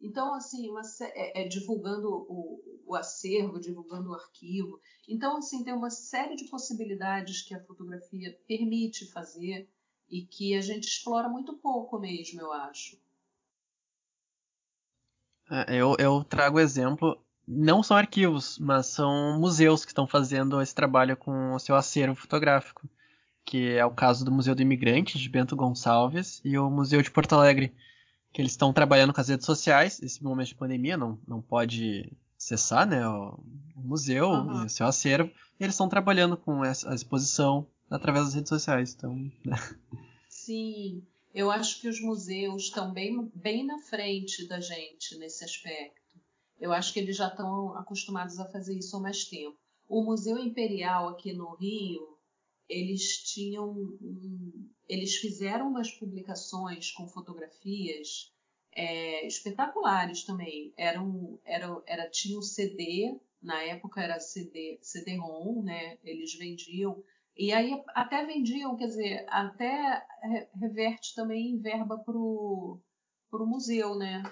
Então, 0.00 0.34
assim, 0.34 0.68
uma, 0.68 0.82
é, 1.00 1.42
é, 1.42 1.48
divulgando 1.48 2.08
o, 2.08 2.82
o 2.86 2.94
acervo, 2.94 3.60
divulgando 3.60 4.10
o 4.10 4.14
arquivo. 4.14 4.80
Então, 5.08 5.36
assim, 5.36 5.64
tem 5.64 5.74
uma 5.74 5.90
série 5.90 6.36
de 6.36 6.44
possibilidades 6.44 7.42
que 7.42 7.54
a 7.54 7.64
fotografia 7.64 8.38
permite 8.46 9.10
fazer 9.10 9.68
e 10.08 10.22
que 10.24 10.54
a 10.54 10.60
gente 10.60 10.86
explora 10.86 11.28
muito 11.28 11.56
pouco 11.56 11.98
mesmo, 11.98 12.40
eu 12.40 12.52
acho. 12.52 12.96
É, 15.50 15.76
eu, 15.76 15.96
eu 15.98 16.22
trago 16.24 16.60
exemplo, 16.60 17.20
não 17.46 17.82
são 17.82 17.96
arquivos, 17.96 18.58
mas 18.58 18.86
são 18.86 19.38
museus 19.40 19.84
que 19.84 19.90
estão 19.90 20.06
fazendo 20.06 20.60
esse 20.60 20.74
trabalho 20.74 21.16
com 21.16 21.54
o 21.54 21.58
seu 21.58 21.74
acervo 21.74 22.14
fotográfico, 22.14 22.88
que 23.44 23.70
é 23.70 23.84
o 23.84 23.90
caso 23.90 24.24
do 24.24 24.30
Museu 24.30 24.54
do 24.54 24.62
Imigrante, 24.62 25.18
de 25.18 25.28
Bento 25.28 25.56
Gonçalves, 25.56 26.40
e 26.44 26.58
o 26.58 26.70
Museu 26.70 27.00
de 27.02 27.10
Porto 27.10 27.34
Alegre, 27.34 27.74
que 28.32 28.40
eles 28.40 28.52
estão 28.52 28.72
trabalhando 28.72 29.12
com 29.12 29.20
as 29.20 29.28
redes 29.28 29.46
sociais, 29.46 30.00
esse 30.02 30.22
momento 30.22 30.48
de 30.48 30.54
pandemia 30.54 30.96
não, 30.96 31.18
não 31.26 31.40
pode 31.40 32.12
cessar, 32.36 32.86
né, 32.86 33.06
o, 33.06 33.38
museu 33.76 34.28
uhum. 34.28 34.64
o 34.64 34.68
seu 34.68 34.86
acervo, 34.86 35.30
e 35.58 35.64
eles 35.64 35.74
estão 35.74 35.88
trabalhando 35.88 36.36
com 36.36 36.64
essa, 36.64 36.90
a 36.90 36.94
exposição 36.94 37.66
através 37.90 38.26
das 38.26 38.34
redes 38.34 38.48
sociais, 38.48 38.94
então... 38.94 39.14
Né. 39.44 39.56
Sim, 40.28 41.02
eu 41.34 41.50
acho 41.50 41.80
que 41.80 41.88
os 41.88 42.00
museus 42.00 42.64
estão 42.64 42.92
bem, 42.92 43.30
bem 43.34 43.64
na 43.64 43.78
frente 43.78 44.46
da 44.46 44.60
gente 44.60 45.16
nesse 45.18 45.44
aspecto. 45.44 45.98
Eu 46.60 46.72
acho 46.72 46.92
que 46.92 46.98
eles 46.98 47.16
já 47.16 47.28
estão 47.28 47.76
acostumados 47.76 48.38
a 48.38 48.48
fazer 48.50 48.76
isso 48.76 48.96
há 48.96 49.00
mais 49.00 49.24
tempo. 49.24 49.56
O 49.88 50.02
Museu 50.02 50.36
Imperial 50.38 51.08
aqui 51.08 51.32
no 51.32 51.54
Rio, 51.54 52.17
eles 52.68 53.18
tinham, 53.24 53.70
um, 53.70 54.68
eles 54.88 55.16
fizeram 55.16 55.68
umas 55.68 55.90
publicações 55.90 56.90
com 56.92 57.08
fotografias 57.08 58.32
é, 58.72 59.26
espetaculares 59.26 60.24
também. 60.24 60.72
Era 60.76 61.02
um, 61.02 61.38
era, 61.44 61.82
era, 61.86 62.10
tinha 62.10 62.38
um 62.38 62.42
CD, 62.42 63.18
na 63.42 63.62
época 63.62 64.02
era 64.02 64.20
CD, 64.20 64.78
CD-ROM, 64.82 65.62
né? 65.62 65.98
Eles 66.04 66.34
vendiam 66.34 67.02
e 67.38 67.52
aí 67.52 67.80
até 67.94 68.26
vendiam, 68.26 68.76
quer 68.76 68.88
dizer, 68.88 69.24
até 69.28 70.04
reverte 70.56 71.14
também 71.14 71.50
em 71.50 71.60
verba 71.60 71.96
para 71.96 72.16
o 72.16 72.80
museu, 73.46 73.94
né? 73.94 74.24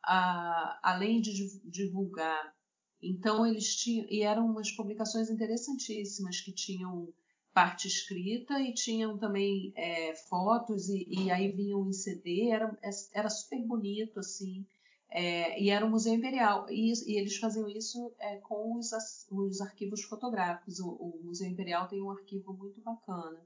A, 0.00 0.78
além 0.80 1.20
de 1.20 1.60
divulgar. 1.68 2.54
Então 3.02 3.44
eles 3.44 3.74
tinham, 3.74 4.06
e 4.08 4.22
eram 4.22 4.46
umas 4.46 4.70
publicações 4.70 5.28
interessantíssimas 5.28 6.40
que 6.40 6.52
tinham 6.52 7.12
parte 7.52 7.86
escrita 7.86 8.58
e 8.60 8.72
tinham 8.72 9.18
também 9.18 9.72
é, 9.76 10.14
fotos 10.14 10.88
e, 10.88 11.06
e, 11.08 11.30
aí 11.30 11.50
vinham 11.50 11.86
em 11.88 11.92
CD, 11.92 12.48
era, 12.50 12.76
era 13.12 13.28
super 13.28 13.62
bonito 13.66 14.18
assim. 14.18 14.66
É, 15.14 15.60
e 15.62 15.68
era 15.68 15.84
um 15.84 15.90
museu 15.90 16.14
imperial. 16.14 16.66
E, 16.70 16.90
e 17.06 17.18
eles 17.18 17.36
faziam 17.36 17.68
isso 17.68 18.14
é, 18.18 18.36
com 18.38 18.78
os, 18.78 18.90
os, 19.30 19.60
arquivos 19.60 20.02
fotográficos. 20.04 20.80
O, 20.80 20.88
o, 20.88 21.20
Museu 21.22 21.46
Imperial 21.48 21.86
tem 21.86 22.00
um 22.00 22.10
arquivo 22.10 22.54
muito 22.54 22.80
bacana. 22.80 23.38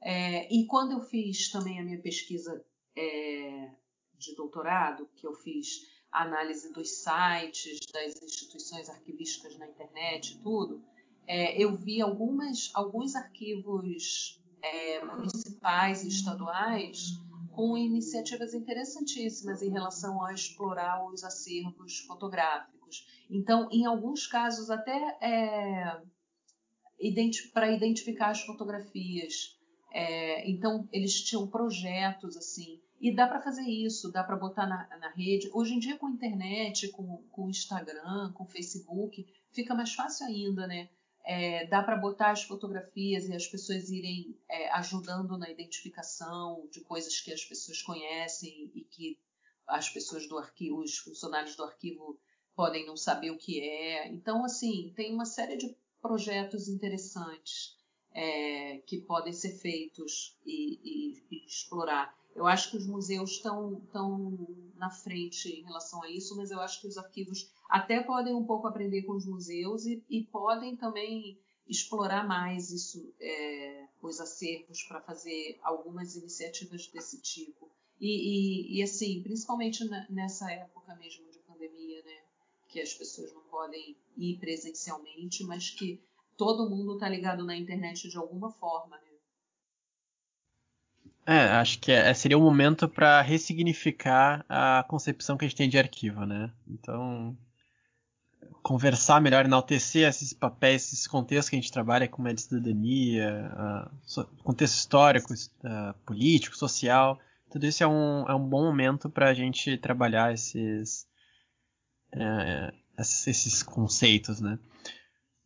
É, 0.00 0.52
e 0.52 0.66
quando 0.66 0.92
eu 0.92 1.02
fiz 1.02 1.50
também 1.50 1.78
a 1.78 1.84
minha 1.84 2.00
pesquisa 2.00 2.64
é, 2.96 3.70
de 4.18 4.34
doutorado, 4.34 5.06
que 5.14 5.26
eu 5.26 5.34
fiz 5.34 5.86
análise 6.10 6.72
dos 6.72 7.02
sites, 7.02 7.80
das 7.92 8.22
instituições 8.22 8.88
arquivísticas 8.88 9.58
na 9.58 9.68
internet 9.68 10.40
tudo, 10.42 10.82
é, 11.26 11.62
eu 11.62 11.76
vi 11.76 12.00
algumas, 12.00 12.70
alguns 12.74 13.14
arquivos 13.14 14.40
é, 14.62 15.04
municipais 15.04 16.04
e 16.04 16.08
estaduais 16.08 17.18
com 17.52 17.76
iniciativas 17.78 18.52
interessantíssimas 18.52 19.62
em 19.62 19.70
relação 19.70 20.22
a 20.22 20.32
explorar 20.32 21.06
os 21.06 21.22
acervos 21.22 22.00
fotográficos. 22.00 23.06
Então, 23.30 23.68
em 23.70 23.86
alguns 23.86 24.26
casos, 24.26 24.70
até 24.70 24.96
é, 25.20 26.02
identi 26.98 27.48
para 27.48 27.70
identificar 27.70 28.30
as 28.30 28.40
fotografias. 28.42 29.58
É, 29.92 30.50
então, 30.50 30.88
eles 30.92 31.22
tinham 31.22 31.46
projetos 31.46 32.36
assim. 32.36 32.80
E 33.00 33.14
dá 33.14 33.26
para 33.26 33.40
fazer 33.40 33.68
isso, 33.68 34.10
dá 34.10 34.24
para 34.24 34.36
botar 34.36 34.66
na, 34.66 34.88
na, 34.98 35.10
rede. 35.10 35.50
Hoje 35.52 35.74
em 35.74 35.78
dia, 35.78 35.96
com 35.98 36.08
internet, 36.08 36.88
com, 36.88 37.22
com 37.30 37.46
o 37.46 37.50
Instagram, 37.50 38.32
com 38.32 38.46
Facebook, 38.46 39.26
fica 39.52 39.74
mais 39.74 39.92
fácil 39.94 40.26
ainda, 40.26 40.66
né? 40.66 40.88
É, 41.24 41.66
dá 41.66 41.82
para 41.82 41.96
botar 41.96 42.32
as 42.32 42.42
fotografias 42.42 43.28
e 43.28 43.34
as 43.34 43.46
pessoas 43.46 43.88
irem 43.88 44.38
é, 44.48 44.70
ajudando 44.72 45.38
na 45.38 45.50
identificação 45.50 46.68
de 46.70 46.82
coisas 46.82 47.18
que 47.20 47.32
as 47.32 47.44
pessoas 47.44 47.80
conhecem 47.80 48.70
e 48.74 48.84
que 48.84 49.18
as 49.66 49.88
pessoas 49.88 50.28
do 50.28 50.36
arquivo, 50.36 50.80
os 50.80 50.98
funcionários 50.98 51.56
do 51.56 51.64
arquivo 51.64 52.20
podem 52.54 52.86
não 52.86 52.96
saber 52.96 53.30
o 53.30 53.38
que 53.38 53.60
é. 53.60 54.08
Então, 54.08 54.44
assim, 54.44 54.92
tem 54.94 55.12
uma 55.12 55.24
série 55.24 55.56
de 55.56 55.74
projetos 56.02 56.68
interessantes 56.68 57.76
é, 58.12 58.78
que 58.86 58.98
podem 58.98 59.32
ser 59.32 59.58
feitos 59.58 60.36
e, 60.44 60.78
e, 60.84 61.24
e 61.30 61.46
explorar. 61.46 62.14
Eu 62.34 62.46
acho 62.46 62.70
que 62.70 62.76
os 62.76 62.86
museus 62.86 63.32
estão, 63.32 63.80
estão 63.84 64.36
na 64.76 64.90
frente 64.90 65.48
em 65.48 65.62
relação 65.62 66.02
a 66.02 66.10
isso, 66.10 66.36
mas 66.36 66.50
eu 66.50 66.60
acho 66.60 66.80
que 66.80 66.88
os 66.88 66.98
arquivos 66.98 67.50
até 67.68 68.02
podem 68.02 68.34
um 68.34 68.44
pouco 68.44 68.66
aprender 68.66 69.02
com 69.02 69.12
os 69.12 69.24
museus 69.24 69.86
e, 69.86 70.02
e 70.10 70.24
podem 70.24 70.76
também 70.76 71.38
explorar 71.66 72.26
mais 72.26 72.70
isso, 72.70 73.12
é, 73.20 73.86
os 74.02 74.20
acervos 74.20 74.82
para 74.82 75.00
fazer 75.00 75.58
algumas 75.62 76.14
iniciativas 76.16 76.86
desse 76.88 77.20
tipo. 77.20 77.70
E, 78.00 78.08
e, 78.08 78.78
e, 78.78 78.82
assim, 78.82 79.22
principalmente 79.22 79.88
nessa 80.10 80.50
época 80.50 80.94
mesmo 80.96 81.30
de 81.30 81.38
pandemia, 81.38 82.02
né, 82.04 82.22
que 82.68 82.80
as 82.80 82.92
pessoas 82.92 83.32
não 83.32 83.42
podem 83.42 83.96
ir 84.16 84.38
presencialmente, 84.38 85.44
mas 85.44 85.70
que 85.70 86.02
todo 86.36 86.68
mundo 86.68 86.94
está 86.94 87.08
ligado 87.08 87.44
na 87.44 87.56
internet 87.56 88.08
de 88.08 88.16
alguma 88.16 88.50
forma, 88.50 88.98
né? 88.98 89.13
É, 91.26 91.44
acho 91.52 91.78
que 91.78 91.90
é, 91.90 92.12
seria 92.12 92.36
o 92.36 92.40
um 92.40 92.44
momento 92.44 92.86
para 92.86 93.22
ressignificar 93.22 94.44
a 94.48 94.84
concepção 94.86 95.36
que 95.36 95.44
a 95.44 95.48
gente 95.48 95.56
tem 95.56 95.68
de 95.68 95.78
arquivo, 95.78 96.26
né? 96.26 96.50
Então, 96.68 97.36
conversar 98.62 99.22
melhor, 99.22 99.46
enaltecer 99.46 100.06
esses 100.06 100.34
papéis, 100.34 100.84
esses 100.92 101.06
contextos 101.06 101.48
que 101.48 101.56
a 101.56 101.60
gente 101.60 101.72
trabalha, 101.72 102.08
como 102.08 102.28
é 102.28 102.34
de 102.34 102.42
cidadania, 102.42 103.50
contexto 104.42 104.74
histórico, 104.74 105.32
político, 106.04 106.56
social, 106.56 107.18
tudo 107.50 107.66
isso 107.66 107.82
é 107.82 107.86
um, 107.86 108.28
é 108.28 108.34
um 108.34 108.46
bom 108.46 108.64
momento 108.64 109.08
para 109.08 109.30
a 109.30 109.34
gente 109.34 109.78
trabalhar 109.78 110.34
esses, 110.34 111.06
uh, 112.14 112.74
esses 112.98 113.62
conceitos, 113.62 114.40
né? 114.40 114.58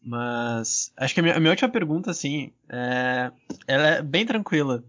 Mas 0.00 0.92
acho 0.96 1.12
que 1.12 1.20
a 1.20 1.22
minha, 1.22 1.36
a 1.36 1.40
minha 1.40 1.50
última 1.50 1.68
pergunta, 1.68 2.10
assim, 2.10 2.52
é, 2.68 3.30
ela 3.66 3.88
é 3.88 4.02
bem 4.02 4.24
tranquila 4.24 4.82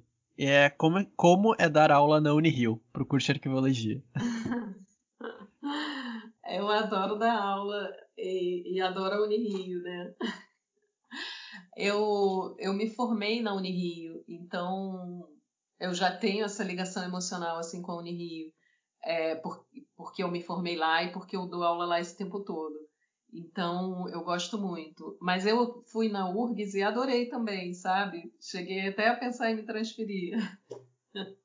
é 0.46 0.70
como, 0.70 1.06
como 1.16 1.56
é 1.60 1.68
dar 1.68 1.92
aula 1.92 2.22
na 2.22 2.34
Unirio 2.34 2.82
para 2.94 3.04
o 3.04 3.06
curso 3.06 3.26
de 3.28 3.34
arquivologia. 3.34 4.04
Eu 6.46 6.68
adoro 6.68 7.16
dar 7.18 7.40
aula 7.40 7.96
e, 8.18 8.76
e 8.76 8.82
adoro 8.82 9.16
a 9.16 9.24
Unirio, 9.24 9.84
né? 9.84 10.16
Eu, 11.78 12.56
eu 12.58 12.74
me 12.74 12.90
formei 12.90 13.42
na 13.42 13.54
Unirio, 13.54 14.24
então 14.28 15.28
eu 15.80 15.94
já 15.94 16.16
tenho 16.16 16.44
essa 16.44 16.64
ligação 16.64 17.04
emocional 17.04 17.58
assim 17.58 17.82
com 17.84 17.92
a 17.92 18.00
Unirio, 18.00 18.52
é, 19.04 19.36
por, 19.36 19.64
porque 19.96 20.24
eu 20.24 20.32
me 20.32 20.42
formei 20.42 20.76
lá 20.76 21.04
e 21.04 21.12
porque 21.12 21.38
eu 21.38 21.48
dou 21.48 21.64
aula 21.64 21.86
lá 21.86 22.00
esse 22.00 22.18
tempo 22.18 22.44
todo. 22.44 22.89
Então, 23.32 24.10
eu 24.10 24.24
gosto 24.24 24.58
muito. 24.58 25.18
Mas 25.22 25.46
eu 25.46 25.84
fui 25.84 26.10
na 26.10 26.30
URGS 26.30 26.76
e 26.76 26.84
adorei 26.84 27.28
também, 27.28 27.74
sabe? 27.74 28.34
Cheguei 28.42 28.88
até 28.88 29.08
a 29.08 29.16
pensar 29.16 29.52
em 29.52 29.56
me 29.56 29.64
transferir. 29.64 30.38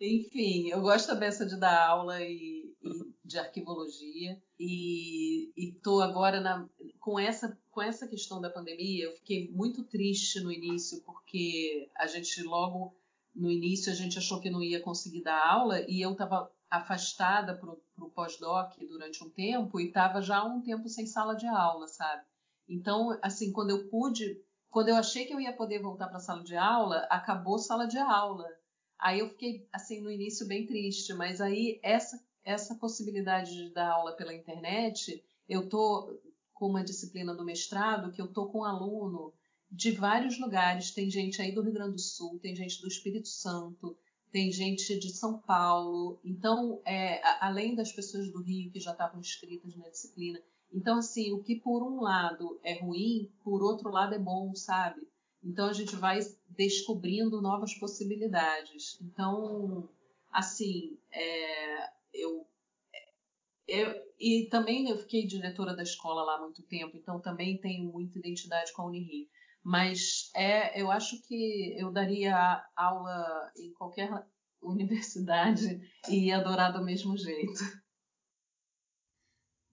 Enfim, 0.00 0.68
eu 0.68 0.80
gosto 0.80 1.14
dessa 1.14 1.46
de 1.46 1.56
dar 1.58 1.88
aula 1.88 2.20
e, 2.20 2.74
e 2.82 3.12
de 3.24 3.38
arquivologia 3.38 4.40
e 4.58 5.50
estou 5.56 6.02
agora 6.02 6.40
na, 6.40 6.68
com 7.00 7.18
essa 7.18 7.58
com 7.70 7.80
essa 7.80 8.06
questão 8.06 8.40
da 8.40 8.50
pandemia. 8.50 9.04
Eu 9.04 9.12
fiquei 9.12 9.50
muito 9.50 9.82
triste 9.84 10.40
no 10.40 10.52
início 10.52 11.00
porque 11.06 11.88
a 11.96 12.06
gente 12.06 12.42
logo 12.42 12.94
no 13.34 13.50
início 13.50 13.90
a 13.90 13.94
gente 13.94 14.18
achou 14.18 14.40
que 14.40 14.50
não 14.50 14.62
ia 14.62 14.80
conseguir 14.80 15.22
dar 15.22 15.42
aula 15.42 15.80
e 15.88 16.02
eu 16.02 16.12
estava 16.12 16.52
afastada 16.72 17.54
para 17.54 17.70
o 17.70 18.10
pós-doc 18.10 18.72
durante 18.88 19.22
um 19.22 19.28
tempo 19.28 19.78
e 19.78 19.88
estava 19.88 20.22
já 20.22 20.42
um 20.42 20.62
tempo 20.62 20.88
sem 20.88 21.06
sala 21.06 21.34
de 21.34 21.46
aula, 21.46 21.86
sabe? 21.86 22.22
Então, 22.66 23.18
assim, 23.20 23.52
quando 23.52 23.68
eu 23.68 23.88
pude, 23.88 24.40
quando 24.70 24.88
eu 24.88 24.96
achei 24.96 25.26
que 25.26 25.34
eu 25.34 25.40
ia 25.40 25.52
poder 25.52 25.80
voltar 25.80 26.08
para 26.08 26.16
a 26.16 26.20
sala 26.20 26.42
de 26.42 26.56
aula, 26.56 27.06
acabou 27.10 27.58
sala 27.58 27.86
de 27.86 27.98
aula. 27.98 28.48
Aí 28.98 29.18
eu 29.18 29.28
fiquei, 29.28 29.68
assim, 29.70 30.00
no 30.00 30.10
início 30.10 30.46
bem 30.46 30.66
triste, 30.66 31.12
mas 31.12 31.42
aí 31.42 31.78
essa, 31.82 32.18
essa 32.42 32.74
possibilidade 32.76 33.52
de 33.52 33.74
dar 33.74 33.90
aula 33.90 34.16
pela 34.16 34.32
internet, 34.32 35.22
eu 35.46 35.68
tô 35.68 36.18
com 36.54 36.68
uma 36.68 36.82
disciplina 36.82 37.34
do 37.34 37.44
mestrado 37.44 38.12
que 38.12 38.22
eu 38.22 38.28
tô 38.28 38.46
com 38.46 38.60
um 38.60 38.64
aluno 38.64 39.34
de 39.70 39.90
vários 39.90 40.40
lugares. 40.40 40.90
Tem 40.90 41.10
gente 41.10 41.42
aí 41.42 41.52
do 41.52 41.60
Rio 41.60 41.74
Grande 41.74 41.96
do 41.96 42.00
Sul, 42.00 42.38
tem 42.38 42.56
gente 42.56 42.80
do 42.80 42.88
Espírito 42.88 43.28
Santo, 43.28 43.94
tem 44.32 44.50
gente 44.50 44.98
de 44.98 45.10
São 45.10 45.38
Paulo, 45.38 46.18
então, 46.24 46.80
é, 46.86 47.20
além 47.38 47.74
das 47.74 47.92
pessoas 47.92 48.32
do 48.32 48.42
Rio 48.42 48.72
que 48.72 48.80
já 48.80 48.92
estavam 48.92 49.20
inscritas 49.20 49.76
na 49.76 49.90
disciplina. 49.90 50.40
Então, 50.72 50.98
assim, 50.98 51.32
o 51.32 51.42
que 51.42 51.56
por 51.56 51.82
um 51.82 52.00
lado 52.00 52.58
é 52.64 52.80
ruim, 52.80 53.30
por 53.44 53.62
outro 53.62 53.90
lado 53.90 54.14
é 54.14 54.18
bom, 54.18 54.54
sabe? 54.54 55.06
Então, 55.44 55.68
a 55.68 55.72
gente 55.72 55.94
vai 55.96 56.18
descobrindo 56.48 57.42
novas 57.42 57.74
possibilidades. 57.74 58.98
Então, 59.02 59.86
assim, 60.32 60.98
é, 61.12 61.90
eu 62.14 62.46
eu, 63.68 63.94
e 64.18 64.48
também 64.50 64.88
eu 64.88 64.98
fiquei 64.98 65.26
diretora 65.26 65.74
da 65.74 65.82
escola 65.82 66.22
lá 66.22 66.36
há 66.36 66.40
muito 66.40 66.62
tempo, 66.62 66.96
então 66.96 67.20
também 67.20 67.58
tenho 67.58 67.90
muita 67.90 68.18
identidade 68.18 68.72
com 68.72 68.82
a 68.82 68.86
Unirio. 68.86 69.28
Mas 69.64 70.30
é, 70.34 70.80
eu 70.80 70.90
acho 70.90 71.20
que 71.22 71.76
eu 71.78 71.92
daria 71.92 72.64
aula 72.74 73.52
em 73.56 73.72
qualquer 73.72 74.10
universidade 74.60 75.80
e 76.08 76.26
ia 76.26 76.38
adorar 76.38 76.72
do 76.72 76.84
mesmo 76.84 77.16
jeito. 77.16 77.60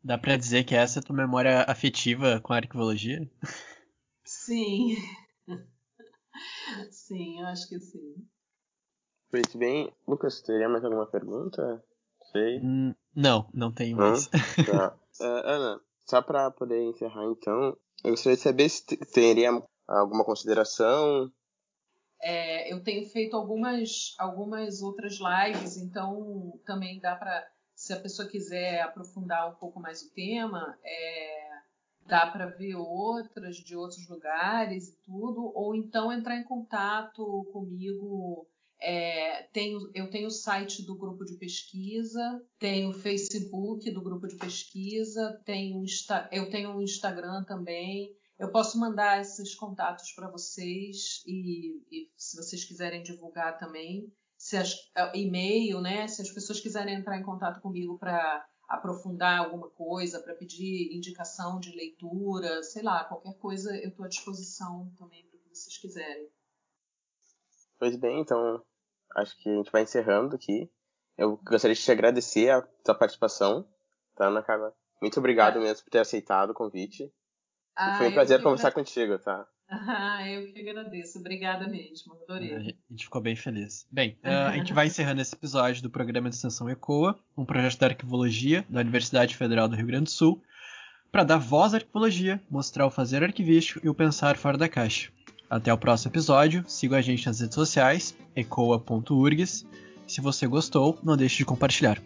Dá 0.04 0.18
para 0.18 0.38
dizer 0.38 0.64
que 0.64 0.76
essa 0.76 1.00
é 1.00 1.02
a 1.02 1.04
tua 1.04 1.16
memória 1.16 1.64
afetiva 1.68 2.40
com 2.40 2.54
a 2.54 2.58
arquivologia? 2.58 3.30
Sim. 4.24 4.96
sim, 6.92 7.42
eu 7.42 7.48
acho 7.48 7.68
que 7.68 7.80
sim. 7.80 8.16
Pois 9.30 9.54
bem, 9.56 9.94
Lucas, 10.08 10.42
teria 10.42 10.70
mais 10.70 10.84
alguma 10.84 11.06
pergunta? 11.06 11.84
Sei. 12.32 12.60
Hum, 12.60 12.96
não, 13.16 13.50
não 13.54 13.72
tenho 13.72 13.98
mais. 13.98 14.30
Tá. 14.66 14.96
Uh, 15.20 15.48
Ana, 15.48 15.82
só 16.06 16.22
para 16.22 16.50
poder 16.52 16.82
encerrar 16.82 17.26
então, 17.26 17.78
eu 18.04 18.12
gostaria 18.12 18.38
de 18.38 18.42
saber 18.42 18.70
se 18.70 18.86
teria 18.86 19.52
alguma 19.98 20.24
consideração. 20.24 21.32
É, 22.22 22.72
eu 22.72 22.84
tenho 22.84 23.10
feito 23.10 23.36
algumas, 23.36 24.14
algumas 24.18 24.82
outras 24.82 25.20
lives, 25.20 25.78
então 25.78 26.60
também 26.66 27.00
dá 27.00 27.16
para, 27.16 27.48
se 27.74 27.94
a 27.94 28.00
pessoa 28.00 28.28
quiser 28.28 28.82
aprofundar 28.82 29.50
um 29.50 29.56
pouco 29.56 29.80
mais 29.80 30.02
o 30.02 30.14
tema, 30.14 30.78
é, 30.84 31.50
dá 32.06 32.28
para 32.28 32.48
ver 32.48 32.76
outras 32.76 33.56
de 33.56 33.76
outros 33.76 34.08
lugares 34.10 34.90
e 34.90 34.96
tudo, 35.06 35.52
ou 35.56 35.74
então 35.74 36.12
entrar 36.12 36.36
em 36.36 36.44
contato 36.44 37.48
comigo 37.54 38.48
é, 38.82 39.44
tenho, 39.52 39.92
eu 39.94 40.10
tenho 40.10 40.28
o 40.28 40.32
site 40.32 40.86
do 40.86 40.96
grupo 40.96 41.26
de 41.26 41.36
pesquisa, 41.36 42.42
tenho 42.58 42.92
o 42.92 42.94
Facebook 42.94 43.92
do 43.92 44.02
grupo 44.02 44.26
de 44.28 44.38
pesquisa, 44.38 45.42
tenho 45.46 45.84
eu 46.32 46.50
tenho 46.50 46.76
o 46.76 46.82
Instagram 46.82 47.44
também. 47.44 48.16
Eu 48.40 48.50
posso 48.50 48.80
mandar 48.80 49.20
esses 49.20 49.54
contatos 49.54 50.14
para 50.14 50.30
vocês 50.30 51.22
e, 51.28 51.84
e, 51.92 52.10
se 52.16 52.38
vocês 52.38 52.64
quiserem 52.64 53.04
divulgar 53.04 53.58
também, 53.58 54.10
se 54.38 54.56
as, 54.56 54.90
é, 54.96 55.18
e-mail, 55.18 55.82
né? 55.82 56.08
Se 56.08 56.22
as 56.22 56.32
pessoas 56.32 56.62
quiserem 56.62 56.96
entrar 56.96 57.18
em 57.18 57.24
contato 57.24 57.60
comigo 57.60 58.00
para 58.00 58.48
aprofundar 58.70 59.40
alguma 59.40 59.70
coisa, 59.70 60.22
para 60.22 60.34
pedir 60.36 60.96
indicação 60.96 61.60
de 61.60 61.76
leitura, 61.76 62.64
sei 62.64 62.82
lá, 62.82 63.04
qualquer 63.04 63.38
coisa, 63.40 63.76
eu 63.76 63.90
estou 63.90 64.06
à 64.06 64.08
disposição 64.08 64.90
também 64.98 65.26
para 65.26 65.38
o 65.38 65.42
que 65.42 65.50
vocês 65.50 65.78
quiserem. 65.78 66.30
Pois 67.78 67.98
bem, 67.98 68.22
então 68.22 68.64
acho 69.18 69.36
que 69.38 69.50
a 69.50 69.56
gente 69.56 69.72
vai 69.72 69.82
encerrando 69.84 70.36
aqui. 70.36 70.72
Eu 71.18 71.36
gostaria 71.44 71.76
de 71.76 71.82
te 71.82 71.92
agradecer 71.92 72.50
a 72.50 72.62
tua 72.62 72.96
participação, 72.96 73.68
tá, 74.16 74.28
Ana 74.28 74.42
Carla? 74.42 74.74
Muito 75.02 75.20
obrigado 75.20 75.58
ah. 75.58 75.62
mesmo 75.62 75.84
por 75.84 75.92
ter 75.92 76.00
aceitado 76.00 76.52
o 76.52 76.54
convite. 76.54 77.12
Ah, 77.80 77.98
foi 77.98 78.10
um 78.10 78.12
prazer 78.12 78.44
conversar 78.44 78.72
contigo, 78.72 79.18
tá? 79.18 79.48
Ah, 79.72 80.28
eu 80.28 80.52
que 80.52 80.68
agradeço. 80.68 81.20
Obrigada 81.20 81.68
mesmo. 81.68 82.18
Adorei. 82.24 82.56
A 82.56 82.60
gente 82.90 83.04
ficou 83.04 83.22
bem 83.22 83.36
feliz. 83.36 83.86
Bem, 83.92 84.18
uh, 84.24 84.48
a 84.50 84.54
gente 84.54 84.74
vai 84.74 84.88
encerrando 84.88 85.22
esse 85.22 85.36
episódio 85.36 85.84
do 85.84 85.92
programa 85.92 86.28
de 86.28 86.36
extensão 86.36 86.68
ECOA, 86.68 87.16
um 87.38 87.46
projeto 87.46 87.80
da 87.80 87.86
arquivologia 87.86 88.66
da 88.68 88.80
Universidade 88.80 89.38
Federal 89.38 89.68
do 89.68 89.76
Rio 89.76 89.86
Grande 89.86 90.06
do 90.06 90.10
Sul, 90.10 90.42
para 91.12 91.24
dar 91.24 91.38
voz 91.38 91.76
à 91.76 91.78
arquivologia, 91.78 92.42
mostrar 92.50 92.88
o 92.88 92.90
fazer 92.90 93.24
arquivístico 93.24 93.80
e 93.86 93.90
o 93.90 93.94
pensar 93.94 94.38
fora 94.38 94.58
da 94.58 94.68
caixa. 94.68 95.12
Até 95.48 95.72
o 95.72 95.78
próximo 95.78 96.12
episódio. 96.12 96.64
Siga 96.68 96.98
a 96.98 97.02
gente 97.02 97.28
nas 97.28 97.40
redes 97.40 97.54
sociais, 97.54 98.18
ecoa.urgs. 98.36 99.68
Se 100.08 100.20
você 100.20 100.48
gostou, 100.48 100.98
não 101.04 101.16
deixe 101.16 101.38
de 101.38 101.46
compartilhar. 101.46 102.02